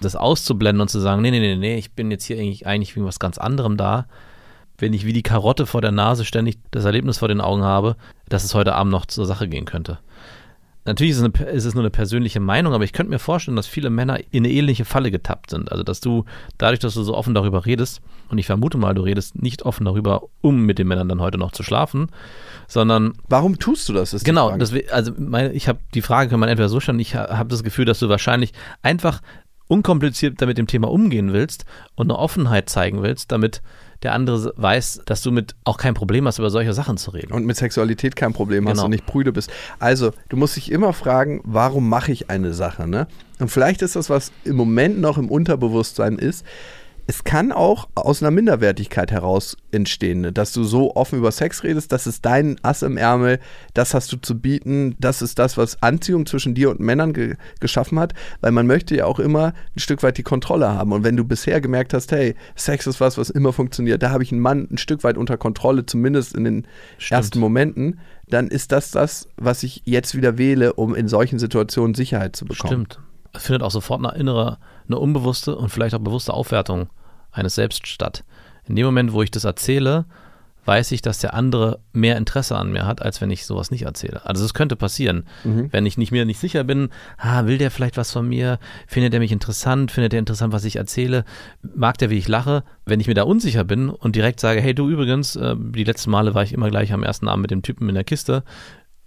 das 0.00 0.14
auszublenden 0.14 0.82
und 0.82 0.88
zu 0.88 1.00
sagen, 1.00 1.22
nee, 1.22 1.30
nee, 1.30 1.40
nee, 1.40 1.56
nee, 1.56 1.76
ich 1.76 1.92
bin 1.92 2.10
jetzt 2.10 2.24
hier 2.24 2.38
eigentlich, 2.38 2.66
eigentlich 2.66 2.94
wegen 2.94 3.06
was 3.06 3.18
ganz 3.18 3.38
anderem 3.38 3.76
da. 3.76 4.06
Wenn 4.76 4.92
ich 4.92 5.04
wie 5.04 5.12
die 5.12 5.24
Karotte 5.24 5.66
vor 5.66 5.80
der 5.80 5.90
Nase 5.90 6.24
ständig 6.24 6.58
das 6.70 6.84
Erlebnis 6.84 7.18
vor 7.18 7.28
den 7.28 7.40
Augen 7.40 7.64
habe, 7.64 7.96
dass 8.28 8.44
es 8.44 8.54
heute 8.54 8.74
Abend 8.74 8.92
noch 8.92 9.06
zur 9.06 9.26
Sache 9.26 9.48
gehen 9.48 9.64
könnte. 9.64 9.98
Natürlich 10.88 11.12
ist 11.12 11.18
es, 11.18 11.24
eine, 11.24 11.50
ist 11.50 11.64
es, 11.66 11.74
nur 11.74 11.82
eine 11.82 11.90
persönliche 11.90 12.40
Meinung, 12.40 12.72
aber 12.72 12.82
ich 12.82 12.94
könnte 12.94 13.10
mir 13.10 13.18
vorstellen, 13.18 13.56
dass 13.56 13.66
viele 13.66 13.90
Männer 13.90 14.20
in 14.30 14.44
eine 14.44 14.50
ähnliche 14.50 14.86
Falle 14.86 15.10
getappt 15.10 15.50
sind. 15.50 15.70
Also, 15.70 15.84
dass 15.84 16.00
du 16.00 16.24
dadurch, 16.56 16.80
dass 16.80 16.94
du 16.94 17.02
so 17.02 17.14
offen 17.14 17.34
darüber 17.34 17.66
redest, 17.66 18.00
und 18.30 18.38
ich 18.38 18.46
vermute 18.46 18.78
mal, 18.78 18.94
du 18.94 19.02
redest 19.02 19.40
nicht 19.40 19.64
offen 19.64 19.84
darüber, 19.84 20.22
um 20.40 20.62
mit 20.62 20.78
den 20.78 20.88
Männern 20.88 21.06
dann 21.08 21.20
heute 21.20 21.36
noch 21.36 21.52
zu 21.52 21.62
schlafen, 21.62 22.08
sondern. 22.68 23.12
Warum 23.28 23.58
tust 23.58 23.86
du 23.90 23.92
das? 23.92 24.12
genau, 24.24 24.56
das, 24.56 24.72
also 24.90 25.12
meine, 25.18 25.52
ich 25.52 25.68
habe 25.68 25.78
die 25.92 26.02
Frage, 26.02 26.30
kann 26.30 26.40
man 26.40 26.48
entweder 26.48 26.70
so 26.70 26.80
stellen, 26.80 27.00
ich 27.00 27.14
habe 27.14 27.50
das 27.50 27.62
Gefühl, 27.62 27.84
dass 27.84 27.98
du 27.98 28.08
wahrscheinlich 28.08 28.54
einfach 28.80 29.20
unkompliziert 29.66 30.40
damit 30.40 30.56
dem 30.56 30.66
Thema 30.66 30.90
umgehen 30.90 31.34
willst 31.34 31.66
und 31.96 32.10
eine 32.10 32.18
Offenheit 32.18 32.70
zeigen 32.70 33.02
willst, 33.02 33.30
damit 33.30 33.60
der 34.02 34.12
andere 34.12 34.52
weiß, 34.56 35.02
dass 35.06 35.22
du 35.22 35.32
mit 35.32 35.54
auch 35.64 35.76
kein 35.76 35.94
Problem 35.94 36.26
hast, 36.26 36.38
über 36.38 36.50
solche 36.50 36.72
Sachen 36.72 36.96
zu 36.96 37.10
reden. 37.10 37.32
Und 37.32 37.44
mit 37.44 37.56
Sexualität 37.56 38.14
kein 38.14 38.32
Problem 38.32 38.64
genau. 38.64 38.76
hast 38.76 38.84
und 38.84 38.90
nicht 38.90 39.06
prüde 39.06 39.32
bist. 39.32 39.50
Also, 39.78 40.12
du 40.28 40.36
musst 40.36 40.56
dich 40.56 40.70
immer 40.70 40.92
fragen, 40.92 41.40
warum 41.44 41.88
mache 41.88 42.12
ich 42.12 42.30
eine 42.30 42.54
Sache, 42.54 42.86
ne? 42.86 43.08
Und 43.40 43.48
vielleicht 43.48 43.82
ist 43.82 43.96
das, 43.96 44.10
was 44.10 44.32
im 44.44 44.56
Moment 44.56 45.00
noch 45.00 45.18
im 45.18 45.30
Unterbewusstsein 45.30 46.18
ist, 46.18 46.44
es 47.10 47.24
kann 47.24 47.52
auch 47.52 47.88
aus 47.94 48.22
einer 48.22 48.30
Minderwertigkeit 48.30 49.10
heraus 49.10 49.56
entstehen, 49.70 50.34
dass 50.34 50.52
du 50.52 50.62
so 50.62 50.94
offen 50.94 51.18
über 51.18 51.32
Sex 51.32 51.64
redest, 51.64 51.90
das 51.90 52.06
ist 52.06 52.26
dein 52.26 52.62
Ass 52.62 52.82
im 52.82 52.98
Ärmel, 52.98 53.40
das 53.72 53.94
hast 53.94 54.12
du 54.12 54.18
zu 54.18 54.38
bieten, 54.38 54.94
das 55.00 55.22
ist 55.22 55.38
das, 55.38 55.56
was 55.56 55.82
Anziehung 55.82 56.26
zwischen 56.26 56.54
dir 56.54 56.68
und 56.68 56.80
Männern 56.80 57.14
ge 57.14 57.36
geschaffen 57.60 57.98
hat, 57.98 58.12
weil 58.42 58.52
man 58.52 58.66
möchte 58.66 58.94
ja 58.94 59.06
auch 59.06 59.20
immer 59.20 59.54
ein 59.74 59.78
Stück 59.78 60.02
weit 60.02 60.18
die 60.18 60.22
Kontrolle 60.22 60.68
haben. 60.68 60.92
Und 60.92 61.02
wenn 61.02 61.16
du 61.16 61.24
bisher 61.24 61.62
gemerkt 61.62 61.94
hast, 61.94 62.12
hey, 62.12 62.34
Sex 62.56 62.86
ist 62.86 63.00
was, 63.00 63.16
was 63.16 63.30
immer 63.30 63.54
funktioniert, 63.54 64.02
da 64.02 64.10
habe 64.10 64.22
ich 64.22 64.30
einen 64.30 64.42
Mann 64.42 64.68
ein 64.70 64.76
Stück 64.76 65.02
weit 65.02 65.16
unter 65.16 65.38
Kontrolle, 65.38 65.86
zumindest 65.86 66.34
in 66.34 66.44
den 66.44 66.66
Stimmt. 66.98 67.18
ersten 67.18 67.38
Momenten, 67.40 68.00
dann 68.28 68.48
ist 68.48 68.70
das 68.70 68.90
das, 68.90 69.28
was 69.38 69.62
ich 69.62 69.80
jetzt 69.86 70.14
wieder 70.14 70.36
wähle, 70.36 70.74
um 70.74 70.94
in 70.94 71.08
solchen 71.08 71.38
Situationen 71.38 71.94
Sicherheit 71.94 72.36
zu 72.36 72.44
bekommen. 72.44 72.68
Stimmt. 72.70 73.00
Es 73.32 73.44
findet 73.46 73.62
auch 73.62 73.70
sofort 73.70 74.04
eine 74.04 74.18
innere, 74.18 74.58
eine 74.86 74.98
unbewusste 74.98 75.56
und 75.56 75.70
vielleicht 75.70 75.94
auch 75.94 76.00
bewusste 76.00 76.34
Aufwertung 76.34 76.90
eines 77.38 77.54
Selbst 77.54 77.86
statt. 77.86 78.24
In 78.66 78.76
dem 78.76 78.86
Moment, 78.86 79.12
wo 79.12 79.22
ich 79.22 79.30
das 79.30 79.44
erzähle, 79.44 80.04
weiß 80.68 80.92
ich, 80.92 81.00
dass 81.00 81.18
der 81.18 81.32
andere 81.32 81.80
mehr 81.94 82.18
Interesse 82.18 82.54
an 82.54 82.70
mir 82.70 82.84
hat, 82.84 83.00
als 83.00 83.22
wenn 83.22 83.30
ich 83.30 83.46
sowas 83.46 83.70
nicht 83.70 83.84
erzähle. 83.84 84.20
Also 84.26 84.44
es 84.44 84.52
könnte 84.52 84.76
passieren, 84.76 85.24
mhm. 85.42 85.72
wenn 85.72 85.86
ich 85.86 85.96
nicht 85.96 86.12
mir 86.12 86.26
nicht 86.26 86.38
sicher 86.38 86.62
bin, 86.62 86.90
ah, 87.16 87.46
will 87.46 87.56
der 87.56 87.70
vielleicht 87.70 87.96
was 87.96 88.12
von 88.12 88.28
mir, 88.28 88.58
findet 88.86 89.14
er 89.14 89.20
mich 89.20 89.32
interessant, 89.32 89.90
findet 89.90 90.12
er 90.12 90.18
interessant, 90.18 90.52
was 90.52 90.66
ich 90.66 90.76
erzähle, 90.76 91.24
mag 91.62 91.96
der, 91.96 92.10
wie 92.10 92.18
ich 92.18 92.28
lache. 92.28 92.64
Wenn 92.84 93.00
ich 93.00 93.06
mir 93.06 93.14
da 93.14 93.22
unsicher 93.22 93.64
bin 93.64 93.88
und 93.88 94.14
direkt 94.14 94.40
sage, 94.40 94.60
hey 94.60 94.74
du 94.74 94.90
übrigens, 94.90 95.36
äh, 95.36 95.56
die 95.58 95.84
letzten 95.84 96.10
Male 96.10 96.34
war 96.34 96.42
ich 96.42 96.52
immer 96.52 96.68
gleich 96.68 96.92
am 96.92 97.02
ersten 97.02 97.28
Abend 97.28 97.42
mit 97.42 97.50
dem 97.50 97.62
Typen 97.62 97.88
in 97.88 97.94
der 97.94 98.04
Kiste, 98.04 98.44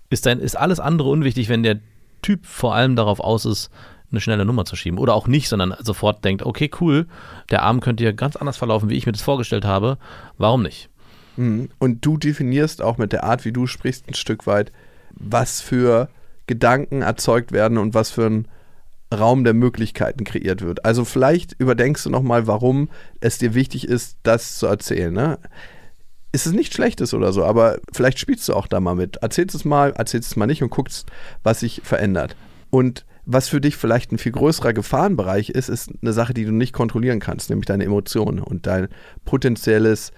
ist, 0.10 0.26
dann, 0.26 0.40
ist 0.40 0.58
alles 0.58 0.80
andere 0.80 1.10
unwichtig, 1.10 1.48
wenn 1.48 1.62
der 1.62 1.80
Typ 2.24 2.48
vor 2.48 2.74
allem 2.74 2.96
darauf 2.96 3.20
aus 3.20 3.46
ist, 3.46 3.70
eine 4.12 4.22
schnelle 4.22 4.46
Nummer 4.46 4.66
zu 4.66 4.76
schieben. 4.76 5.00
Oder 5.00 5.14
auch 5.14 5.28
nicht, 5.28 5.50
sondern 5.50 5.76
sofort 5.80 6.24
denkt, 6.24 6.44
okay, 6.44 6.70
cool, 6.80 7.08
der 7.50 7.64
Abend 7.64 7.84
könnte 7.84 8.04
ja 8.04 8.12
ganz 8.12 8.36
anders 8.36 8.58
verlaufen, 8.58 8.90
wie 8.90 8.98
ich 8.98 9.06
mir 9.06 9.12
das 9.12 9.22
vorgestellt 9.22 9.66
habe. 9.66 9.98
Warum 10.38 10.64
nicht? 10.64 10.90
Mhm. 11.38 11.70
Und 11.80 12.06
du 12.06 12.18
definierst 12.18 12.82
auch 12.82 12.98
mit 12.98 13.14
der 13.14 13.24
Art, 13.24 13.46
wie 13.46 13.52
du 13.52 13.68
sprichst, 13.68 14.08
ein 14.08 14.14
Stück 14.14 14.48
weit, 14.48 14.72
was 15.12 15.62
für 15.62 16.10
Gedanken 16.48 17.02
erzeugt 17.02 17.52
werden 17.52 17.78
und 17.78 17.94
was 17.94 18.12
für 18.12 18.26
ein 18.26 18.48
Raum 19.14 19.44
der 19.44 19.54
Möglichkeiten 19.54 20.24
kreiert 20.24 20.62
wird. 20.62 20.86
Also 20.86 21.06
vielleicht 21.06 21.54
überdenkst 21.60 22.04
du 22.04 22.10
nochmal, 22.10 22.48
warum 22.48 22.90
es 23.20 23.38
dir 23.38 23.54
wichtig 23.54 23.88
ist, 23.88 24.18
das 24.24 24.58
zu 24.58 24.68
erzählen. 24.68 25.14
Ne? 25.14 25.38
Ist 26.32 26.46
es 26.46 26.54
nicht 26.54 26.74
Schlechtes 26.74 27.14
oder 27.14 27.34
so, 27.34 27.44
aber 27.44 27.80
vielleicht 27.92 28.20
spielst 28.20 28.48
du 28.48 28.54
auch 28.54 28.68
da 28.68 28.80
mal 28.80 28.96
mit. 28.96 29.18
Erzählst 29.18 29.54
es 29.54 29.66
mal, 29.66 29.92
erzählst 29.92 30.32
es 30.32 30.36
mal 30.38 30.46
nicht 30.46 30.64
und 30.64 30.70
guckst, 30.70 31.08
was 31.44 31.60
sich 31.60 31.82
verändert. 31.84 32.38
Und 32.70 33.06
was 33.26 33.48
für 33.48 33.62
dich 33.62 33.78
vielleicht 33.78 34.12
ein 34.12 34.18
viel 34.18 34.32
größerer 34.32 34.74
Gefahrenbereich 34.74 35.50
ist, 35.50 35.70
ist 35.70 35.92
eine 36.02 36.14
Sache, 36.14 36.34
die 36.34 36.46
du 36.46 36.52
nicht 36.52 36.74
kontrollieren 36.74 37.20
kannst, 37.20 37.50
nämlich 37.50 37.66
deine 37.66 37.86
Emotionen 37.86 38.40
und 38.40 38.68
dein 38.68 38.88
potenzielles 39.26 40.12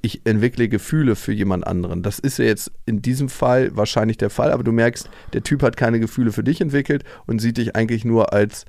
ich 0.00 0.24
entwickle 0.24 0.68
Gefühle 0.68 1.16
für 1.16 1.32
jemand 1.32 1.66
anderen. 1.66 2.02
Das 2.02 2.18
ist 2.18 2.38
ja 2.38 2.44
jetzt 2.44 2.70
in 2.86 3.02
diesem 3.02 3.28
Fall 3.28 3.76
wahrscheinlich 3.76 4.16
der 4.16 4.30
Fall, 4.30 4.52
aber 4.52 4.62
du 4.62 4.72
merkst, 4.72 5.10
der 5.32 5.42
Typ 5.42 5.62
hat 5.62 5.76
keine 5.76 5.98
Gefühle 5.98 6.32
für 6.32 6.44
dich 6.44 6.60
entwickelt 6.60 7.02
und 7.26 7.40
sieht 7.40 7.56
dich 7.56 7.74
eigentlich 7.74 8.04
nur 8.04 8.32
als 8.32 8.64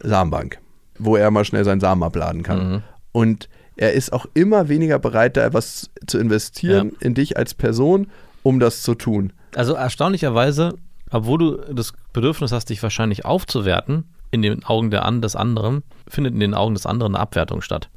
Samenbank, 0.00 0.58
wo 0.98 1.16
er 1.16 1.30
mal 1.30 1.44
schnell 1.44 1.64
seinen 1.64 1.80
Samen 1.80 2.02
abladen 2.02 2.42
kann. 2.42 2.72
Mhm. 2.72 2.82
Und 3.12 3.48
er 3.76 3.92
ist 3.92 4.12
auch 4.12 4.26
immer 4.32 4.68
weniger 4.68 4.98
bereit, 4.98 5.36
da 5.36 5.44
etwas 5.44 5.90
zu 6.06 6.18
investieren 6.18 6.92
ja. 6.92 7.06
in 7.06 7.14
dich 7.14 7.36
als 7.36 7.52
Person, 7.52 8.06
um 8.42 8.58
das 8.58 8.82
zu 8.82 8.94
tun. 8.94 9.32
Also 9.54 9.74
erstaunlicherweise 9.74 10.74
obwohl 11.10 11.38
du 11.38 11.74
das 11.74 11.92
Bedürfnis 12.12 12.52
hast, 12.52 12.70
dich 12.70 12.82
wahrscheinlich 12.82 13.24
aufzuwerten, 13.24 14.04
in 14.30 14.42
den 14.42 14.64
Augen 14.64 14.90
der, 14.90 15.10
des 15.10 15.36
anderen, 15.36 15.82
findet 16.08 16.34
in 16.34 16.40
den 16.40 16.54
Augen 16.54 16.74
des 16.74 16.86
anderen 16.86 17.14
eine 17.14 17.22
Abwertung 17.22 17.62
statt. 17.62 17.88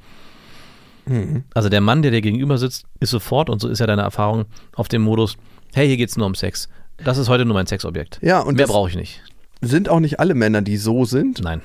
Mhm. 1.06 1.44
Also 1.54 1.70
der 1.70 1.82
Mann, 1.82 2.02
der 2.02 2.12
dir 2.12 2.22
gegenüber 2.22 2.58
sitzt, 2.58 2.86
ist 3.00 3.10
sofort, 3.10 3.50
und 3.50 3.60
so 3.60 3.68
ist 3.68 3.80
ja 3.80 3.88
deine 3.88 4.04
Erfahrung, 4.04 4.46
auf 4.76 4.88
dem 4.88 5.02
Modus, 5.02 5.38
hey, 5.74 5.88
hier 5.88 5.98
geht 5.98 6.10
es 6.10 6.18
nur 6.18 6.28
um 6.28 6.36
Sex. 6.36 6.70
Das 7.04 7.18
ist 7.18 7.30
heute 7.30 7.46
nur 7.46 7.56
mein 7.56 7.68
Sexobjekt. 7.68 8.20
Ja, 8.22 8.42
und 8.42 8.56
mehr 8.56 8.68
brauche 8.68 8.90
ich 8.90 8.96
nicht. 8.96 9.22
Sind 9.62 9.90
auch 9.90 10.00
nicht 10.00 10.20
alle 10.20 10.36
Männer, 10.36 10.62
die 10.62 10.78
so 10.78 11.06
sind. 11.06 11.42
Nein. 11.42 11.62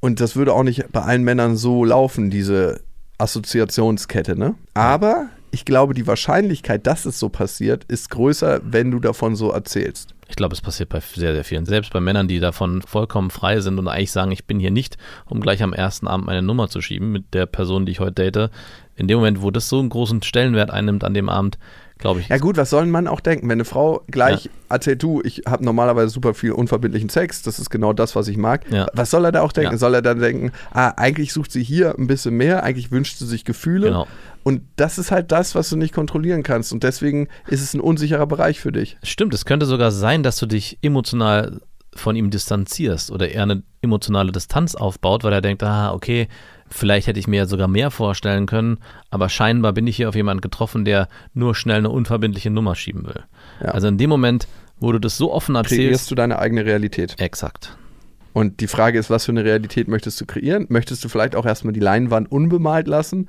Und 0.00 0.20
das 0.20 0.36
würde 0.36 0.52
auch 0.52 0.62
nicht 0.62 0.90
bei 0.92 1.02
allen 1.02 1.24
Männern 1.24 1.56
so 1.56 1.84
laufen, 1.84 2.30
diese 2.30 2.80
Assoziationskette, 3.18 4.38
ne? 4.38 4.54
Aber 4.74 5.28
ich 5.50 5.64
glaube, 5.64 5.94
die 5.94 6.06
Wahrscheinlichkeit, 6.06 6.86
dass 6.86 7.04
es 7.04 7.18
so 7.18 7.28
passiert, 7.28 7.84
ist 7.84 8.10
größer, 8.10 8.60
wenn 8.64 8.90
du 8.90 8.98
davon 8.98 9.36
so 9.36 9.50
erzählst. 9.50 10.14
Ich 10.28 10.36
glaube, 10.36 10.54
es 10.54 10.60
passiert 10.60 10.90
bei 10.90 11.00
sehr, 11.00 11.32
sehr 11.32 11.44
vielen. 11.44 11.64
Selbst 11.64 11.92
bei 11.92 12.00
Männern, 12.00 12.28
die 12.28 12.38
davon 12.38 12.82
vollkommen 12.82 13.30
frei 13.30 13.60
sind 13.60 13.78
und 13.78 13.88
eigentlich 13.88 14.12
sagen, 14.12 14.30
ich 14.30 14.44
bin 14.44 14.60
hier 14.60 14.70
nicht, 14.70 14.98
um 15.24 15.40
gleich 15.40 15.62
am 15.62 15.72
ersten 15.72 16.06
Abend 16.06 16.26
meine 16.26 16.42
Nummer 16.42 16.68
zu 16.68 16.82
schieben 16.82 17.10
mit 17.10 17.32
der 17.32 17.46
Person, 17.46 17.86
die 17.86 17.92
ich 17.92 18.00
heute 18.00 18.30
date. 18.30 18.50
In 18.94 19.08
dem 19.08 19.18
Moment, 19.18 19.40
wo 19.40 19.50
das 19.50 19.68
so 19.68 19.78
einen 19.78 19.88
großen 19.88 20.22
Stellenwert 20.22 20.70
einnimmt 20.70 21.02
an 21.02 21.14
dem 21.14 21.30
Abend, 21.30 21.58
glaube 21.98 22.20
ich. 22.20 22.28
Ja 22.28 22.38
gut, 22.38 22.56
was 22.56 22.70
soll 22.70 22.82
ein 22.82 22.90
Mann 22.90 23.06
auch 23.06 23.20
denken? 23.20 23.48
Wenn 23.48 23.56
eine 23.56 23.64
Frau 23.64 24.02
gleich 24.08 24.44
ja. 24.44 24.50
erzählt, 24.70 25.02
du, 25.02 25.20
ich 25.24 25.42
habe 25.46 25.64
normalerweise 25.64 26.08
super 26.08 26.34
viel 26.34 26.52
unverbindlichen 26.52 27.08
Sex, 27.08 27.42
das 27.42 27.58
ist 27.58 27.70
genau 27.70 27.92
das, 27.92 28.16
was 28.16 28.28
ich 28.28 28.36
mag. 28.36 28.64
Ja. 28.70 28.86
Was 28.94 29.10
soll 29.10 29.24
er 29.24 29.32
da 29.32 29.42
auch 29.42 29.52
denken? 29.52 29.72
Ja. 29.72 29.78
Soll 29.78 29.94
er 29.94 30.02
dann 30.02 30.18
denken, 30.18 30.52
ah, 30.72 30.88
eigentlich 30.96 31.32
sucht 31.32 31.52
sie 31.52 31.62
hier 31.62 31.96
ein 31.98 32.06
bisschen 32.06 32.36
mehr, 32.36 32.62
eigentlich 32.62 32.90
wünscht 32.90 33.18
sie 33.18 33.26
sich 33.26 33.44
Gefühle. 33.44 33.88
Genau. 33.88 34.06
Und 34.44 34.62
das 34.76 34.98
ist 34.98 35.10
halt 35.10 35.30
das, 35.32 35.54
was 35.54 35.68
du 35.68 35.76
nicht 35.76 35.92
kontrollieren 35.92 36.42
kannst. 36.42 36.72
Und 36.72 36.82
deswegen 36.82 37.28
ist 37.48 37.62
es 37.62 37.74
ein 37.74 37.80
unsicherer 37.80 38.26
Bereich 38.26 38.60
für 38.60 38.72
dich. 38.72 38.96
Stimmt, 39.02 39.34
es 39.34 39.44
könnte 39.44 39.66
sogar 39.66 39.90
sein, 39.90 40.22
dass 40.22 40.38
du 40.38 40.46
dich 40.46 40.78
emotional 40.80 41.60
von 41.94 42.16
ihm 42.16 42.30
distanzierst 42.30 43.10
oder 43.10 43.28
eher 43.28 43.42
eine 43.42 43.62
emotionale 43.82 44.32
Distanz 44.32 44.74
aufbaut, 44.74 45.24
weil 45.24 45.32
er 45.32 45.40
denkt, 45.40 45.62
ah, 45.62 45.92
okay, 45.92 46.28
vielleicht 46.70 47.06
hätte 47.06 47.20
ich 47.20 47.26
mir 47.26 47.46
sogar 47.46 47.68
mehr 47.68 47.90
vorstellen 47.90 48.46
können, 48.46 48.78
aber 49.10 49.28
scheinbar 49.28 49.72
bin 49.72 49.86
ich 49.86 49.96
hier 49.96 50.08
auf 50.08 50.14
jemanden 50.14 50.40
getroffen, 50.40 50.84
der 50.84 51.08
nur 51.34 51.54
schnell 51.54 51.78
eine 51.78 51.90
unverbindliche 51.90 52.50
Nummer 52.50 52.74
schieben 52.74 53.06
will. 53.06 53.24
Ja. 53.60 53.72
Also 53.72 53.88
in 53.88 53.98
dem 53.98 54.10
Moment, 54.10 54.48
wo 54.80 54.92
du 54.92 54.98
das 54.98 55.16
so 55.16 55.32
offen 55.32 55.54
erzählst. 55.54 55.82
Kreierst 55.82 56.10
du 56.10 56.14
deine 56.14 56.38
eigene 56.38 56.64
Realität. 56.64 57.16
Exakt. 57.18 57.76
Und 58.32 58.60
die 58.60 58.68
Frage 58.68 58.98
ist, 58.98 59.10
was 59.10 59.24
für 59.24 59.32
eine 59.32 59.44
Realität 59.44 59.88
möchtest 59.88 60.20
du 60.20 60.26
kreieren? 60.26 60.66
Möchtest 60.68 61.02
du 61.04 61.08
vielleicht 61.08 61.34
auch 61.34 61.46
erstmal 61.46 61.72
die 61.72 61.80
Leinwand 61.80 62.30
unbemalt 62.30 62.86
lassen? 62.86 63.28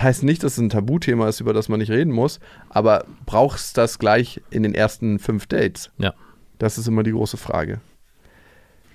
Heißt 0.00 0.22
nicht, 0.22 0.42
dass 0.42 0.54
es 0.54 0.58
ein 0.58 0.70
Tabuthema 0.70 1.28
ist, 1.28 1.40
über 1.40 1.52
das 1.52 1.68
man 1.68 1.78
nicht 1.78 1.90
reden 1.90 2.12
muss, 2.12 2.40
aber 2.70 3.04
brauchst 3.26 3.76
das 3.76 3.98
gleich 3.98 4.40
in 4.50 4.62
den 4.62 4.74
ersten 4.74 5.18
fünf 5.18 5.46
Dates? 5.46 5.90
Ja. 5.98 6.14
Das 6.58 6.78
ist 6.78 6.88
immer 6.88 7.02
die 7.02 7.12
große 7.12 7.36
Frage. 7.36 7.80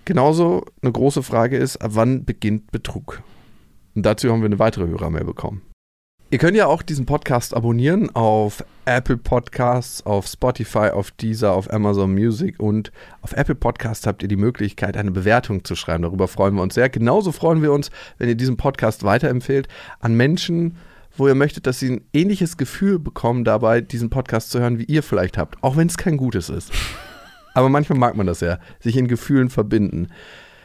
Genauso 0.04 0.66
eine 0.82 0.92
große 0.92 1.24
Frage 1.24 1.58
ist, 1.58 1.78
ab 1.78 1.92
wann 1.94 2.26
beginnt 2.26 2.72
Betrug? 2.72 3.22
Und 3.96 4.06
dazu 4.06 4.30
haben 4.30 4.42
wir 4.42 4.48
eine 4.48 4.60
weitere 4.60 4.88
Hörermail 4.88 5.24
bekommen. 5.24 5.62
Ihr 6.32 6.40
könnt 6.40 6.58
ja 6.58 6.66
auch 6.66 6.82
diesen 6.82 7.06
Podcast 7.06 7.56
abonnieren 7.56 8.14
auf 8.14 8.66
Apple 8.86 9.16
Podcasts, 9.16 10.06
auf 10.06 10.28
Spotify, 10.28 10.90
auf 10.90 11.12
Deezer, 11.12 11.54
auf 11.54 11.72
Amazon 11.72 12.14
Music 12.14 12.60
und 12.60 12.92
auf 13.22 13.34
Apple 13.34 13.56
Podcasts 13.56 14.06
habt 14.06 14.22
ihr 14.22 14.28
die 14.28 14.36
Möglichkeit, 14.36 14.98
eine 14.98 15.12
Bewertung 15.12 15.64
zu 15.64 15.76
schreiben. 15.76 16.04
Darüber 16.04 16.28
freuen 16.28 16.56
wir 16.56 16.64
uns 16.64 16.74
sehr. 16.74 16.90
Genauso 16.90 17.32
freuen 17.32 17.62
wir 17.62 17.72
uns, 17.72 17.90
wenn 18.18 18.28
ihr 18.28 18.36
diesen 18.36 18.58
Podcast 18.58 19.04
weiterempfehlt 19.04 19.70
an 20.00 20.16
Menschen, 20.16 20.76
wo 21.16 21.28
ihr 21.28 21.36
möchtet, 21.36 21.68
dass 21.68 21.80
sie 21.80 21.92
ein 21.92 22.02
ähnliches 22.12 22.58
Gefühl 22.58 23.00
bekommen 23.00 23.46
dabei, 23.46 23.80
diesen 23.80 24.10
Podcast 24.10 24.50
zu 24.50 24.60
hören, 24.60 24.80
wie 24.80 24.86
ihr 24.86 25.04
vielleicht 25.04 25.38
habt. 25.38 25.64
Auch 25.64 25.78
wenn 25.78 25.88
es 25.88 25.98
kein 25.98 26.18
gutes 26.18 26.50
ist. 26.50 26.72
Aber 27.54 27.70
manchmal 27.70 28.00
mag 28.00 28.18
man 28.18 28.28
das 28.28 28.42
ja, 28.42 28.60
sich 28.80 28.98
in 28.98 29.08
Gefühlen 29.08 29.50
verbinden. 29.50 30.10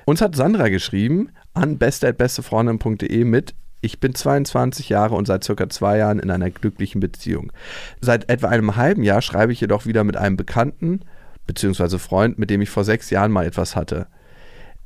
Uns 0.07 0.21
hat 0.21 0.35
Sandra 0.35 0.71
geschrieben 0.71 1.31
an 1.55 1.79
beste.bestefreundin.de 1.79 3.25
mit 3.25 3.55
ich 3.83 3.99
bin 3.99 4.15
22 4.15 4.91
Jahre 4.91 5.15
und 5.15 5.27
seit 5.27 5.43
circa 5.43 5.69
zwei 5.71 5.99
Jahren 5.99 6.19
in 6.19 6.31
einer 6.31 6.51
glücklichen 6.51 7.01
Beziehung. 7.01 7.51
Seit 8.01 8.29
etwa 8.31 8.49
einem 8.49 8.77
halben 8.77 9.03
Jahr 9.03 9.23
schreibe 9.23 9.53
ich 9.53 9.61
jedoch 9.61 9.87
wieder 9.87 10.05
mit 10.05 10.17
einem 10.17 10.37
Bekannten 10.37 11.01
bzw. 11.47 11.99
Freund, 11.99 12.39
mit 12.39 12.51
dem 12.51 12.61
ich 12.61 12.69
vor 12.69 12.85
sechs 12.85 13.09
Jahren 13.11 13.33
mal 13.33 13.47
etwas 13.47 13.77
hatte. 13.77 14.07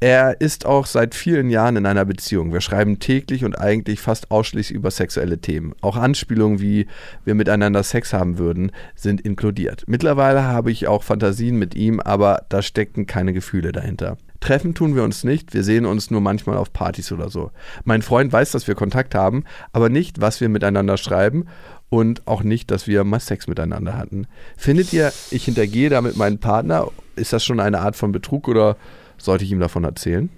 Er 0.00 0.40
ist 0.40 0.66
auch 0.66 0.86
seit 0.86 1.14
vielen 1.14 1.50
Jahren 1.50 1.76
in 1.76 1.86
einer 1.86 2.04
Beziehung. 2.04 2.52
Wir 2.52 2.60
schreiben 2.60 2.98
täglich 2.98 3.44
und 3.44 3.58
eigentlich 3.58 4.00
fast 4.00 4.30
ausschließlich 4.30 4.76
über 4.76 4.90
sexuelle 4.90 5.38
Themen. 5.38 5.74
Auch 5.80 5.96
Anspielungen 5.96 6.60
wie 6.60 6.86
wir 7.24 7.34
miteinander 7.34 7.82
Sex 7.82 8.12
haben 8.12 8.38
würden, 8.38 8.70
sind 8.94 9.22
inkludiert. 9.22 9.84
Mittlerweile 9.86 10.44
habe 10.44 10.70
ich 10.70 10.88
auch 10.88 11.02
Fantasien 11.04 11.56
mit 11.56 11.74
ihm, 11.74 12.00
aber 12.00 12.44
da 12.48 12.60
stecken 12.60 13.06
keine 13.06 13.32
Gefühle 13.32 13.72
dahinter. 13.72 14.18
Treffen 14.40 14.74
tun 14.74 14.94
wir 14.94 15.04
uns 15.04 15.24
nicht, 15.24 15.54
wir 15.54 15.64
sehen 15.64 15.86
uns 15.86 16.10
nur 16.10 16.20
manchmal 16.20 16.56
auf 16.56 16.72
Partys 16.72 17.12
oder 17.12 17.30
so. 17.30 17.50
Mein 17.84 18.02
Freund 18.02 18.32
weiß, 18.32 18.50
dass 18.50 18.66
wir 18.66 18.74
Kontakt 18.74 19.14
haben, 19.14 19.44
aber 19.72 19.88
nicht, 19.88 20.20
was 20.20 20.40
wir 20.40 20.48
miteinander 20.48 20.96
schreiben 20.96 21.46
und 21.88 22.26
auch 22.26 22.42
nicht, 22.42 22.70
dass 22.70 22.86
wir 22.86 23.04
mal 23.04 23.20
Sex 23.20 23.46
miteinander 23.46 23.96
hatten. 23.96 24.26
Findet 24.56 24.92
ihr, 24.92 25.12
ich 25.30 25.44
hintergehe 25.44 25.88
damit 25.88 26.16
meinen 26.16 26.38
Partner? 26.38 26.88
Ist 27.16 27.32
das 27.32 27.44
schon 27.44 27.60
eine 27.60 27.80
Art 27.80 27.96
von 27.96 28.12
Betrug 28.12 28.48
oder 28.48 28.76
sollte 29.16 29.44
ich 29.44 29.52
ihm 29.52 29.60
davon 29.60 29.84
erzählen? 29.84 30.28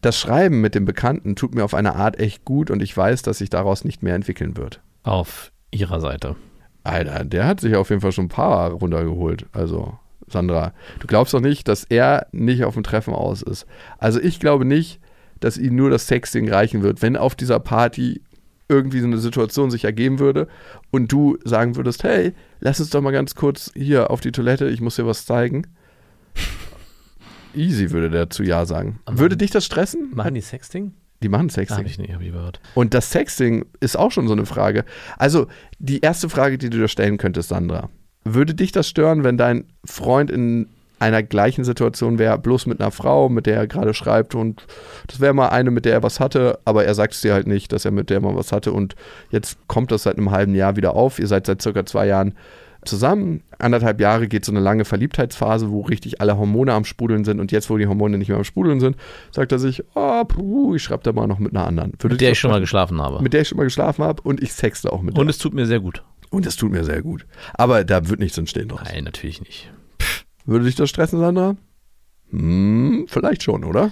Das 0.00 0.18
Schreiben 0.18 0.60
mit 0.60 0.74
dem 0.74 0.84
Bekannten 0.84 1.36
tut 1.36 1.54
mir 1.54 1.64
auf 1.64 1.74
eine 1.74 1.96
Art 1.96 2.20
echt 2.20 2.44
gut 2.44 2.70
und 2.70 2.82
ich 2.82 2.96
weiß, 2.96 3.22
dass 3.22 3.38
sich 3.38 3.50
daraus 3.50 3.84
nicht 3.84 4.02
mehr 4.02 4.14
entwickeln 4.14 4.56
wird. 4.56 4.80
Auf 5.02 5.50
ihrer 5.70 6.00
Seite. 6.00 6.36
Alter, 6.84 7.24
der 7.24 7.46
hat 7.46 7.60
sich 7.60 7.74
auf 7.76 7.88
jeden 7.88 8.02
Fall 8.02 8.12
schon 8.12 8.26
ein 8.26 8.28
paar 8.28 8.70
runtergeholt. 8.70 9.46
Also, 9.52 9.98
Sandra, 10.34 10.74
du 11.00 11.06
glaubst 11.06 11.32
doch 11.32 11.40
nicht, 11.40 11.66
dass 11.68 11.84
er 11.84 12.26
nicht 12.32 12.64
auf 12.64 12.74
dem 12.74 12.82
Treffen 12.82 13.14
aus 13.14 13.40
ist. 13.40 13.66
Also, 13.98 14.20
ich 14.20 14.38
glaube 14.38 14.66
nicht, 14.66 15.00
dass 15.40 15.56
ihm 15.56 15.74
nur 15.74 15.90
das 15.90 16.06
Sexting 16.06 16.48
reichen 16.50 16.82
wird, 16.82 17.00
wenn 17.00 17.16
auf 17.16 17.34
dieser 17.34 17.60
Party 17.60 18.20
irgendwie 18.68 19.00
so 19.00 19.06
eine 19.06 19.18
Situation 19.18 19.70
sich 19.70 19.84
ergeben 19.84 20.18
würde 20.18 20.48
und 20.90 21.12
du 21.12 21.38
sagen 21.44 21.76
würdest, 21.76 22.02
hey, 22.04 22.32
lass 22.60 22.80
uns 22.80 22.90
doch 22.90 23.00
mal 23.00 23.12
ganz 23.12 23.34
kurz 23.34 23.70
hier 23.74 24.10
auf 24.10 24.20
die 24.20 24.32
Toilette, 24.32 24.68
ich 24.68 24.80
muss 24.80 24.96
dir 24.96 25.06
was 25.06 25.26
zeigen. 25.26 25.66
Easy 27.54 27.90
würde 27.90 28.10
der 28.10 28.30
zu 28.30 28.42
Ja 28.42 28.66
sagen. 28.66 29.00
Aber 29.04 29.18
würde 29.18 29.36
dich 29.36 29.50
das 29.50 29.64
stressen? 29.64 30.10
Machen 30.14 30.34
die 30.34 30.40
Sexting? 30.40 30.92
Die 31.22 31.28
machen 31.28 31.48
Sexting. 31.48 31.86
ich 31.86 31.98
nicht, 31.98 32.12
habe 32.12 32.24
ich 32.24 32.32
gehört. 32.32 32.60
Und 32.74 32.92
das 32.92 33.10
Sexting 33.10 33.64
ist 33.80 33.96
auch 33.96 34.10
schon 34.10 34.26
so 34.26 34.34
eine 34.34 34.46
Frage. 34.46 34.84
Also, 35.16 35.46
die 35.78 36.00
erste 36.00 36.28
Frage, 36.28 36.58
die 36.58 36.68
du 36.68 36.78
dir 36.78 36.88
stellen 36.88 37.16
könntest, 37.16 37.48
Sandra. 37.48 37.88
Würde 38.24 38.54
dich 38.54 38.72
das 38.72 38.88
stören, 38.88 39.22
wenn 39.24 39.36
dein 39.36 39.64
Freund 39.84 40.30
in 40.30 40.68
einer 40.98 41.22
gleichen 41.22 41.64
Situation 41.64 42.18
wäre, 42.18 42.38
bloß 42.38 42.66
mit 42.66 42.80
einer 42.80 42.90
Frau, 42.90 43.28
mit 43.28 43.46
der 43.46 43.56
er 43.56 43.66
gerade 43.66 43.92
schreibt 43.92 44.34
und 44.34 44.64
das 45.08 45.20
wäre 45.20 45.34
mal 45.34 45.48
eine, 45.48 45.70
mit 45.70 45.84
der 45.84 45.92
er 45.92 46.02
was 46.02 46.20
hatte, 46.20 46.58
aber 46.64 46.84
er 46.84 46.94
sagt 46.94 47.12
es 47.14 47.20
dir 47.20 47.34
halt 47.34 47.46
nicht, 47.46 47.72
dass 47.72 47.84
er 47.84 47.90
mit 47.90 48.08
der 48.08 48.20
mal 48.20 48.34
was 48.36 48.52
hatte 48.52 48.72
und 48.72 48.94
jetzt 49.30 49.58
kommt 49.66 49.90
das 49.92 50.04
seit 50.04 50.16
einem 50.16 50.30
halben 50.30 50.54
Jahr 50.54 50.76
wieder 50.76 50.94
auf. 50.94 51.18
Ihr 51.18 51.26
seid 51.26 51.46
seit 51.46 51.60
circa 51.60 51.84
zwei 51.84 52.06
Jahren 52.06 52.32
zusammen. 52.86 53.42
Anderthalb 53.58 54.00
Jahre 54.00 54.28
geht 54.28 54.44
so 54.44 54.52
eine 54.52 54.60
lange 54.60 54.84
Verliebtheitsphase, 54.84 55.70
wo 55.70 55.80
richtig 55.82 56.20
alle 56.20 56.36
Hormone 56.38 56.72
am 56.72 56.84
Sprudeln 56.84 57.24
sind 57.24 57.40
und 57.40 57.50
jetzt, 57.50 57.70
wo 57.70 57.76
die 57.78 57.86
Hormone 57.86 58.16
nicht 58.18 58.28
mehr 58.28 58.36
am 58.38 58.44
Sprudeln 58.44 58.78
sind, 58.80 58.96
sagt 59.30 59.52
er 59.52 59.58
sich, 59.58 59.82
oh, 59.94 60.24
puh, 60.24 60.74
ich 60.74 60.82
schreibe 60.82 61.02
da 61.02 61.12
mal 61.12 61.26
noch 61.26 61.38
mit 61.38 61.54
einer 61.56 61.66
anderen. 61.66 61.92
Würde 61.98 62.14
Mit 62.14 62.20
der 62.20 62.32
ich 62.32 62.38
schon 62.38 62.50
mal 62.50 62.60
geschlafen 62.60 63.00
habe. 63.00 63.22
mit 63.22 63.32
der 63.32 63.40
ich 63.42 63.48
schon 63.48 63.56
mal 63.58 63.64
geschlafen 63.64 64.04
habe 64.04 64.22
und 64.22 64.42
ich 64.42 64.52
sexte 64.52 64.92
auch 64.92 65.02
mit 65.02 65.18
Und 65.18 65.26
der. 65.26 65.30
es 65.30 65.38
tut 65.38 65.54
mir 65.54 65.66
sehr 65.66 65.80
gut. 65.80 66.02
Und 66.34 66.46
es 66.46 66.56
tut 66.56 66.70
mir 66.72 66.84
sehr 66.84 67.02
gut. 67.02 67.26
Aber 67.54 67.84
da 67.84 68.08
wird 68.08 68.20
nichts 68.20 68.36
entstehen 68.38 68.68
draus. 68.68 68.80
Nein, 68.84 69.04
natürlich 69.04 69.40
nicht. 69.40 69.70
Würde 70.44 70.64
dich 70.66 70.74
das 70.74 70.90
stressen, 70.90 71.18
Sandra? 71.20 71.56
Hm, 72.30 73.06
vielleicht 73.08 73.42
schon, 73.42 73.64
oder? 73.64 73.90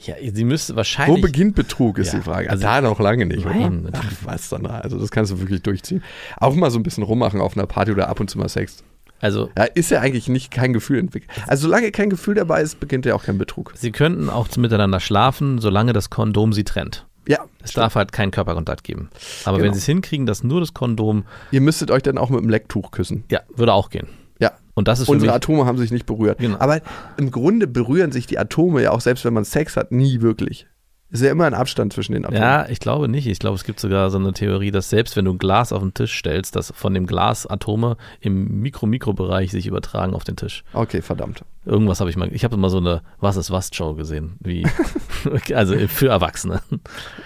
Ja, 0.00 0.14
sie 0.32 0.44
müsste 0.44 0.74
Wo 0.74 0.76
wahrscheinlich. 0.78 1.22
beginnt 1.22 1.54
Betrug, 1.56 1.98
ist 1.98 2.12
Ja, 2.12 2.18
die 2.18 2.24
Frage. 2.24 2.50
also- 2.50 2.62
da 2.62 2.80
noch 2.80 3.00
lange 3.00 3.26
nicht, 3.26 3.44
Nein, 3.44 3.86
oder? 3.86 4.00
Ach, 4.00 4.12
was, 4.24 4.48
Sandra? 4.48 4.78
Also 4.80 4.98
das 4.98 5.10
kannst 5.10 5.32
du 5.32 5.40
wirklich 5.40 5.62
durchziehen. 5.62 6.02
Auch 6.36 6.54
mal 6.54 6.70
so 6.70 6.78
ein 6.78 6.82
bisschen 6.82 7.02
rummachen 7.02 7.40
auf 7.40 7.56
einer 7.56 7.66
Party 7.66 7.92
oder 7.92 8.08
ab 8.08 8.20
und 8.20 8.28
zu 8.30 8.38
mal 8.38 8.48
Sex. 8.48 8.84
Also, 9.20 9.50
Da 9.56 9.64
ist 9.64 9.90
ja 9.90 10.00
eigentlich 10.00 10.28
nicht 10.28 10.52
kein 10.52 10.72
Gefühl 10.72 10.98
entwickelt. 11.00 11.30
Also 11.48 11.62
solange 11.62 11.90
kein 11.90 12.08
Gefühl 12.10 12.36
dabei 12.36 12.62
ist, 12.62 12.78
beginnt 12.78 13.04
ja 13.06 13.16
auch 13.16 13.24
kein 13.24 13.36
Betrug. 13.38 13.72
sie 13.74 13.90
könnten 13.90 14.30
auch 14.30 14.54
miteinander 14.56 15.00
schlafen, 15.00 15.58
solange 15.58 15.92
das 15.92 16.08
Kondom 16.10 16.52
sie 16.52 16.62
trennt. 16.62 17.06
Ja, 17.28 17.44
Es 17.62 17.72
darf 17.74 17.94
halt 17.94 18.10
keinen 18.12 18.30
Körperkontakt 18.30 18.82
geben. 18.84 19.10
Aber 19.44 19.58
Genau. 19.58 19.66
wenn 19.68 19.74
sie 19.74 19.80
es 19.80 19.86
hinkriegen, 19.86 20.24
dass 20.26 20.42
nur 20.42 20.60
das 20.60 20.72
Kondom, 20.74 21.24
ihr 21.50 21.60
müsstet 21.60 21.90
euch 21.90 22.02
dann 22.02 22.16
auch 22.18 22.30
mit 22.30 22.40
dem 22.40 22.48
Lecktuch 22.48 22.90
küssen. 22.90 23.24
ja, 23.30 23.40
würde 23.54 23.72
auch 23.74 23.90
gehen. 23.90 24.08
Ja. 24.40 24.52
Und 24.74 24.88
das 24.88 25.00
ist 25.00 25.08
Unsere 25.08 25.32
Atome 25.34 25.66
haben 25.66 25.76
sich 25.78 25.90
nicht 25.90 26.06
berührt. 26.06 26.38
Genau. 26.38 26.56
Aber 26.58 26.80
im 27.18 27.30
Grunde 27.30 27.66
berühren 27.66 28.12
sich 28.12 28.26
die 28.26 28.38
Atome 28.38 28.82
ja 28.82 28.92
auch, 28.92 29.00
selbst 29.00 29.24
wenn 29.24 29.34
man 29.34 29.44
Sex 29.44 29.76
hat, 29.76 29.92
nie 29.92 30.20
wirklich. 30.22 30.66
Ist 31.10 31.22
ja 31.22 31.30
immer 31.30 31.46
ein 31.46 31.54
Abstand 31.54 31.94
zwischen 31.94 32.12
den 32.12 32.26
Atomen. 32.26 32.42
ja, 32.42 32.68
ich 32.68 32.80
glaube 32.80 33.08
nicht. 33.08 33.26
Ich 33.26 33.38
glaube, 33.38 33.56
es 33.56 33.64
gibt 33.64 33.80
sogar 33.80 34.10
so 34.10 34.18
eine 34.18 34.34
Theorie, 34.34 34.70
dass 34.70 34.90
selbst 34.90 35.16
wenn 35.16 35.24
du 35.24 35.32
ein 35.32 35.38
Glas 35.38 35.72
auf 35.72 35.80
den 35.80 35.94
Tisch 35.94 36.18
stellst, 36.18 36.54
dass 36.54 36.70
von 36.76 36.92
dem 36.92 37.06
Glas 37.06 37.46
Atome 37.46 37.96
im 38.20 38.60
Mikro-Mikro-Bereich 38.60 39.50
sich 39.50 39.66
übertragen 39.66 40.14
auf 40.14 40.24
den 40.24 40.36
Tisch. 40.36 40.64
Okay, 40.74 41.00
verdammt. 41.00 41.44
Irgendwas 41.64 42.00
habe 42.00 42.10
ich 42.10 42.16
mal, 42.16 42.32
ich 42.32 42.44
habe 42.44 42.58
mal 42.58 42.68
so 42.68 42.78
eine 42.78 43.02
Was 43.20 43.36
ist 43.36 43.50
was 43.50 43.70
Show 43.72 43.94
gesehen, 43.94 44.36
wie, 44.40 44.66
also 45.54 45.74
für 45.88 46.08
Erwachsene. 46.08 46.60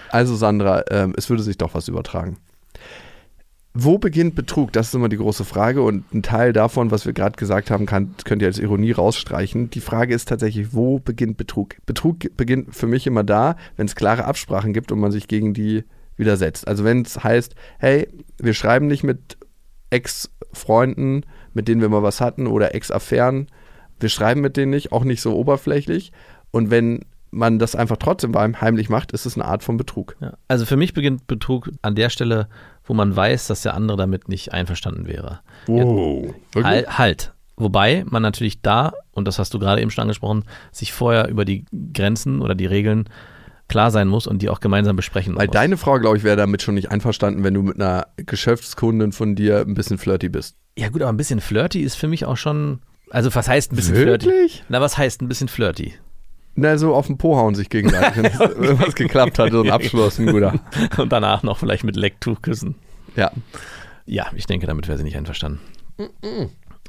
Also 0.09 0.35
Sandra, 0.35 0.83
ähm, 0.89 1.13
es 1.17 1.29
würde 1.29 1.43
sich 1.43 1.57
doch 1.57 1.73
was 1.73 1.89
übertragen. 1.89 2.37
Wo 3.75 3.97
beginnt 3.97 4.35
Betrug? 4.35 4.71
Das 4.71 4.89
ist 4.89 4.93
immer 4.93 5.09
die 5.09 5.17
große 5.17 5.45
Frage 5.45 5.81
und 5.81 6.13
ein 6.13 6.21
Teil 6.21 6.53
davon, 6.53 6.91
was 6.91 7.07
wir 7.07 7.13
gerade 7.13 7.35
gesagt 7.37 7.71
haben, 7.71 7.87
kann, 7.87 8.13
könnt 8.23 8.43
ihr 8.43 8.47
als 8.47 8.59
Ironie 8.59 8.91
rausstreichen. 8.91 9.71
Die 9.71 9.81
Frage 9.81 10.13
ist 10.13 10.27
tatsächlich, 10.27 10.73
wo 10.73 10.99
beginnt 10.99 11.37
Betrug? 11.37 11.77
Betrug 11.87 12.37
beginnt 12.37 12.75
für 12.75 12.85
mich 12.85 13.07
immer 13.07 13.23
da, 13.23 13.55
wenn 13.75 13.87
es 13.87 13.95
klare 13.95 14.25
Absprachen 14.25 14.73
gibt 14.73 14.91
und 14.91 14.99
man 14.99 15.11
sich 15.11 15.27
gegen 15.27 15.55
die 15.55 15.85
widersetzt. 16.17 16.67
Also 16.67 16.83
wenn 16.83 17.01
es 17.01 17.23
heißt, 17.23 17.55
hey, 17.79 18.07
wir 18.37 18.53
schreiben 18.53 18.85
nicht 18.85 19.03
mit 19.03 19.37
Ex-Freunden, 19.89 21.25
mit 21.53 21.67
denen 21.67 21.81
wir 21.81 21.89
mal 21.89 22.03
was 22.03 22.21
hatten 22.21 22.45
oder 22.45 22.75
Ex-Affären, 22.75 23.47
wir 23.99 24.09
schreiben 24.09 24.41
mit 24.41 24.55
denen 24.55 24.71
nicht, 24.71 24.91
auch 24.91 25.03
nicht 25.03 25.21
so 25.21 25.35
oberflächlich. 25.35 26.11
Und 26.51 26.69
wenn 26.69 27.05
man 27.31 27.57
das 27.57 27.75
einfach 27.75 27.97
trotzdem 27.97 28.35
heimlich 28.35 28.89
macht, 28.89 29.11
ist 29.11 29.25
es 29.25 29.35
eine 29.35 29.45
Art 29.45 29.63
von 29.63 29.77
Betrug. 29.77 30.15
Ja. 30.19 30.33
Also 30.47 30.65
für 30.65 30.77
mich 30.77 30.93
beginnt 30.93 31.25
Betrug 31.25 31.71
an 31.81 31.95
der 31.95 32.09
Stelle, 32.09 32.47
wo 32.85 32.93
man 32.93 33.15
weiß, 33.15 33.47
dass 33.47 33.61
der 33.61 33.73
andere 33.73 33.97
damit 33.97 34.27
nicht 34.29 34.53
einverstanden 34.53 35.07
wäre. 35.07 35.39
Wow. 35.67 36.33
Hal- 36.55 36.85
Halt. 36.97 37.33
Wobei 37.55 38.03
man 38.07 38.21
natürlich 38.23 38.61
da, 38.61 38.93
und 39.11 39.27
das 39.27 39.37
hast 39.39 39.53
du 39.53 39.59
gerade 39.59 39.81
eben 39.81 39.91
schon 39.91 40.01
angesprochen, 40.01 40.43
sich 40.71 40.91
vorher 40.91 41.27
über 41.29 41.45
die 41.45 41.65
Grenzen 41.93 42.41
oder 42.41 42.55
die 42.55 42.65
Regeln 42.65 43.05
klar 43.69 43.91
sein 43.91 44.07
muss 44.07 44.25
und 44.27 44.41
die 44.41 44.49
auch 44.49 44.59
gemeinsam 44.59 44.95
besprechen 44.95 45.35
Weil 45.37 45.47
muss. 45.47 45.53
deine 45.53 45.77
Frau, 45.77 45.99
glaube 45.99 46.17
ich, 46.17 46.23
wäre 46.23 46.35
damit 46.35 46.61
schon 46.63 46.73
nicht 46.75 46.91
einverstanden, 46.91 47.43
wenn 47.43 47.53
du 47.53 47.61
mit 47.61 47.75
einer 47.79 48.07
Geschäftskundin 48.17 49.11
von 49.11 49.35
dir 49.35 49.59
ein 49.61 49.73
bisschen 49.75 49.97
flirty 49.97 50.29
bist. 50.29 50.57
ja 50.77 50.89
gut, 50.89 51.01
aber 51.01 51.11
ein 51.13 51.17
bisschen 51.17 51.41
flirty 51.41 51.81
ist 51.81 51.95
für 51.95 52.07
mich 52.07 52.25
auch 52.25 52.37
schon, 52.37 52.79
also 53.11 53.33
was 53.33 53.47
heißt 53.47 53.71
ein 53.71 53.75
bisschen 53.75 53.95
flirty? 53.95 54.25
Wirklich? 54.25 54.63
Na, 54.69 54.81
was 54.81 54.97
heißt 54.97 55.21
ein 55.21 55.27
bisschen 55.27 55.47
flirty? 55.47 55.93
Na, 56.55 56.77
so 56.77 56.93
auf 56.93 57.07
den 57.07 57.17
Po 57.17 57.35
hauen 57.35 57.55
sich 57.55 57.69
gegenseitig, 57.69 58.15
wenn 58.17 58.25
es 58.25 58.39
irgendwas 58.39 58.93
geklappt 58.95 59.39
hat, 59.39 59.51
so 59.51 59.61
ein 59.63 59.71
Abschluss, 59.71 60.19
ein 60.19 60.27
guter. 60.27 60.59
Und 60.97 61.11
danach 61.11 61.41
noch 61.43 61.57
vielleicht 61.57 61.83
mit 61.83 61.95
Lecktuch 61.95 62.41
küssen. 62.41 62.75
Ja. 63.15 63.31
Ja, 64.05 64.27
ich 64.35 64.45
denke, 64.45 64.67
damit 64.67 64.87
wäre 64.87 64.97
sie 64.97 65.03
nicht 65.03 65.17
einverstanden. 65.17 65.59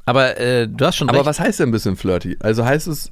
Aber 0.05 0.39
äh, 0.39 0.69
du 0.69 0.85
hast 0.85 0.97
schon 0.97 1.09
Aber 1.09 1.19
recht. 1.19 1.27
was 1.27 1.41
heißt 1.41 1.61
denn 1.61 1.69
ein 1.71 1.73
bisschen 1.73 1.97
flirty? 1.97 2.37
Also 2.41 2.65
heißt 2.65 2.89
es, 2.89 3.11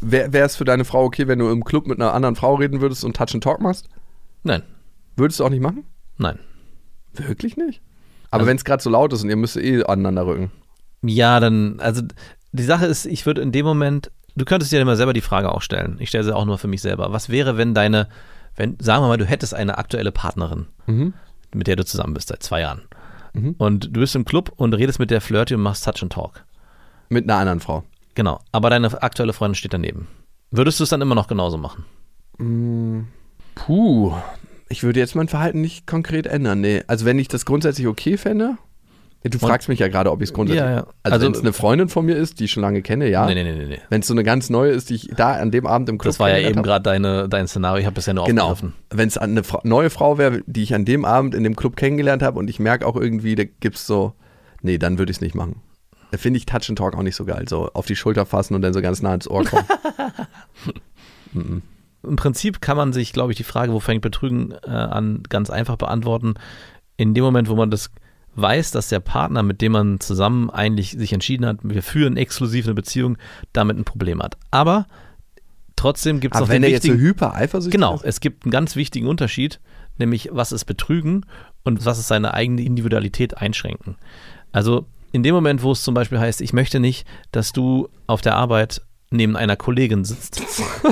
wäre 0.00 0.30
es 0.38 0.56
für 0.56 0.64
deine 0.64 0.84
Frau 0.84 1.04
okay, 1.04 1.26
wenn 1.26 1.38
du 1.38 1.48
im 1.50 1.64
Club 1.64 1.86
mit 1.86 2.00
einer 2.00 2.12
anderen 2.12 2.36
Frau 2.36 2.54
reden 2.56 2.80
würdest 2.80 3.04
und 3.04 3.16
Touch 3.16 3.34
and 3.34 3.42
Talk 3.42 3.60
machst? 3.60 3.88
Nein, 4.42 4.62
Würdest 5.16 5.40
du 5.40 5.44
auch 5.44 5.50
nicht 5.50 5.62
machen? 5.62 5.84
nein. 6.16 6.38
Wirklich 7.14 7.56
nicht? 7.56 7.80
Aber 8.30 8.40
Also- 8.42 8.46
wenn 8.50 8.56
es 8.58 8.64
gerade 8.64 8.82
so 8.82 8.90
laut 8.90 9.12
ist 9.12 9.22
und 9.24 9.30
ihr 9.30 9.36
müsst 9.36 9.56
eh 9.56 9.82
aneinander 9.84 10.26
rücken. 10.26 10.52
Ja, 11.02 11.40
dann, 11.40 11.80
also 11.80 12.02
die 12.52 12.62
Sache 12.62 12.86
ist, 12.86 13.06
ich 13.06 13.24
würde 13.26 13.40
in 13.40 13.50
dem 13.52 13.64
Moment, 13.64 14.10
du 14.38 14.44
könntest 14.44 14.72
dir 14.72 14.80
immer 14.80 14.96
selber 14.96 15.12
die 15.12 15.20
Frage 15.20 15.52
auch 15.52 15.62
stellen. 15.62 15.96
Ich 16.00 16.08
stelle 16.08 16.24
sie 16.24 16.34
auch 16.34 16.44
nur 16.44 16.58
für 16.58 16.68
mich 16.68 16.80
selber. 16.82 17.12
Was 17.12 17.28
wäre, 17.28 17.56
wenn 17.56 17.74
deine, 17.74 18.08
wenn, 18.56 18.76
sagen 18.80 19.02
wir 19.04 19.08
mal, 19.08 19.18
du 19.18 19.24
hättest 19.26 19.54
eine 19.54 19.78
aktuelle 19.78 20.12
Partnerin, 20.12 20.66
Mhm. 20.86 21.14
mit 21.54 21.66
der 21.66 21.76
du 21.76 21.84
zusammen 21.84 22.14
bist 22.14 22.28
seit 22.28 22.42
zwei 22.42 22.60
Jahren. 22.60 22.82
Und 23.58 23.94
du 23.94 24.00
bist 24.00 24.16
im 24.16 24.24
Club 24.24 24.52
und 24.56 24.74
redest 24.74 24.98
mit 24.98 25.10
der 25.12 25.20
Flirty 25.20 25.54
und 25.54 25.60
machst 25.60 25.84
Touch 25.84 26.02
and 26.02 26.12
Talk. 26.12 26.44
Mit 27.08 27.24
einer 27.24 27.38
anderen 27.38 27.60
Frau. 27.60 27.84
Genau. 28.14 28.40
Aber 28.50 28.68
deine 28.68 29.00
aktuelle 29.00 29.32
Freundin 29.32 29.54
steht 29.54 29.72
daneben. 29.74 30.08
Würdest 30.50 30.80
du 30.80 30.84
es 30.84 30.90
dann 30.90 31.00
immer 31.02 31.14
noch 31.14 31.28
genauso 31.28 31.56
machen? 31.56 31.84
Puh. 33.54 34.12
Ich 34.68 34.82
würde 34.82 34.98
jetzt 35.00 35.14
mein 35.14 35.28
Verhalten 35.28 35.60
nicht 35.60 35.86
konkret 35.86 36.26
ändern. 36.26 36.60
Nee. 36.60 36.82
Also 36.88 37.04
wenn 37.04 37.18
ich 37.18 37.28
das 37.28 37.44
grundsätzlich 37.44 37.86
okay 37.86 38.16
fände. 38.16 38.56
Du 39.24 39.38
fragst 39.38 39.68
mich 39.68 39.80
ja 39.80 39.88
gerade, 39.88 40.10
ob 40.12 40.22
ich 40.22 40.28
es 40.28 40.32
grundsätzlich. 40.32 40.64
Ja, 40.64 40.70
ja. 40.70 40.86
Also, 41.02 41.14
Also- 41.14 41.26
wenn 41.26 41.32
es 41.32 41.40
eine 41.40 41.52
Freundin 41.52 41.88
von 41.88 42.06
mir 42.06 42.16
ist, 42.16 42.38
die 42.40 42.44
ich 42.44 42.52
schon 42.52 42.60
lange 42.62 42.82
kenne, 42.82 43.08
ja. 43.10 43.26
Nee, 43.26 43.34
nee, 43.34 43.42
nee, 43.52 43.66
nee. 43.66 43.80
Wenn 43.90 44.00
es 44.00 44.06
so 44.06 44.14
eine 44.14 44.22
ganz 44.22 44.48
neue 44.48 44.70
ist, 44.70 44.90
die 44.90 44.94
ich 44.94 45.10
da 45.16 45.32
an 45.32 45.50
dem 45.50 45.66
Abend 45.66 45.88
im 45.88 45.98
Club 45.98 46.10
Das 46.12 46.20
war 46.20 46.30
ja 46.30 46.48
eben 46.48 46.62
gerade 46.62 46.82
deine, 46.84 47.28
dein 47.28 47.48
Szenario. 47.48 47.80
Ich 47.80 47.86
habe 47.86 47.94
das 47.96 48.06
ja 48.06 48.14
nur 48.14 48.24
Genau. 48.26 48.44
aufgegriffen. 48.50 48.74
Wenn 48.90 49.08
es 49.08 49.18
eine 49.18 49.42
Fra 49.42 49.60
neue 49.64 49.90
Frau 49.90 50.18
wäre, 50.18 50.42
die 50.46 50.62
ich 50.62 50.74
an 50.74 50.84
dem 50.84 51.04
Abend 51.04 51.34
in 51.34 51.42
dem 51.42 51.56
Club 51.56 51.74
kennengelernt 51.76 52.22
habe 52.22 52.38
und 52.38 52.48
ich 52.48 52.60
merke 52.60 52.86
auch 52.86 52.96
irgendwie, 52.96 53.34
da 53.34 53.42
gibt's 53.44 53.86
so, 53.86 54.14
nee, 54.62 54.78
dann 54.78 54.98
würde 54.98 55.10
ich 55.10 55.16
es 55.18 55.20
nicht 55.20 55.34
machen. 55.34 55.56
Da 56.12 56.16
finde 56.16 56.38
ich 56.38 56.46
Touch 56.46 56.68
and 56.70 56.78
Talk 56.78 56.96
auch 56.96 57.02
nicht 57.02 57.16
so 57.16 57.24
geil. 57.26 57.44
So 57.48 57.70
auf 57.74 57.84
die 57.86 57.96
Schulter 57.96 58.24
fassen 58.24 58.54
und 58.54 58.62
dann 58.62 58.72
so 58.72 58.80
ganz 58.80 59.02
nah 59.02 59.12
ins 59.14 59.28
Ohr 59.28 59.44
kommen. 59.44 59.64
Im 62.02 62.16
Prinzip 62.16 62.60
kann 62.60 62.76
man 62.76 62.92
sich, 62.92 63.12
glaube 63.12 63.32
ich, 63.32 63.36
die 63.36 63.44
Frage, 63.44 63.72
wo 63.72 63.80
fängt 63.80 64.02
Betrügen 64.02 64.52
äh, 64.64 64.70
an, 64.70 65.22
ganz 65.28 65.50
einfach 65.50 65.76
beantworten. 65.76 66.34
In 66.96 67.12
dem 67.14 67.24
Moment, 67.24 67.48
wo 67.48 67.56
man 67.56 67.70
das 67.70 67.90
weiß, 68.40 68.70
dass 68.70 68.88
der 68.88 69.00
Partner, 69.00 69.42
mit 69.42 69.60
dem 69.60 69.72
man 69.72 70.00
zusammen 70.00 70.50
eigentlich 70.50 70.92
sich 70.92 71.12
entschieden 71.12 71.46
hat, 71.46 71.58
wir 71.62 71.82
führen 71.82 72.16
exklusiv 72.16 72.66
eine 72.66 72.74
Beziehung, 72.74 73.18
damit 73.52 73.76
ein 73.76 73.84
Problem 73.84 74.22
hat. 74.22 74.36
Aber 74.50 74.86
trotzdem 75.76 76.20
gibt 76.20 76.34
es 76.34 76.40
noch 76.40 76.48
wenn 76.48 76.62
den 76.62 76.64
er 76.64 76.70
jetzt 76.70 76.84
so 76.84 76.92
wichtigen, 76.92 77.06
hyper 77.06 77.34
eifersüchtig 77.34 77.72
Genau, 77.72 77.96
ist. 77.96 78.04
es 78.04 78.20
gibt 78.20 78.44
einen 78.44 78.52
ganz 78.52 78.76
wichtigen 78.76 79.06
Unterschied, 79.06 79.60
nämlich 79.98 80.30
was 80.32 80.52
ist 80.52 80.64
Betrügen 80.64 81.26
und 81.64 81.84
was 81.84 81.98
ist 81.98 82.08
seine 82.08 82.34
eigene 82.34 82.62
Individualität 82.62 83.36
einschränken. 83.36 83.96
Also 84.52 84.86
in 85.12 85.22
dem 85.22 85.34
Moment, 85.34 85.62
wo 85.62 85.72
es 85.72 85.82
zum 85.82 85.94
Beispiel 85.94 86.18
heißt, 86.18 86.40
ich 86.40 86.52
möchte 86.52 86.80
nicht, 86.80 87.06
dass 87.32 87.52
du 87.52 87.88
auf 88.06 88.20
der 88.20 88.36
Arbeit 88.36 88.82
neben 89.10 89.36
einer 89.36 89.56
Kollegin 89.56 90.04
sitzt. 90.04 90.42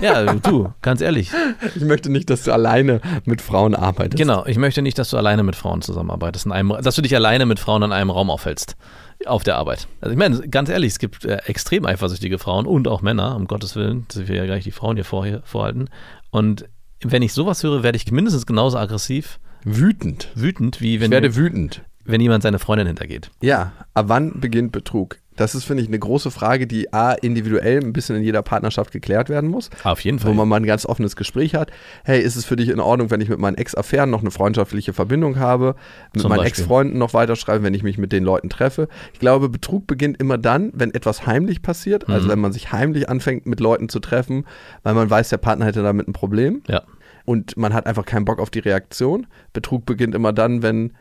ja, 0.02 0.34
du, 0.34 0.72
ganz 0.82 1.00
ehrlich. 1.00 1.30
Ich 1.74 1.82
möchte 1.82 2.10
nicht, 2.10 2.30
dass 2.30 2.44
du 2.44 2.52
alleine 2.52 3.00
mit 3.24 3.42
Frauen 3.42 3.74
arbeitest. 3.74 4.16
Genau, 4.16 4.44
ich 4.46 4.56
möchte 4.56 4.82
nicht, 4.82 4.98
dass 4.98 5.10
du 5.10 5.16
alleine 5.16 5.42
mit 5.42 5.56
Frauen 5.56 5.82
zusammenarbeitest, 5.82 6.46
in 6.46 6.52
einem, 6.52 6.76
dass 6.82 6.94
du 6.96 7.02
dich 7.02 7.14
alleine 7.14 7.46
mit 7.46 7.58
Frauen 7.58 7.82
in 7.82 7.92
einem 7.92 8.10
Raum 8.10 8.30
aufhältst. 8.30 8.76
Auf 9.24 9.44
der 9.44 9.56
Arbeit. 9.56 9.88
Also 10.02 10.12
ich 10.12 10.18
meine, 10.18 10.46
ganz 10.48 10.68
ehrlich, 10.68 10.92
es 10.92 10.98
gibt 10.98 11.24
äh, 11.24 11.36
extrem 11.46 11.86
eifersüchtige 11.86 12.38
Frauen 12.38 12.66
und 12.66 12.86
auch 12.86 13.00
Männer, 13.00 13.34
um 13.34 13.46
Gottes 13.46 13.74
Willen, 13.74 14.04
dass 14.08 14.28
wir 14.28 14.36
ja 14.36 14.44
gleich 14.44 14.64
die 14.64 14.72
Frauen 14.72 14.96
hier 14.96 15.06
vor, 15.06 15.26
vorhalten. 15.42 15.88
Und 16.30 16.66
wenn 17.02 17.22
ich 17.22 17.32
sowas 17.32 17.62
höre, 17.62 17.82
werde 17.82 17.96
ich 17.96 18.10
mindestens 18.12 18.44
genauso 18.44 18.76
aggressiv, 18.76 19.38
Wütend. 19.64 20.28
wütend, 20.34 20.82
wie 20.82 21.00
wenn, 21.00 21.06
Ich 21.06 21.10
werde 21.12 21.34
wütend. 21.34 21.82
Wenn 22.06 22.20
jemand 22.20 22.42
seine 22.42 22.58
Freundin 22.58 22.86
hintergeht. 22.86 23.30
Ja, 23.40 23.72
ab 23.94 24.06
wann 24.08 24.40
beginnt 24.40 24.72
Betrug? 24.72 25.18
Das 25.36 25.54
ist, 25.54 25.64
finde 25.64 25.82
ich, 25.82 25.88
eine 25.90 25.98
große 25.98 26.30
Frage, 26.30 26.66
die 26.66 26.94
A, 26.94 27.12
individuell 27.12 27.80
ein 27.84 27.92
bisschen 27.92 28.16
in 28.16 28.22
jeder 28.22 28.40
Partnerschaft 28.40 28.90
geklärt 28.90 29.28
werden 29.28 29.50
muss. 29.50 29.68
Auf 29.84 30.00
jeden 30.00 30.18
Fall. 30.18 30.30
Wo 30.30 30.34
man 30.34 30.48
mal 30.48 30.56
ein 30.56 30.64
ganz 30.64 30.86
offenes 30.86 31.14
Gespräch 31.14 31.54
hat. 31.54 31.70
Hey, 32.04 32.22
ist 32.22 32.36
es 32.36 32.46
für 32.46 32.56
dich 32.56 32.70
in 32.70 32.80
Ordnung, 32.80 33.10
wenn 33.10 33.20
ich 33.20 33.28
mit 33.28 33.38
meinen 33.38 33.56
Ex-Affären 33.56 34.08
noch 34.08 34.22
eine 34.22 34.30
freundschaftliche 34.30 34.94
Verbindung 34.94 35.38
habe, 35.38 35.76
mit 36.14 36.22
Zum 36.22 36.30
meinen. 36.30 36.46
Ex-Freunden 36.46 36.96
noch 36.96 37.12
weiterschreibe, 37.12 37.62
wenn 37.64 37.74
ich 37.74 37.82
mich 37.82 37.98
mit 37.98 38.12
den 38.12 38.24
Leuten 38.24 38.48
treffe? 38.48 38.88
Ich 39.12 39.20
glaube, 39.20 39.50
Betrug 39.50 39.86
beginnt 39.86 40.18
immer 40.20 40.38
dann, 40.38 40.72
wenn 40.74 40.94
etwas 40.94 41.26
heimlich 41.26 41.60
passiert, 41.60 42.08
Mhm. 42.08 42.14
also 42.14 42.28
wenn 42.28 42.38
man 42.38 42.52
sich 42.52 42.72
heimlich 42.72 43.10
anfängt, 43.10 43.44
mit 43.44 43.60
Leuten 43.60 43.90
zu 43.90 44.00
treffen, 44.00 44.46
weil 44.84 44.94
man 44.94 45.10
weiß, 45.10 45.28
der 45.28 45.36
Partner 45.36 45.66
hätte 45.66 45.82
damit 45.82 46.08
ein 46.08 46.14
Problem 46.14 46.62
ja. 46.66 46.82
und 47.26 47.58
man 47.58 47.74
hat 47.74 47.84
einfach 47.86 48.06
keinen 48.06 48.24
Bock 48.24 48.38
auf 48.38 48.48
die 48.48 48.60
Reaktion. 48.60 49.26
Betrug 49.52 49.84
beginnt 49.84 50.14
immer 50.14 50.32
dann, 50.32 50.62
wenn 50.62 50.92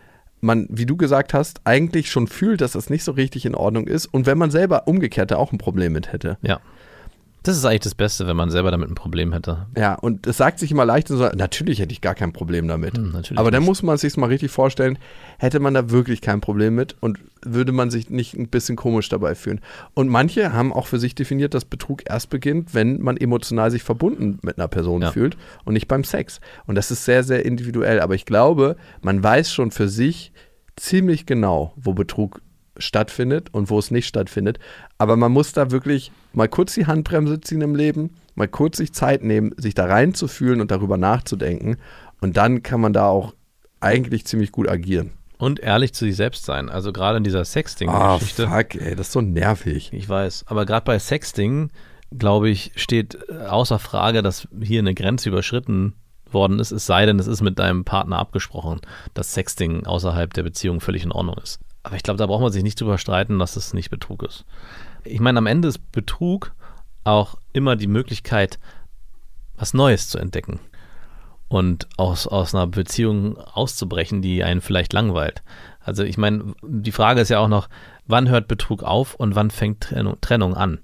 man, 0.45 0.67
wie 0.69 0.85
du 0.85 0.95
gesagt 0.95 1.33
hast, 1.33 1.61
eigentlich 1.65 2.09
schon 2.09 2.27
fühlt, 2.27 2.61
dass 2.61 2.73
das 2.73 2.89
nicht 2.89 3.03
so 3.03 3.11
richtig 3.11 3.45
in 3.45 3.55
Ordnung 3.55 3.87
ist 3.87 4.05
und 4.05 4.25
wenn 4.25 4.37
man 4.37 4.51
selber 4.51 4.87
umgekehrt 4.87 5.31
da 5.31 5.37
auch 5.37 5.51
ein 5.51 5.57
Problem 5.57 5.93
mit 5.93 6.13
hätte. 6.13 6.37
Ja. 6.41 6.59
Das 7.45 7.55
ist 7.57 7.63
eigentlich 7.63 7.81
das 7.81 7.93
Beste, 7.93 8.25
wenn 8.25 8.35
man 8.35 8.49
selber 8.49 8.71
damit 8.71 8.89
ein 8.89 8.95
Problem 8.95 9.31
hätte. 9.31 9.67
Ja, 9.77 9.93
und 9.93 10.25
es 10.25 10.37
sagt 10.37 10.57
sich 10.57 10.71
immer 10.71 10.83
leicht, 10.83 11.07
so, 11.09 11.15
natürlich 11.29 11.79
hätte 11.79 11.91
ich 11.93 12.01
gar 12.01 12.15
kein 12.15 12.33
Problem 12.33 12.67
damit. 12.67 12.97
Hm, 12.97 13.15
Aber 13.35 13.51
dann 13.51 13.61
nicht. 13.61 13.67
muss 13.67 13.83
man 13.83 13.97
sich 13.97 14.17
mal 14.17 14.25
richtig 14.27 14.49
vorstellen, 14.49 14.97
hätte 15.37 15.59
man 15.59 15.75
da 15.75 15.91
wirklich 15.91 16.21
kein 16.21 16.41
Problem 16.41 16.73
mit 16.73 16.95
und 17.01 17.19
würde 17.43 17.71
man 17.71 17.91
sich 17.91 18.09
nicht 18.09 18.33
ein 18.33 18.47
bisschen 18.47 18.75
komisch 18.75 19.09
dabei 19.09 19.35
fühlen. 19.35 19.61
Und 19.93 20.09
manche 20.09 20.53
haben 20.53 20.73
auch 20.73 20.87
für 20.87 20.97
sich 20.97 21.13
definiert, 21.13 21.53
dass 21.53 21.65
Betrug 21.65 22.01
erst 22.09 22.31
beginnt, 22.31 22.73
wenn 22.73 22.99
man 23.01 23.15
emotional 23.15 23.69
sich 23.69 23.83
verbunden 23.83 24.39
mit 24.41 24.57
einer 24.57 24.67
Person 24.67 25.03
Ja. 25.03 25.11
fühlt 25.11 25.37
und 25.65 25.73
nicht 25.75 25.87
beim 25.87 26.03
Sex. 26.03 26.39
Und 26.65 26.73
das 26.73 26.89
ist 26.89 27.05
sehr, 27.05 27.23
sehr 27.23 27.45
individuell. 27.45 27.99
Aber 27.99 28.15
ich 28.15 28.25
glaube, 28.25 28.75
man 29.01 29.23
weiß 29.23 29.53
schon 29.53 29.69
für 29.69 29.87
sich 29.87 30.31
ziemlich 30.77 31.25
genau, 31.25 31.73
wo 31.75 31.93
Betrug 31.93 32.41
stattfindet 32.77 33.49
und 33.53 33.69
wo 33.69 33.79
es 33.79 33.91
nicht 33.91 34.07
stattfindet. 34.07 34.59
Aber 34.97 35.15
man 35.15 35.31
muss 35.31 35.53
da 35.53 35.71
wirklich 35.71 36.11
mal 36.33 36.47
kurz 36.47 36.73
die 36.73 36.85
Handbremse 36.87 37.39
ziehen 37.41 37.61
im 37.61 37.75
Leben, 37.75 38.11
mal 38.35 38.47
kurz 38.47 38.77
sich 38.77 38.93
Zeit 38.93 39.23
nehmen, 39.23 39.53
sich 39.57 39.73
da 39.73 39.85
reinzufühlen 39.85 40.61
und 40.61 40.71
darüber 40.71 40.97
nachzudenken. 40.97 41.77
Und 42.21 42.37
dann 42.37 42.63
kann 42.63 42.81
man 42.81 42.93
da 42.93 43.07
auch 43.07 43.33
eigentlich 43.79 44.25
ziemlich 44.25 44.51
gut 44.51 44.67
agieren. 44.67 45.11
Und 45.37 45.59
ehrlich 45.59 45.93
zu 45.93 46.05
sich 46.05 46.15
selbst 46.15 46.45
sein. 46.45 46.69
Also 46.69 46.93
gerade 46.93 47.17
in 47.17 47.23
dieser 47.25 47.41
Ah, 47.41 47.45
Sexting-Geschichte. 47.45 48.47
fuck, 48.47 48.75
ey, 48.75 48.95
das 48.95 49.07
ist 49.07 49.13
so 49.13 49.21
nervig. 49.21 49.91
Ich 49.93 50.07
weiß. 50.07 50.45
Aber 50.47 50.65
gerade 50.65 50.85
bei 50.85 50.97
Sexting, 50.97 51.71
glaube 52.17 52.49
ich, 52.49 52.71
steht 52.75 53.17
äh, 53.29 53.45
außer 53.45 53.77
Frage, 53.79 54.21
dass 54.23 54.47
hier 54.61 54.79
eine 54.79 54.93
Grenze 54.93 55.27
überschritten 55.29 55.93
worden 56.31 56.59
ist, 56.59 56.71
es 56.71 56.85
sei 56.85 57.05
denn, 57.05 57.19
es 57.19 57.27
ist 57.27 57.41
mit 57.41 57.59
deinem 57.59 57.83
Partner 57.85 58.17
abgesprochen, 58.17 58.79
dass 59.13 59.33
Sexting 59.33 59.85
außerhalb 59.85 60.33
der 60.33 60.43
Beziehung 60.43 60.79
völlig 60.81 61.03
in 61.03 61.11
Ordnung 61.11 61.35
ist. 61.43 61.59
Aber 61.85 61.95
ich 61.95 62.01
glaube, 62.01 62.17
da 62.17 62.25
braucht 62.25 62.41
man 62.41 62.51
sich 62.51 62.63
nicht 62.63 62.81
drüber 62.81 62.97
streiten, 62.97 63.37
dass 63.37 63.55
es 63.55 63.75
nicht 63.75 63.91
Betrug 63.91 64.23
ist. 64.23 64.43
Ich 65.03 65.19
meine, 65.19 65.37
am 65.37 65.45
Ende 65.45 65.67
ist 65.67 65.91
Betrug 65.91 66.55
auch 67.03 67.35
immer 67.53 67.75
die 67.75 67.85
Möglichkeit, 67.85 68.57
was 69.55 69.75
Neues 69.75 70.09
zu 70.09 70.17
entdecken 70.17 70.59
und 71.47 71.87
aus, 71.97 72.25
aus 72.25 72.55
einer 72.55 72.65
Beziehung 72.65 73.37
auszubrechen, 73.37 74.23
die 74.23 74.43
einen 74.43 74.61
vielleicht 74.61 74.93
langweilt. 74.93 75.43
Also 75.79 76.03
ich 76.03 76.17
meine, 76.17 76.55
die 76.63 76.91
Frage 76.91 77.21
ist 77.21 77.29
ja 77.29 77.37
auch 77.37 77.47
noch, 77.47 77.69
wann 78.07 78.29
hört 78.29 78.47
Betrug 78.47 78.81
auf 78.81 79.13
und 79.13 79.35
wann 79.35 79.51
fängt 79.51 79.81
Trennung, 79.81 80.19
Trennung 80.21 80.55
an? 80.55 80.79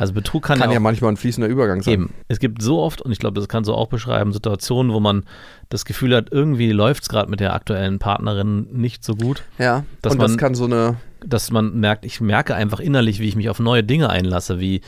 Also 0.00 0.14
Betrug 0.14 0.42
kann, 0.44 0.58
Kann 0.58 0.70
ja 0.70 0.74
ja 0.74 0.80
manchmal 0.80 1.12
ein 1.12 1.18
fließender 1.18 1.46
Übergang 1.46 1.82
sein. 1.82 1.92
Eben. 1.92 2.14
Es 2.26 2.38
gibt 2.38 2.62
so 2.62 2.80
oft, 2.80 3.02
und 3.02 3.12
ich 3.12 3.18
glaube, 3.18 3.38
das 3.38 3.48
kannst 3.48 3.68
du 3.68 3.74
auch 3.74 3.88
beschreiben, 3.88 4.32
Situationen, 4.32 4.92
wo 4.94 4.98
man 4.98 5.24
das 5.68 5.84
Gefühl 5.84 6.16
hat, 6.16 6.28
irgendwie 6.30 6.72
läuft 6.72 7.02
es 7.02 7.08
gerade 7.10 7.30
mit 7.30 7.38
der 7.40 7.52
aktuellen 7.52 7.98
Partnerin 7.98 8.66
nicht 8.72 9.04
so 9.04 9.14
gut, 9.14 9.42
Ja, 9.58 9.76
und 9.78 9.86
das 10.02 10.16
man- 10.16 10.36
kann 10.38 10.54
so 10.54 10.64
eine, 10.64 10.96
dass 11.24 11.50
man 11.50 11.78
merkt, 11.78 12.06
ich 12.06 12.20
merke 12.22 12.54
einfach 12.54 12.80
innerlich, 12.80 13.20
wie 13.20 13.28
ich 13.28 13.36
mich 13.36 13.50
auf 13.50 13.58
neue 13.60 13.84
Dinge 13.84 14.08
einlasse, 14.08 14.58
wie 14.58 14.80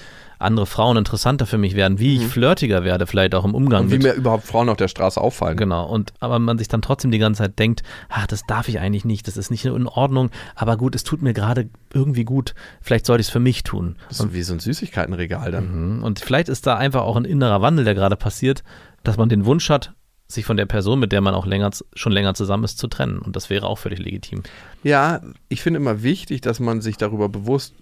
andere 0.42 0.66
Frauen 0.66 0.96
interessanter 0.96 1.46
für 1.46 1.58
mich 1.58 1.74
werden, 1.74 1.98
wie 1.98 2.16
ich 2.16 2.26
flirtiger 2.26 2.84
werde, 2.84 3.06
vielleicht 3.06 3.34
auch 3.34 3.44
im 3.44 3.54
Umgang 3.54 3.84
und 3.84 3.90
wie 3.90 3.94
mit. 3.94 4.02
mir 4.02 4.12
überhaupt 4.12 4.44
Frauen 4.44 4.68
auf 4.68 4.76
der 4.76 4.88
Straße 4.88 5.20
auffallen. 5.20 5.56
Genau, 5.56 5.86
und 5.88 6.12
aber 6.20 6.38
man 6.38 6.58
sich 6.58 6.68
dann 6.68 6.82
trotzdem 6.82 7.10
die 7.10 7.18
ganze 7.18 7.42
Zeit 7.42 7.58
denkt, 7.58 7.82
ach, 8.08 8.26
das 8.26 8.42
darf 8.46 8.68
ich 8.68 8.78
eigentlich 8.78 9.04
nicht, 9.04 9.26
das 9.28 9.36
ist 9.36 9.50
nicht 9.50 9.64
in 9.64 9.86
Ordnung, 9.86 10.30
aber 10.54 10.76
gut, 10.76 10.94
es 10.94 11.04
tut 11.04 11.22
mir 11.22 11.32
gerade 11.32 11.68
irgendwie 11.92 12.24
gut, 12.24 12.54
vielleicht 12.80 13.06
sollte 13.06 13.20
ich 13.20 13.28
es 13.28 13.32
für 13.32 13.40
mich 13.40 13.62
tun. 13.62 13.96
Das 14.08 14.20
ist 14.20 14.32
wie 14.32 14.42
so 14.42 14.52
ein 14.52 14.60
Süßigkeitenregal 14.60 15.50
dann. 15.50 15.96
Mhm. 15.96 16.04
Und 16.04 16.20
vielleicht 16.20 16.48
ist 16.48 16.66
da 16.66 16.76
einfach 16.76 17.02
auch 17.02 17.16
ein 17.16 17.24
innerer 17.24 17.62
Wandel, 17.62 17.84
der 17.84 17.94
gerade 17.94 18.16
passiert, 18.16 18.62
dass 19.02 19.16
man 19.16 19.28
den 19.28 19.44
Wunsch 19.44 19.68
hat, 19.70 19.92
sich 20.32 20.44
von 20.44 20.56
der 20.56 20.66
Person, 20.66 20.98
mit 20.98 21.12
der 21.12 21.20
man 21.20 21.34
auch 21.34 21.46
länger, 21.46 21.70
schon 21.94 22.12
länger 22.12 22.34
zusammen 22.34 22.64
ist, 22.64 22.78
zu 22.78 22.88
trennen. 22.88 23.18
Und 23.18 23.36
das 23.36 23.50
wäre 23.50 23.66
auch 23.66 23.78
völlig 23.78 23.98
legitim. 23.98 24.42
Ja, 24.82 25.20
ich 25.48 25.62
finde 25.62 25.78
immer 25.78 26.02
wichtig, 26.02 26.40
dass 26.40 26.58
man 26.58 26.80
sich 26.80 26.96
darüber 26.96 27.28
bewusst 27.28 27.74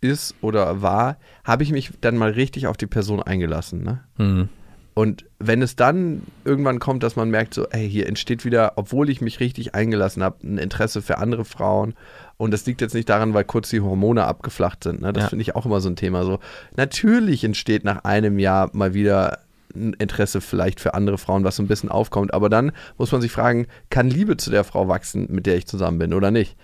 ist 0.00 0.34
oder 0.40 0.82
war, 0.82 1.16
habe 1.44 1.62
ich 1.62 1.72
mich 1.72 1.90
dann 2.00 2.16
mal 2.16 2.30
richtig 2.30 2.66
auf 2.66 2.76
die 2.76 2.86
Person 2.86 3.22
eingelassen. 3.22 3.82
Ne? 3.82 4.00
Mhm. 4.18 4.48
Und 4.94 5.26
wenn 5.38 5.62
es 5.62 5.76
dann 5.76 6.22
irgendwann 6.44 6.80
kommt, 6.80 7.04
dass 7.04 7.14
man 7.14 7.30
merkt, 7.30 7.54
so, 7.54 7.68
ey, 7.68 7.88
hier 7.88 8.08
entsteht 8.08 8.44
wieder, 8.44 8.72
obwohl 8.76 9.08
ich 9.10 9.20
mich 9.20 9.38
richtig 9.38 9.74
eingelassen 9.76 10.24
habe, 10.24 10.38
ein 10.44 10.58
Interesse 10.58 11.02
für 11.02 11.18
andere 11.18 11.44
Frauen. 11.44 11.94
Und 12.36 12.52
das 12.52 12.66
liegt 12.66 12.80
jetzt 12.80 12.94
nicht 12.94 13.08
daran, 13.08 13.32
weil 13.32 13.44
kurz 13.44 13.70
die 13.70 13.80
Hormone 13.80 14.24
abgeflacht 14.24 14.82
sind. 14.82 15.00
Ne? 15.02 15.12
Das 15.12 15.24
Ja. 15.24 15.28
finde 15.28 15.42
ich 15.42 15.54
auch 15.54 15.66
immer 15.66 15.80
so 15.80 15.88
ein 15.88 15.94
Thema. 15.94 16.24
So, 16.24 16.40
natürlich 16.76 17.44
entsteht 17.44 17.84
nach 17.84 18.02
einem 18.04 18.40
Jahr 18.40 18.70
mal 18.72 18.92
wieder 18.92 19.38
Interesse 19.74 20.40
vielleicht 20.40 20.80
für 20.80 20.94
andere 20.94 21.18
Frauen, 21.18 21.44
was 21.44 21.56
so 21.56 21.62
ein 21.62 21.68
bisschen 21.68 21.90
aufkommt. 21.90 22.34
Aber 22.34 22.48
dann 22.48 22.72
muss 22.96 23.12
man 23.12 23.20
sich 23.20 23.32
fragen, 23.32 23.66
kann 23.90 24.08
Liebe 24.08 24.36
zu 24.36 24.50
der 24.50 24.64
Frau 24.64 24.88
wachsen, 24.88 25.26
mit 25.30 25.46
der 25.46 25.56
ich 25.56 25.66
zusammen 25.66 25.98
bin 25.98 26.14
oder 26.14 26.30
nicht? 26.30 26.56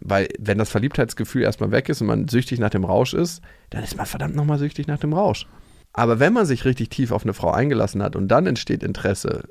Weil 0.00 0.28
wenn 0.38 0.58
das 0.58 0.70
Verliebtheitsgefühl 0.70 1.42
erstmal 1.42 1.70
weg 1.70 1.88
ist 1.88 2.00
und 2.00 2.06
man 2.06 2.28
süchtig 2.28 2.58
nach 2.60 2.70
dem 2.70 2.84
Rausch 2.84 3.14
ist, 3.14 3.42
dann 3.70 3.82
ist 3.82 3.96
man 3.96 4.06
verdammt 4.06 4.36
nochmal 4.36 4.58
süchtig 4.58 4.86
nach 4.86 4.98
dem 4.98 5.12
Rausch. 5.12 5.46
Aber 5.92 6.20
wenn 6.20 6.32
man 6.32 6.46
sich 6.46 6.64
richtig 6.64 6.88
tief 6.88 7.12
auf 7.12 7.24
eine 7.24 7.34
Frau 7.34 7.50
eingelassen 7.50 8.02
hat 8.02 8.16
und 8.16 8.28
dann 8.28 8.46
entsteht 8.46 8.82
Interesse 8.82 9.44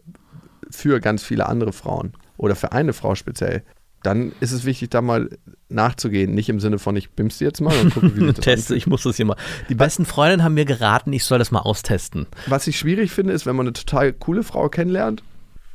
für 0.70 1.00
ganz 1.00 1.24
viele 1.24 1.48
andere 1.48 1.74
Frauen 1.74 2.14
oder 2.38 2.56
für 2.56 2.72
eine 2.72 2.94
Frau 2.94 3.16
speziell, 3.16 3.64
dann 4.04 4.32
ist 4.40 4.52
es 4.52 4.66
wichtig, 4.66 4.90
da 4.90 5.02
mal 5.02 5.30
nachzugehen. 5.70 6.34
Nicht 6.34 6.50
im 6.50 6.60
Sinne 6.60 6.80
von, 6.80 6.96
ich 6.96 7.12
bimst 7.12 7.40
die 7.40 7.46
jetzt 7.46 7.62
mal 7.62 7.76
und 7.80 7.94
gucke, 7.94 8.16
wie 8.16 8.26
das 8.34 8.40
Teste, 8.40 8.76
ich 8.76 8.88
muss 8.88 9.04
das 9.04 9.18
hier 9.18 9.26
mal. 9.26 9.38
Die 9.70 9.76
besten 9.76 10.06
Freundinnen 10.06 10.44
haben 10.44 10.56
mir 10.56 10.66
geraten, 10.66 11.14
ich 11.14 11.24
soll 11.24 11.40
das 11.40 11.52
mal 11.52 11.60
austesten. 11.60 12.28
Was 12.48 12.68
ich 12.68 12.78
schwierig 12.78 13.12
finde, 13.12 13.34
ist, 13.34 13.46
wenn 13.46 13.56
man 13.56 13.68
eine 13.68 13.74
total 13.74 14.14
coole 14.14 14.44
Frau 14.44 14.70
kennenlernt 14.70 15.24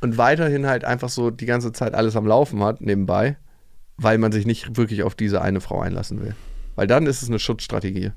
und 0.01 0.17
weiterhin 0.17 0.67
halt 0.67 0.83
einfach 0.83 1.09
so 1.09 1.31
die 1.31 1.45
ganze 1.45 1.71
Zeit 1.71 1.93
alles 1.93 2.15
am 2.15 2.27
Laufen 2.27 2.63
hat 2.63 2.81
nebenbei, 2.81 3.37
weil 3.97 4.17
man 4.17 4.31
sich 4.31 4.45
nicht 4.45 4.77
wirklich 4.77 5.03
auf 5.03 5.15
diese 5.15 5.41
eine 5.41 5.61
Frau 5.61 5.79
einlassen 5.79 6.21
will. 6.21 6.35
Weil 6.75 6.87
dann 6.87 7.07
ist 7.07 7.23
es 7.23 7.29
eine 7.29 7.39
Schutzstrategie. 7.39 8.11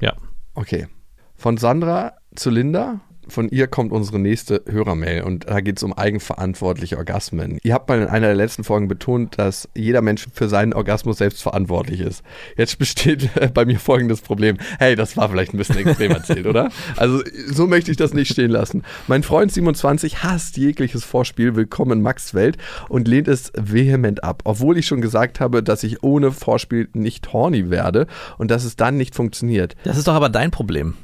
Ja. 0.00 0.14
Okay. 0.54 0.88
Von 1.34 1.56
Sandra 1.56 2.14
zu 2.34 2.50
Linda. 2.50 3.00
Von 3.28 3.48
ihr 3.48 3.66
kommt 3.66 3.92
unsere 3.92 4.18
nächste 4.18 4.62
Hörermail 4.68 5.22
und 5.22 5.48
da 5.48 5.60
geht 5.60 5.78
es 5.78 5.82
um 5.82 5.92
eigenverantwortliche 5.92 6.98
Orgasmen. 6.98 7.58
Ihr 7.62 7.74
habt 7.74 7.88
mal 7.88 8.00
in 8.00 8.08
einer 8.08 8.28
der 8.28 8.36
letzten 8.36 8.64
Folgen 8.64 8.88
betont, 8.88 9.38
dass 9.38 9.68
jeder 9.74 10.02
Mensch 10.02 10.26
für 10.32 10.48
seinen 10.48 10.72
Orgasmus 10.72 11.18
selbst 11.18 11.42
verantwortlich 11.42 12.00
ist. 12.00 12.22
Jetzt 12.56 12.78
besteht 12.78 13.30
bei 13.54 13.64
mir 13.64 13.78
folgendes 13.78 14.20
Problem. 14.20 14.58
Hey, 14.78 14.96
das 14.96 15.16
war 15.16 15.28
vielleicht 15.28 15.54
ein 15.54 15.58
bisschen 15.58 15.78
extrem 15.78 16.12
erzählt, 16.12 16.46
oder? 16.46 16.70
Also 16.96 17.22
so 17.48 17.66
möchte 17.66 17.90
ich 17.90 17.96
das 17.96 18.14
nicht 18.14 18.30
stehen 18.30 18.50
lassen. 18.50 18.82
Mein 19.06 19.22
Freund 19.22 19.52
27 19.52 20.22
hasst 20.22 20.56
jegliches 20.56 21.04
Vorspiel, 21.04 21.56
willkommen 21.56 22.02
Max 22.02 22.34
Welt 22.34 22.58
und 22.88 23.08
lehnt 23.08 23.28
es 23.28 23.52
vehement 23.56 24.22
ab, 24.22 24.42
obwohl 24.44 24.78
ich 24.78 24.86
schon 24.86 25.00
gesagt 25.00 25.40
habe, 25.40 25.62
dass 25.62 25.82
ich 25.82 26.02
ohne 26.02 26.32
Vorspiel 26.32 26.88
nicht 26.92 27.32
horny 27.32 27.70
werde 27.70 28.06
und 28.38 28.50
dass 28.50 28.64
es 28.64 28.76
dann 28.76 28.96
nicht 28.96 29.14
funktioniert. 29.14 29.76
Das 29.84 29.96
ist 29.96 30.08
doch 30.08 30.14
aber 30.14 30.28
dein 30.28 30.50
Problem. 30.50 30.94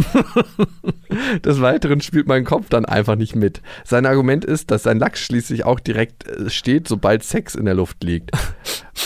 Des 1.44 1.60
Weiteren 1.60 2.00
spielt 2.00 2.26
mein 2.26 2.44
Kopf 2.44 2.68
dann 2.68 2.84
einfach 2.84 3.16
nicht 3.16 3.36
mit. 3.36 3.62
Sein 3.84 4.06
Argument 4.06 4.44
ist, 4.44 4.70
dass 4.70 4.84
sein 4.84 4.98
Lachs 4.98 5.20
schließlich 5.20 5.64
auch 5.64 5.80
direkt 5.80 6.28
äh, 6.28 6.50
steht, 6.50 6.88
sobald 6.88 7.24
Sex 7.24 7.54
in 7.54 7.64
der 7.64 7.74
Luft 7.74 8.02
liegt. 8.04 8.30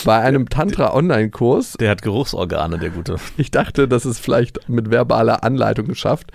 Bei 0.03 0.19
einem 0.19 0.49
Tantra-Online-Kurs. 0.49 1.73
Der 1.79 1.89
hat 1.89 2.01
Geruchsorgane, 2.01 2.79
der 2.79 2.89
Gute. 2.89 3.17
Ich 3.37 3.51
dachte, 3.51 3.87
dass 3.87 4.05
es 4.05 4.17
vielleicht 4.17 4.69
mit 4.69 4.89
verbaler 4.91 5.43
Anleitung 5.43 5.87
geschafft 5.87 6.31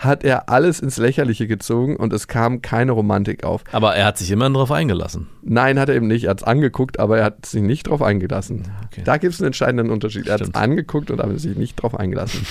hat 0.00 0.24
er 0.24 0.48
alles 0.48 0.80
ins 0.80 0.96
Lächerliche 0.96 1.46
gezogen 1.46 1.96
und 1.96 2.12
es 2.12 2.26
kam 2.26 2.62
keine 2.62 2.92
Romantik 2.92 3.44
auf. 3.44 3.62
Aber 3.70 3.94
er 3.94 4.06
hat 4.06 4.18
sich 4.18 4.30
immerhin 4.30 4.54
darauf 4.54 4.72
eingelassen. 4.72 5.28
Nein, 5.42 5.78
hat 5.78 5.88
er 5.90 5.94
eben 5.94 6.06
nicht. 6.06 6.24
Er 6.24 6.30
hat 6.30 6.40
es 6.40 6.44
angeguckt, 6.44 6.98
aber 6.98 7.18
er 7.18 7.24
hat 7.24 7.46
sich 7.46 7.62
nicht 7.62 7.86
darauf 7.86 8.02
eingelassen. 8.02 8.68
Okay. 8.86 9.02
Da 9.04 9.18
gibt 9.18 9.34
es 9.34 9.40
einen 9.40 9.48
entscheidenden 9.48 9.90
Unterschied. 9.90 10.26
Er 10.26 10.34
hat 10.34 10.40
es 10.40 10.54
angeguckt 10.54 11.10
und 11.10 11.20
hat 11.20 11.38
sich 11.38 11.56
nicht 11.56 11.78
darauf 11.78 11.94
eingelassen. 11.94 12.46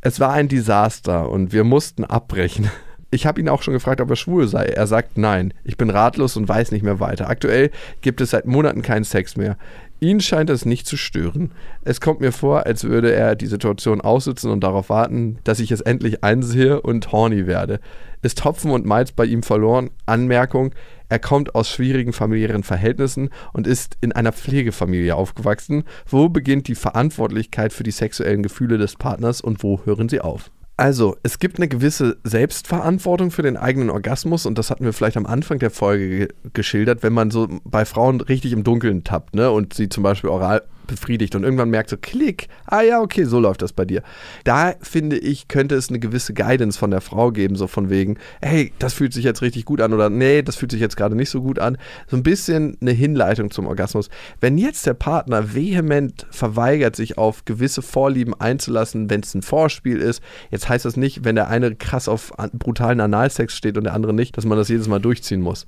es 0.00 0.18
war 0.18 0.32
ein 0.32 0.48
Desaster 0.66 1.30
und 1.30 1.52
wir 1.52 1.62
mussten 1.62 2.04
abbrechen. 2.04 2.68
Ich 3.12 3.24
habe 3.24 3.40
ihn 3.40 3.48
auch 3.48 3.62
schon 3.62 3.72
gefragt, 3.72 4.00
ob 4.00 4.10
er 4.10 4.16
schwul 4.16 4.48
sei. 4.48 4.64
Er 4.64 4.88
sagt 4.88 5.16
nein. 5.16 5.54
Ich 5.62 5.76
bin 5.76 5.90
ratlos 5.90 6.36
und 6.36 6.48
weiß 6.48 6.72
nicht 6.72 6.82
mehr 6.82 6.98
weiter. 6.98 7.30
Aktuell 7.30 7.70
gibt 8.00 8.20
es 8.20 8.30
seit 8.30 8.46
Monaten 8.46 8.82
keinen 8.82 9.04
Sex 9.04 9.36
mehr. 9.36 9.56
Ihn 10.00 10.20
scheint 10.20 10.50
es 10.50 10.66
nicht 10.66 10.88
zu 10.88 10.96
stören. 10.96 11.52
Es 11.84 12.00
kommt 12.00 12.20
mir 12.20 12.32
vor, 12.32 12.66
als 12.66 12.82
würde 12.82 13.12
er 13.12 13.36
die 13.36 13.46
Situation 13.46 14.00
aussitzen 14.00 14.50
und 14.50 14.60
darauf 14.64 14.90
warten, 14.90 15.38
dass 15.44 15.60
ich 15.60 15.70
es 15.70 15.80
endlich 15.82 16.24
einsehe 16.24 16.80
und 16.80 17.12
horny 17.12 17.46
werde. 17.46 17.78
Ist 18.22 18.44
Hopfen 18.44 18.72
und 18.72 18.84
Malz 18.84 19.12
bei 19.12 19.24
ihm 19.24 19.44
verloren? 19.44 19.90
Anmerkung, 20.04 20.74
er 21.08 21.20
kommt 21.20 21.54
aus 21.54 21.70
schwierigen 21.70 22.12
familiären 22.12 22.64
Verhältnissen 22.64 23.30
und 23.52 23.68
ist 23.68 23.96
in 24.00 24.10
einer 24.10 24.32
Pflegefamilie 24.32 25.14
aufgewachsen. 25.14 25.84
Wo 26.08 26.28
beginnt 26.28 26.66
die 26.66 26.74
Verantwortlichkeit 26.74 27.72
für 27.72 27.84
die 27.84 27.92
sexuellen 27.92 28.42
Gefühle 28.42 28.78
des 28.78 28.96
Partners 28.96 29.40
und 29.40 29.62
wo 29.62 29.80
hören 29.84 30.08
sie 30.08 30.20
auf? 30.20 30.50
Also, 30.78 31.16
es 31.22 31.38
gibt 31.38 31.58
eine 31.58 31.68
gewisse 31.68 32.18
Selbstverantwortung 32.22 33.30
für 33.30 33.42
den 33.42 33.56
eigenen 33.56 33.88
Orgasmus 33.88 34.44
und 34.44 34.58
das 34.58 34.70
hatten 34.70 34.84
wir 34.84 34.92
vielleicht 34.92 35.16
am 35.16 35.24
Anfang 35.24 35.58
der 35.58 35.70
Folge 35.70 36.08
ge 36.08 36.28
geschildert, 36.52 37.02
wenn 37.02 37.14
man 37.14 37.30
so 37.30 37.48
bei 37.64 37.86
Frauen 37.86 38.20
richtig 38.20 38.52
im 38.52 38.62
Dunkeln 38.62 39.02
tappt, 39.02 39.34
ne, 39.34 39.50
und 39.50 39.72
sie 39.72 39.88
zum 39.88 40.02
Beispiel 40.02 40.28
oral 40.28 40.62
befriedigt 40.86 41.34
und 41.34 41.44
irgendwann 41.44 41.70
merkt 41.70 41.90
so, 41.90 41.96
klick, 41.96 42.48
ah 42.66 42.82
ja, 42.82 43.00
okay, 43.00 43.24
so 43.24 43.40
läuft 43.40 43.62
das 43.62 43.72
bei 43.72 43.84
dir. 43.84 44.02
Da 44.44 44.74
finde 44.80 45.18
ich, 45.18 45.48
könnte 45.48 45.74
es 45.74 45.88
eine 45.88 45.98
gewisse 45.98 46.34
Guidance 46.34 46.78
von 46.78 46.90
der 46.90 47.00
Frau 47.00 47.30
geben, 47.32 47.56
so 47.56 47.66
von 47.66 47.90
wegen, 47.90 48.18
hey, 48.40 48.72
das 48.78 48.94
fühlt 48.94 49.12
sich 49.12 49.24
jetzt 49.24 49.42
richtig 49.42 49.64
gut 49.64 49.80
an 49.80 49.92
oder 49.92 50.10
nee, 50.10 50.42
das 50.42 50.56
fühlt 50.56 50.70
sich 50.70 50.80
jetzt 50.80 50.96
gerade 50.96 51.16
nicht 51.16 51.30
so 51.30 51.42
gut 51.42 51.58
an. 51.58 51.78
So 52.06 52.16
ein 52.16 52.22
bisschen 52.22 52.76
eine 52.80 52.92
Hinleitung 52.92 53.50
zum 53.50 53.66
Orgasmus. 53.66 54.08
Wenn 54.40 54.58
jetzt 54.58 54.86
der 54.86 54.94
Partner 54.94 55.54
vehement 55.54 56.26
verweigert, 56.30 56.96
sich 56.96 57.18
auf 57.18 57.44
gewisse 57.44 57.82
Vorlieben 57.82 58.34
einzulassen, 58.34 59.10
wenn 59.10 59.20
es 59.20 59.34
ein 59.34 59.42
Vorspiel 59.42 59.98
ist, 59.98 60.22
jetzt 60.50 60.68
heißt 60.68 60.84
das 60.84 60.96
nicht, 60.96 61.24
wenn 61.24 61.34
der 61.34 61.48
eine 61.48 61.74
krass 61.74 62.08
auf 62.08 62.32
brutalen 62.52 63.00
Analsex 63.00 63.54
steht 63.54 63.76
und 63.78 63.84
der 63.84 63.94
andere 63.94 64.14
nicht, 64.14 64.36
dass 64.36 64.44
man 64.44 64.58
das 64.58 64.68
jedes 64.68 64.88
Mal 64.88 65.00
durchziehen 65.00 65.40
muss. 65.40 65.66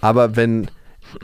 Aber 0.00 0.36
wenn 0.36 0.70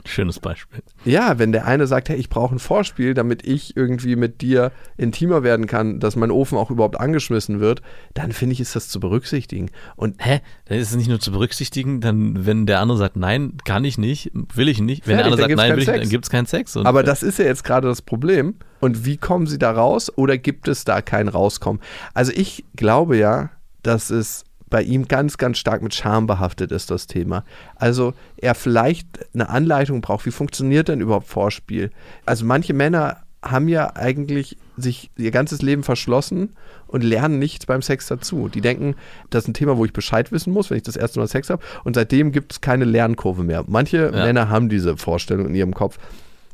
Schönes 0.05 0.39
Beispiel. 0.39 0.81
Ja, 1.05 1.39
wenn 1.39 1.51
der 1.51 1.65
eine 1.65 1.87
sagt, 1.87 2.09
hey, 2.09 2.17
ich 2.17 2.29
brauche 2.29 2.55
ein 2.55 2.59
Vorspiel, 2.59 3.13
damit 3.13 3.45
ich 3.45 3.75
irgendwie 3.75 4.15
mit 4.15 4.41
dir 4.41 4.71
intimer 4.97 5.43
werden 5.43 5.67
kann, 5.67 5.99
dass 5.99 6.15
mein 6.15 6.31
Ofen 6.31 6.57
auch 6.57 6.71
überhaupt 6.71 6.99
angeschmissen 6.99 7.59
wird, 7.59 7.81
dann 8.13 8.31
finde 8.31 8.53
ich, 8.53 8.59
ist 8.59 8.75
das 8.75 8.89
zu 8.89 8.99
berücksichtigen. 8.99 9.69
Und 9.95 10.15
Hä? 10.19 10.41
Dann 10.65 10.77
ist 10.77 10.91
es 10.91 10.95
nicht 10.95 11.09
nur 11.09 11.19
zu 11.19 11.31
berücksichtigen, 11.31 12.01
dann, 12.01 12.45
wenn 12.45 12.65
der 12.65 12.79
andere 12.79 12.97
sagt, 12.97 13.15
nein, 13.15 13.53
kann 13.65 13.85
ich 13.85 13.97
nicht, 13.97 14.31
will 14.33 14.67
ich 14.67 14.79
nicht. 14.79 15.07
Wenn 15.07 15.17
fertig, 15.17 15.35
der 15.35 15.45
andere 15.45 15.55
sagt, 15.55 15.69
nein, 15.69 15.75
will 15.75 15.83
ich, 15.83 16.01
dann 16.01 16.09
gibt 16.09 16.25
es 16.25 16.29
keinen 16.29 16.45
Sex. 16.45 16.75
Und 16.75 16.85
Aber 16.85 17.03
das 17.03 17.23
ist 17.23 17.39
ja 17.39 17.45
jetzt 17.45 17.63
gerade 17.63 17.87
das 17.87 18.01
Problem. 18.01 18.55
Und 18.79 19.05
wie 19.05 19.17
kommen 19.17 19.47
sie 19.47 19.57
da 19.57 19.71
raus? 19.71 20.11
Oder 20.15 20.37
gibt 20.37 20.67
es 20.67 20.83
da 20.83 21.01
kein 21.01 21.27
Rauskommen? 21.27 21.81
Also 22.13 22.31
ich 22.35 22.65
glaube 22.75 23.17
ja, 23.17 23.49
dass 23.83 24.09
es 24.09 24.43
bei 24.69 24.81
ihm 24.81 25.07
ganz, 25.07 25.37
ganz 25.37 25.57
stark 25.57 25.81
mit 25.81 25.93
Scham 25.93 26.27
behaftet 26.27 26.71
ist, 26.71 26.91
das 26.91 27.07
Thema. 27.07 27.43
Also 27.75 28.13
er 28.37 28.55
vielleicht 28.55 29.07
eine 29.33 29.49
Anleitung 29.49 30.01
braucht, 30.01 30.25
wie 30.25 30.31
funktioniert 30.31 30.89
denn 30.89 31.01
überhaupt 31.01 31.27
Vorspiel? 31.27 31.91
Also 32.25 32.45
manche 32.45 32.73
Männer 32.73 33.17
haben 33.41 33.67
ja 33.67 33.95
eigentlich 33.95 34.57
sich 34.75 35.09
ihr 35.17 35.31
ganzes 35.31 35.61
Leben 35.61 35.83
verschlossen 35.83 36.55
und 36.87 37.03
lernen 37.03 37.39
nichts 37.39 37.65
beim 37.65 37.81
Sex 37.81 38.07
dazu. 38.07 38.49
Die 38.49 38.61
denken, 38.61 38.95
das 39.29 39.43
ist 39.43 39.49
ein 39.49 39.53
Thema, 39.53 39.77
wo 39.77 39.85
ich 39.85 39.93
Bescheid 39.93 40.31
wissen 40.31 40.51
muss, 40.51 40.69
wenn 40.69 40.77
ich 40.77 40.83
das 40.83 40.95
erste 40.95 41.19
Mal 41.19 41.27
Sex 41.27 41.49
habe. 41.49 41.63
Und 41.83 41.95
seitdem 41.95 42.31
gibt 42.31 42.53
es 42.53 42.61
keine 42.61 42.85
Lernkurve 42.85 43.43
mehr. 43.43 43.63
Manche 43.67 44.05
ja. 44.05 44.11
Männer 44.11 44.49
haben 44.49 44.69
diese 44.69 44.97
Vorstellung 44.97 45.47
in 45.47 45.55
ihrem 45.55 45.73
Kopf. 45.73 45.97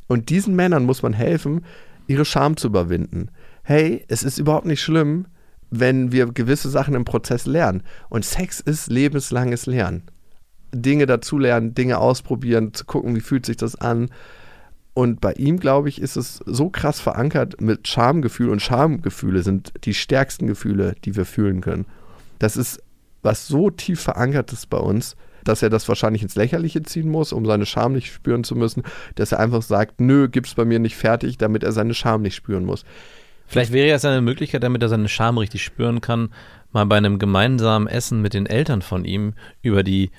Und 0.08 0.30
diesen 0.30 0.56
Männern 0.56 0.86
muss 0.86 1.02
man 1.02 1.14
helfen, 1.14 1.66
ihre 2.08 2.26
Scham 2.26 2.58
zu 2.58 2.68
überwinden. 2.68 3.30
Hey, 3.64 4.04
es 4.08 4.24
ist 4.24 4.38
überhaupt 4.38 4.66
nicht 4.66 4.82
schlimm, 4.82 5.26
wenn 5.80 6.12
wir 6.12 6.28
gewisse 6.28 6.70
Sachen 6.70 6.94
im 6.94 7.06
Prozess 7.06 7.46
lernen. 7.46 7.84
Und 8.10 8.26
Sex 8.26 8.60
ist 8.60 8.92
lebenslanges 8.92 9.66
Lernen. 9.66 10.04
Dinge 10.74 11.06
dazulernen, 11.06 11.74
Dinge 11.74 11.98
ausprobieren, 11.98 12.74
zu 12.74 12.86
gucken, 12.86 13.16
wie 13.16 13.22
fühlt 13.22 13.46
sich 13.46 13.58
das 13.58 13.76
an. 13.76 14.10
Und 14.94 15.22
bei 15.22 15.34
ihm, 15.34 15.60
glaube 15.60 15.90
ich, 15.90 16.00
ist 16.00 16.16
es 16.16 16.42
so 16.46 16.70
krass 16.70 17.00
verankert 17.00 17.60
mit 17.60 17.88
Schamgefühl 17.88 18.50
und 18.50 18.62
Schamgefühle 18.62 19.42
sind 19.42 19.74
die 19.86 19.96
stärksten 19.96 20.46
Gefühle, 20.46 20.96
die 21.04 21.16
wir 21.16 21.26
fühlen 21.26 21.62
können. 21.62 21.86
Das 22.38 22.58
ist 22.58 22.80
was 23.24 23.48
so 23.48 23.70
tief 23.70 24.02
verankert 24.02 24.52
ist 24.52 24.70
bei 24.70 24.78
uns, 24.78 25.16
dass 25.44 25.64
er 25.64 25.70
das 25.70 25.88
wahrscheinlich 25.88 26.22
ins 26.22 26.36
Lächerliche 26.36 26.84
ziehen 26.84 27.10
muss, 27.10 27.34
um 27.34 27.46
seine 27.46 27.66
Scham 27.66 27.94
nicht 27.94 28.12
spüren 28.14 28.44
zu 28.44 28.56
müssen, 28.56 28.84
dass 29.16 29.32
er 29.32 29.40
einfach 29.40 29.62
sagt, 29.62 30.00
nö, 30.00 30.28
gib's 30.28 30.54
bei 30.54 30.66
mir 30.66 30.80
nicht 30.80 30.96
fertig, 30.96 31.38
damit 31.38 31.64
er 31.64 31.72
seine 31.72 31.94
Scham 31.94 32.22
nicht 32.22 32.36
spüren 32.36 32.66
muss. 32.66 32.84
Vielleicht 33.54 33.72
wäre 33.72 33.96
es 33.96 34.04
eine 34.04 34.22
Möglichkeit, 34.22 34.64
damit 34.64 34.82
er 34.82 34.90
seine 34.90 35.08
Scham 35.08 35.38
richtig 35.38 35.64
spüren 35.64 36.02
kann, 36.02 36.34
mal 36.72 36.88
bei 36.88 36.98
einem 36.98 37.20
gemeinsamen 37.20 37.88
Essen 37.88 38.20
mit 38.20 38.34
den 38.34 38.48
Eltern 38.48 38.82
von 38.82 39.06
ihm 39.06 39.36
über 39.62 39.84
die 39.84 40.10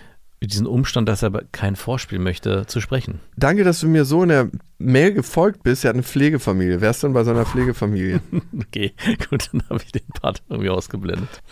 diesen 0.41 0.67
Umstand, 0.67 1.09
dass 1.09 1.23
er 1.23 1.33
kein 1.51 1.75
Vorspiel 1.75 2.21
möchte, 2.21 2.67
zu 2.67 2.81
sprechen. 2.81 3.19
Danke, 3.37 3.65
dass 3.65 3.81
du 3.81 3.89
mir 3.89 4.05
so 4.05 4.23
in 4.23 4.29
der 4.29 4.51
Mail 4.79 5.15
gefolgt 5.15 5.65
bist. 5.65 5.85
Er 5.85 5.89
hat 5.89 5.95
eine 5.95 6.05
Pflegefamilie. 6.05 6.81
Wer 6.81 6.91
ist 6.91 7.03
denn 7.03 7.13
bei 7.13 7.25
seiner 7.25 7.45
Pflegefamilie? 7.47 8.21
okay, 8.57 8.93
gut, 9.29 9.49
dann 9.53 9.65
habe 9.69 9.81
ich 9.85 9.91
den 9.91 10.07
Part 10.21 10.43
irgendwie 10.49 10.71
ausgeblendet. 10.71 11.43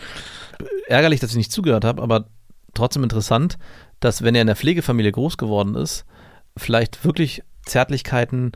Ärgerlich, 0.87 1.19
dass 1.19 1.31
ich 1.31 1.37
nicht 1.37 1.51
zugehört 1.51 1.85
habe, 1.85 2.01
aber 2.01 2.27
trotzdem 2.75 3.03
interessant, 3.03 3.59
dass 3.99 4.23
wenn 4.23 4.37
er 4.37 4.43
in 4.43 4.47
der 4.47 4.57
Pflegefamilie 4.57 5.11
groß 5.11 5.37
geworden 5.37 5.75
ist, 5.75 6.05
vielleicht 6.57 7.05
wirklich 7.05 7.43
Zärtlichkeiten, 7.65 8.53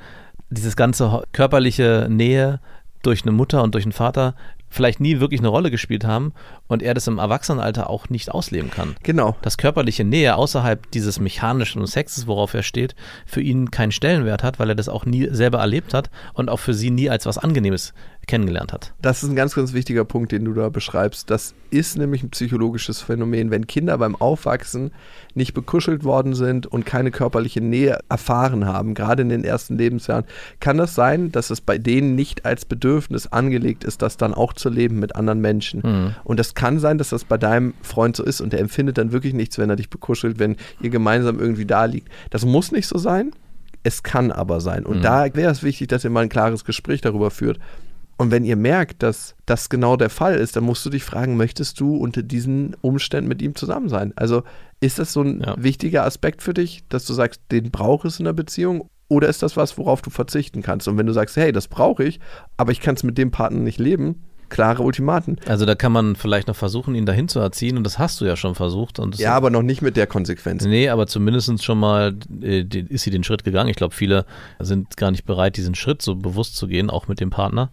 dieses 0.50 0.76
ganze 0.76 1.22
körperliche 1.32 2.06
Nähe 2.08 2.60
durch 3.06 3.22
eine 3.22 3.32
Mutter 3.32 3.62
und 3.62 3.74
durch 3.74 3.84
einen 3.84 3.92
Vater 3.92 4.34
vielleicht 4.68 5.00
nie 5.00 5.20
wirklich 5.20 5.40
eine 5.40 5.48
Rolle 5.48 5.70
gespielt 5.70 6.04
haben 6.04 6.32
und 6.66 6.82
er 6.82 6.92
das 6.94 7.06
im 7.06 7.18
Erwachsenenalter 7.18 7.88
auch 7.88 8.08
nicht 8.08 8.32
ausleben 8.32 8.70
kann. 8.70 8.96
Genau. 9.02 9.36
Dass 9.42 9.58
körperliche 9.58 10.04
Nähe 10.04 10.36
außerhalb 10.36 10.90
dieses 10.90 11.20
mechanischen 11.20 11.86
Sexes, 11.86 12.26
worauf 12.26 12.52
er 12.52 12.62
steht, 12.62 12.94
für 13.24 13.40
ihn 13.40 13.70
keinen 13.70 13.92
Stellenwert 13.92 14.42
hat, 14.42 14.58
weil 14.58 14.68
er 14.68 14.74
das 14.74 14.88
auch 14.88 15.06
nie 15.06 15.28
selber 15.30 15.58
erlebt 15.58 15.94
hat 15.94 16.10
und 16.34 16.50
auch 16.50 16.58
für 16.58 16.74
sie 16.74 16.90
nie 16.90 17.08
als 17.08 17.26
was 17.26 17.38
Angenehmes 17.38 17.94
kennengelernt 18.26 18.72
hat. 18.72 18.92
Das 19.00 19.22
ist 19.22 19.28
ein 19.28 19.36
ganz, 19.36 19.54
ganz 19.54 19.72
wichtiger 19.72 20.04
Punkt, 20.04 20.32
den 20.32 20.44
du 20.44 20.52
da 20.52 20.68
beschreibst. 20.68 21.30
Das 21.30 21.54
ist 21.70 21.96
nämlich 21.96 22.24
ein 22.24 22.30
psychologisches 22.30 23.00
Phänomen. 23.00 23.52
Wenn 23.52 23.68
Kinder 23.68 23.96
beim 23.98 24.16
Aufwachsen 24.16 24.90
nicht 25.34 25.54
bekuschelt 25.54 26.02
worden 26.02 26.34
sind 26.34 26.66
und 26.66 26.84
keine 26.84 27.12
körperliche 27.12 27.60
Nähe 27.60 28.00
erfahren 28.08 28.66
haben, 28.66 28.94
gerade 28.94 29.22
in 29.22 29.28
den 29.28 29.44
ersten 29.44 29.78
Lebensjahren, 29.78 30.24
kann 30.58 30.76
das 30.76 30.96
sein, 30.96 31.30
dass 31.30 31.50
es 31.50 31.60
bei 31.60 31.78
denen 31.78 32.16
nicht 32.16 32.44
als 32.44 32.64
Bedürfnis 32.64 33.28
angelegt 33.28 33.84
ist, 33.84 34.02
das 34.02 34.16
dann 34.16 34.34
auch 34.34 34.52
zu 34.54 34.70
leben 34.70 34.98
mit 34.98 35.14
anderen 35.14 35.40
Menschen. 35.40 35.82
Mhm. 35.84 36.14
Und 36.24 36.40
das 36.40 36.54
kann 36.54 36.80
sein, 36.80 36.98
dass 36.98 37.10
das 37.10 37.24
bei 37.24 37.38
deinem 37.38 37.74
Freund 37.82 38.16
so 38.16 38.24
ist 38.24 38.40
und 38.40 38.52
der 38.52 38.60
empfindet 38.60 38.98
dann 38.98 39.12
wirklich 39.12 39.34
nichts, 39.34 39.56
wenn 39.58 39.70
er 39.70 39.76
dich 39.76 39.88
bekuschelt, 39.88 40.40
wenn 40.40 40.56
ihr 40.80 40.90
gemeinsam 40.90 41.38
irgendwie 41.38 41.66
da 41.66 41.84
liegt. 41.84 42.08
Das 42.30 42.44
muss 42.44 42.72
nicht 42.72 42.88
so 42.88 42.98
sein. 42.98 43.30
Es 43.84 44.02
kann 44.02 44.32
aber 44.32 44.60
sein. 44.60 44.84
Und 44.84 44.98
mhm. 44.98 45.02
da 45.02 45.32
wäre 45.36 45.52
es 45.52 45.62
wichtig, 45.62 45.86
dass 45.86 46.02
ihr 46.02 46.10
mal 46.10 46.24
ein 46.24 46.28
klares 46.28 46.64
Gespräch 46.64 47.02
darüber 47.02 47.30
führt 47.30 47.60
Und 48.18 48.30
wenn 48.30 48.44
ihr 48.44 48.56
merkt, 48.56 49.02
dass 49.02 49.34
das 49.44 49.68
genau 49.68 49.96
der 49.96 50.08
Fall 50.10 50.36
ist, 50.36 50.56
dann 50.56 50.64
musst 50.64 50.84
du 50.86 50.90
dich 50.90 51.04
fragen, 51.04 51.36
möchtest 51.36 51.78
du 51.80 51.96
unter 51.96 52.22
diesen 52.22 52.74
Umständen 52.80 53.28
mit 53.28 53.42
ihm 53.42 53.54
zusammen 53.54 53.88
sein? 53.90 54.12
Also 54.16 54.42
ist 54.80 54.98
das 54.98 55.12
so 55.12 55.20
ein 55.22 55.40
Ja. 55.40 55.54
wichtiger 55.58 56.04
Aspekt 56.04 56.40
für 56.42 56.54
dich, 56.54 56.82
dass 56.88 57.04
du 57.04 57.12
sagst, 57.12 57.40
den 57.50 57.70
brauche 57.70 58.08
es 58.08 58.18
in 58.18 58.24
der 58.24 58.32
Beziehung? 58.32 58.88
Oder 59.08 59.28
ist 59.28 59.42
das 59.42 59.56
was, 59.56 59.76
worauf 59.78 60.02
du 60.02 60.10
verzichten 60.10 60.62
kannst? 60.62 60.88
Und 60.88 60.96
wenn 60.98 61.06
du 61.06 61.12
sagst, 61.12 61.36
hey, 61.36 61.52
das 61.52 61.68
brauche 61.68 62.04
ich, 62.04 62.18
aber 62.56 62.72
ich 62.72 62.80
kann 62.80 62.94
es 62.96 63.02
mit 63.02 63.18
dem 63.18 63.30
Partner 63.30 63.60
nicht 63.60 63.78
leben, 63.78 64.22
klare 64.48 64.82
Ultimaten. 64.82 65.36
Also 65.46 65.66
da 65.66 65.74
kann 65.74 65.92
man 65.92 66.16
vielleicht 66.16 66.48
noch 66.48 66.56
versuchen, 66.56 66.94
ihn 66.94 67.04
dahin 67.06 67.28
zu 67.28 67.38
erziehen 67.38 67.76
und 67.76 67.84
das 67.84 67.98
hast 67.98 68.20
du 68.20 68.24
ja 68.24 68.34
schon 68.36 68.54
versucht. 68.54 68.98
Ja, 69.16 69.34
aber 69.34 69.50
noch 69.50 69.62
nicht 69.62 69.82
mit 69.82 69.96
der 69.96 70.06
Konsequenz. 70.06 70.64
Nee, 70.64 70.88
aber 70.88 71.06
zumindest 71.06 71.62
schon 71.64 71.78
mal 71.78 72.16
äh, 72.42 72.60
ist 72.62 73.02
sie 73.04 73.10
den 73.10 73.24
Schritt 73.24 73.44
gegangen. 73.44 73.68
Ich 73.68 73.76
glaube, 73.76 73.94
viele 73.94 74.24
sind 74.58 74.96
gar 74.96 75.10
nicht 75.10 75.24
bereit, 75.26 75.56
diesen 75.56 75.74
Schritt 75.74 76.00
so 76.02 76.14
bewusst 76.16 76.56
zu 76.56 76.66
gehen, 76.66 76.90
auch 76.90 77.06
mit 77.08 77.20
dem 77.20 77.30
Partner. 77.30 77.70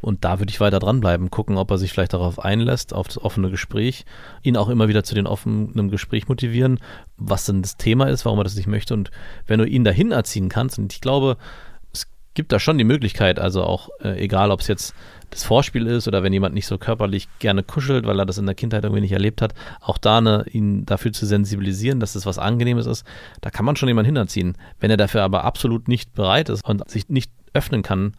Und 0.00 0.24
da 0.24 0.38
würde 0.38 0.50
ich 0.50 0.60
weiter 0.60 0.78
dranbleiben, 0.78 1.30
gucken, 1.30 1.56
ob 1.56 1.70
er 1.70 1.78
sich 1.78 1.92
vielleicht 1.92 2.12
darauf 2.12 2.38
einlässt, 2.38 2.92
auf 2.92 3.08
das 3.08 3.22
offene 3.22 3.50
Gespräch, 3.50 4.04
ihn 4.42 4.56
auch 4.56 4.68
immer 4.68 4.88
wieder 4.88 5.04
zu 5.04 5.14
den 5.14 5.26
offenen 5.26 5.90
Gespräch 5.90 6.28
motivieren, 6.28 6.78
was 7.16 7.44
denn 7.44 7.62
das 7.62 7.76
Thema 7.76 8.06
ist, 8.06 8.24
warum 8.24 8.38
er 8.38 8.44
das 8.44 8.56
nicht 8.56 8.68
möchte. 8.68 8.94
Und 8.94 9.10
wenn 9.46 9.58
du 9.58 9.66
ihn 9.66 9.84
dahin 9.84 10.12
erziehen 10.12 10.48
kannst, 10.48 10.78
und 10.78 10.92
ich 10.92 11.00
glaube, 11.00 11.36
es 11.92 12.06
gibt 12.34 12.52
da 12.52 12.58
schon 12.58 12.78
die 12.78 12.84
Möglichkeit, 12.84 13.38
also 13.38 13.62
auch 13.62 13.88
äh, 14.02 14.22
egal, 14.22 14.50
ob 14.50 14.60
es 14.60 14.68
jetzt 14.68 14.94
das 15.30 15.42
Vorspiel 15.42 15.86
ist 15.86 16.06
oder 16.06 16.22
wenn 16.22 16.32
jemand 16.32 16.54
nicht 16.54 16.66
so 16.66 16.78
körperlich 16.78 17.28
gerne 17.38 17.62
kuschelt, 17.62 18.06
weil 18.06 18.18
er 18.18 18.26
das 18.26 18.38
in 18.38 18.46
der 18.46 18.54
Kindheit 18.54 18.84
irgendwie 18.84 19.00
nicht 19.00 19.12
erlebt 19.12 19.42
hat, 19.42 19.54
auch 19.80 19.98
da 19.98 20.20
ne, 20.20 20.44
ihn 20.50 20.86
dafür 20.86 21.12
zu 21.12 21.26
sensibilisieren, 21.26 21.98
dass 21.98 22.12
das 22.12 22.26
was 22.26 22.38
Angenehmes 22.38 22.86
ist, 22.86 23.04
da 23.40 23.50
kann 23.50 23.64
man 23.64 23.76
schon 23.76 23.88
jemanden 23.88 24.06
hinterziehen. 24.06 24.56
Wenn 24.78 24.90
er 24.90 24.96
dafür 24.96 25.22
aber 25.22 25.44
absolut 25.44 25.88
nicht 25.88 26.14
bereit 26.14 26.48
ist 26.48 26.64
und 26.64 26.88
sich 26.88 27.08
nicht 27.08 27.32
öffnen 27.54 27.82
kann, 27.82 28.12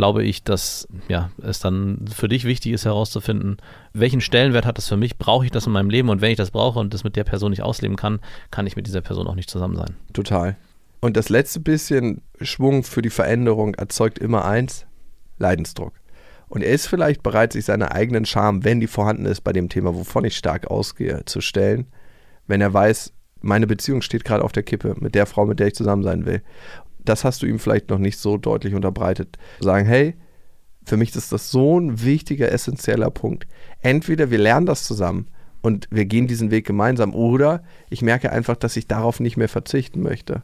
glaube 0.00 0.24
ich, 0.24 0.42
dass 0.44 0.88
ja, 1.08 1.30
es 1.42 1.60
dann 1.60 2.06
für 2.10 2.26
dich 2.26 2.46
wichtig 2.46 2.72
ist 2.72 2.86
herauszufinden, 2.86 3.58
welchen 3.92 4.22
Stellenwert 4.22 4.64
hat 4.64 4.78
das 4.78 4.88
für 4.88 4.96
mich, 4.96 5.18
brauche 5.18 5.44
ich 5.44 5.50
das 5.50 5.66
in 5.66 5.72
meinem 5.72 5.90
Leben 5.90 6.08
und 6.08 6.22
wenn 6.22 6.30
ich 6.30 6.38
das 6.38 6.52
brauche 6.52 6.78
und 6.78 6.94
das 6.94 7.04
mit 7.04 7.16
der 7.16 7.24
Person 7.24 7.50
nicht 7.50 7.60
ausleben 7.60 7.98
kann, 7.98 8.18
kann 8.50 8.66
ich 8.66 8.76
mit 8.76 8.86
dieser 8.86 9.02
Person 9.02 9.26
auch 9.26 9.34
nicht 9.34 9.50
zusammen 9.50 9.76
sein. 9.76 9.96
Total. 10.14 10.56
Und 11.00 11.18
das 11.18 11.28
letzte 11.28 11.60
bisschen 11.60 12.22
Schwung 12.40 12.82
für 12.82 13.02
die 13.02 13.10
Veränderung 13.10 13.74
erzeugt 13.74 14.18
immer 14.18 14.46
eins, 14.46 14.86
Leidensdruck. 15.38 15.92
Und 16.48 16.62
er 16.62 16.72
ist 16.72 16.86
vielleicht 16.86 17.22
bereit, 17.22 17.52
sich 17.52 17.66
seiner 17.66 17.92
eigenen 17.92 18.24
Scham, 18.24 18.64
wenn 18.64 18.80
die 18.80 18.86
vorhanden 18.86 19.26
ist, 19.26 19.42
bei 19.42 19.52
dem 19.52 19.68
Thema, 19.68 19.94
wovon 19.94 20.24
ich 20.24 20.34
stark 20.34 20.68
ausgehe, 20.68 21.26
zu 21.26 21.42
stellen, 21.42 21.88
wenn 22.46 22.62
er 22.62 22.72
weiß, 22.72 23.12
meine 23.42 23.66
Beziehung 23.66 24.00
steht 24.00 24.24
gerade 24.24 24.44
auf 24.44 24.52
der 24.52 24.62
Kippe 24.62 24.94
mit 24.98 25.14
der 25.14 25.26
Frau, 25.26 25.44
mit 25.44 25.60
der 25.60 25.66
ich 25.66 25.74
zusammen 25.74 26.04
sein 26.04 26.24
will. 26.24 26.40
Das 27.04 27.24
hast 27.24 27.42
du 27.42 27.46
ihm 27.46 27.58
vielleicht 27.58 27.90
noch 27.90 27.98
nicht 27.98 28.18
so 28.18 28.36
deutlich 28.36 28.74
unterbreitet. 28.74 29.36
Sagen, 29.60 29.86
hey, 29.86 30.14
für 30.84 30.96
mich 30.96 31.14
ist 31.14 31.32
das 31.32 31.50
so 31.50 31.78
ein 31.78 32.02
wichtiger, 32.02 32.50
essentieller 32.50 33.10
Punkt. 33.10 33.46
Entweder 33.80 34.30
wir 34.30 34.38
lernen 34.38 34.66
das 34.66 34.84
zusammen 34.84 35.28
und 35.62 35.86
wir 35.90 36.06
gehen 36.06 36.26
diesen 36.26 36.50
Weg 36.50 36.66
gemeinsam 36.66 37.14
oder 37.14 37.62
ich 37.90 38.02
merke 38.02 38.32
einfach, 38.32 38.56
dass 38.56 38.76
ich 38.76 38.88
darauf 38.88 39.20
nicht 39.20 39.36
mehr 39.36 39.48
verzichten 39.48 40.02
möchte. 40.02 40.42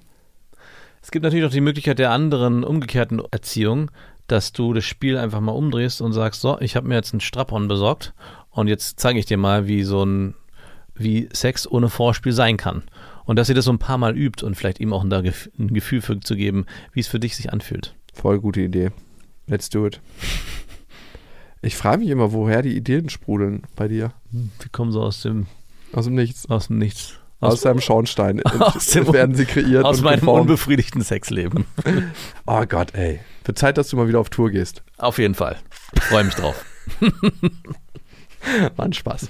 Es 1.02 1.10
gibt 1.10 1.22
natürlich 1.22 1.46
auch 1.46 1.50
die 1.50 1.60
Möglichkeit 1.60 1.98
der 1.98 2.10
anderen 2.10 2.64
umgekehrten 2.64 3.22
Erziehung, 3.30 3.90
dass 4.26 4.52
du 4.52 4.72
das 4.72 4.84
Spiel 4.84 5.16
einfach 5.16 5.40
mal 5.40 5.52
umdrehst 5.52 6.00
und 6.00 6.12
sagst, 6.12 6.40
so, 6.40 6.58
ich 6.60 6.76
habe 6.76 6.88
mir 6.88 6.96
jetzt 6.96 7.12
einen 7.12 7.20
Strap-on 7.20 7.68
besorgt 7.68 8.12
und 8.50 8.68
jetzt 8.68 8.98
zeige 8.98 9.18
ich 9.18 9.26
dir 9.26 9.36
mal, 9.36 9.68
wie 9.68 9.84
so 9.84 10.04
ein, 10.04 10.34
wie 10.94 11.28
Sex 11.32 11.70
ohne 11.70 11.88
Vorspiel 11.88 12.32
sein 12.32 12.56
kann. 12.56 12.82
Und 13.26 13.36
dass 13.36 13.48
ihr 13.48 13.54
das 13.54 13.64
so 13.66 13.72
ein 13.72 13.78
paar 13.78 13.98
Mal 13.98 14.16
übt 14.16 14.44
und 14.46 14.54
vielleicht 14.54 14.80
ihm 14.80 14.92
auch 14.92 15.04
ein, 15.04 15.12
ein 15.12 15.74
Gefühl 15.74 16.00
für 16.00 16.18
zu 16.20 16.34
geben, 16.36 16.64
wie 16.92 17.00
es 17.00 17.08
für 17.08 17.20
dich 17.20 17.36
sich 17.36 17.52
anfühlt. 17.52 17.94
Voll 18.14 18.40
gute 18.40 18.60
Idee. 18.62 18.90
Let's 19.46 19.68
do 19.68 19.86
it. 19.86 20.00
Ich 21.62 21.76
frage 21.76 21.98
mich 22.00 22.08
immer, 22.10 22.32
woher 22.32 22.62
die 22.62 22.76
Ideen 22.76 23.08
sprudeln 23.08 23.62
bei 23.74 23.88
dir. 23.88 24.12
Wir 24.30 24.68
kommen 24.72 24.92
so 24.92 25.02
aus 25.02 25.22
dem, 25.22 25.46
Aus 25.92 26.04
dem 26.06 26.14
Nichts. 26.14 26.48
aus 26.48 26.68
dem 26.68 26.78
Nichts. 26.78 27.18
Aus, 27.40 27.60
deinem 27.60 27.80
Schornstein 27.80 28.42
aus 28.44 28.86
dem- 28.86 29.06
werden 29.12 29.34
sie 29.34 29.44
kreiert 29.44 29.84
aus 29.84 30.00
meinem 30.00 30.20
geformt. 30.20 30.42
unbefriedigten 30.42 31.02
Sexleben. 31.02 31.66
Oh 32.46 32.64
Gott, 32.66 32.94
ey. 32.94 33.20
Wird 33.44 33.58
Zeit, 33.58 33.76
dass 33.76 33.88
du 33.88 33.96
mal 33.96 34.08
wieder 34.08 34.20
auf 34.20 34.30
Tour 34.30 34.50
gehst. 34.50 34.82
Auf 34.98 35.18
jeden 35.18 35.34
Fall. 35.34 35.56
Freue 36.00 36.24
mich 36.24 36.34
drauf. 36.34 36.64
War 38.76 38.84
ein 38.86 38.92
Spaß. 38.92 39.28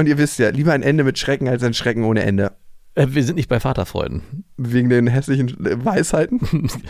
Und 0.00 0.06
ihr 0.06 0.18
wisst 0.18 0.38
ja, 0.38 0.48
lieber 0.48 0.72
ein 0.72 0.82
Ende 0.82 1.04
mit 1.04 1.18
Schrecken 1.18 1.46
als 1.46 1.62
ein 1.62 1.74
Schrecken 1.74 2.04
ohne 2.04 2.22
Ende. 2.22 2.52
Äh, 2.94 3.08
Wir 3.10 3.22
sind 3.22 3.36
nicht 3.36 3.48
bei 3.48 3.60
Vaterfreuden. 3.60 4.44
Wegen 4.56 4.88
den 4.88 5.06
hässlichen 5.06 5.54
Weisheiten? 5.58 6.40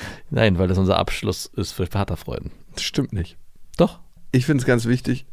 Nein, 0.30 0.58
weil 0.58 0.68
das 0.68 0.78
unser 0.78 0.96
Abschluss 0.96 1.46
ist 1.56 1.72
für 1.72 1.86
Vaterfreuden. 1.86 2.52
Das 2.72 2.82
stimmt 2.82 3.12
nicht. 3.12 3.36
Doch. 3.76 4.00
Ich 4.32 4.46
finde 4.46 4.62
es 4.62 4.66
ganz 4.66 4.86
wichtig, 4.86 5.26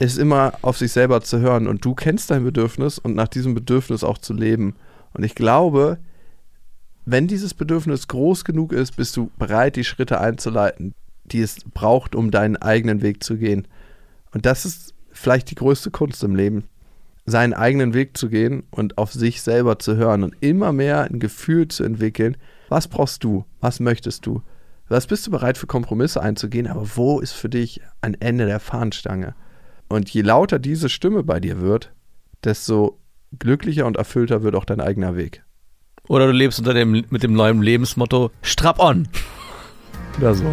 es 0.00 0.18
immer 0.18 0.54
auf 0.62 0.76
sich 0.76 0.92
selber 0.92 1.20
zu 1.20 1.38
hören. 1.38 1.68
Und 1.68 1.84
du 1.84 1.94
kennst 1.94 2.30
dein 2.30 2.44
Bedürfnis 2.44 2.98
und 2.98 3.14
nach 3.14 3.28
diesem 3.28 3.54
Bedürfnis 3.54 4.02
auch 4.04 4.18
zu 4.18 4.34
leben. 4.34 4.74
Und 5.12 5.22
ich 5.22 5.34
glaube, 5.34 5.98
wenn 7.04 7.28
dieses 7.28 7.54
Bedürfnis 7.54 8.08
groß 8.08 8.44
genug 8.44 8.72
ist, 8.72 8.96
bist 8.96 9.16
du 9.16 9.30
bereit, 9.38 9.76
die 9.76 9.84
Schritte 9.84 10.20
einzuleiten, 10.20 10.94
die 11.24 11.40
es 11.40 11.58
braucht, 11.72 12.14
um 12.14 12.30
deinen 12.30 12.56
eigenen 12.56 13.02
Weg 13.02 13.22
zu 13.22 13.36
gehen. 13.36 13.68
Und 14.32 14.46
das 14.46 14.64
ist 14.64 14.94
vielleicht 15.12 15.50
die 15.50 15.54
größte 15.54 15.90
Kunst 15.92 16.24
im 16.24 16.34
Leben, 16.34 16.64
seinen 17.26 17.54
eigenen 17.54 17.94
Weg 17.94 18.16
zu 18.16 18.28
gehen 18.28 18.64
und 18.70 18.98
auf 18.98 19.12
sich 19.12 19.42
selber 19.42 19.78
zu 19.78 19.96
hören 19.96 20.22
und 20.22 20.34
immer 20.40 20.72
mehr 20.72 21.04
ein 21.04 21.20
Gefühl 21.20 21.68
zu 21.68 21.84
entwickeln, 21.84 22.36
was 22.68 22.88
brauchst 22.88 23.24
du, 23.24 23.44
was 23.60 23.80
möchtest 23.80 24.26
du, 24.26 24.42
was 24.88 25.06
bist 25.06 25.26
du 25.26 25.30
bereit 25.30 25.56
für 25.56 25.66
Kompromisse 25.66 26.20
einzugehen, 26.20 26.66
aber 26.66 26.86
wo 26.96 27.20
ist 27.20 27.32
für 27.32 27.48
dich 27.48 27.80
ein 28.02 28.14
Ende 28.14 28.46
der 28.46 28.60
Fahnenstange? 28.60 29.34
Und 29.88 30.10
je 30.10 30.22
lauter 30.22 30.58
diese 30.58 30.88
Stimme 30.88 31.22
bei 31.22 31.40
dir 31.40 31.60
wird, 31.60 31.92
desto 32.42 32.98
glücklicher 33.38 33.86
und 33.86 33.96
erfüllter 33.96 34.42
wird 34.42 34.54
auch 34.54 34.64
dein 34.64 34.80
eigener 34.80 35.16
Weg. 35.16 35.42
Oder 36.08 36.26
du 36.26 36.32
lebst 36.32 36.58
unter 36.58 36.74
dem, 36.74 37.04
mit 37.08 37.22
dem 37.22 37.32
neuen 37.32 37.62
Lebensmotto 37.62 38.30
Strap 38.42 38.78
on. 38.78 39.08
Oder 40.18 40.34
so. 40.34 40.52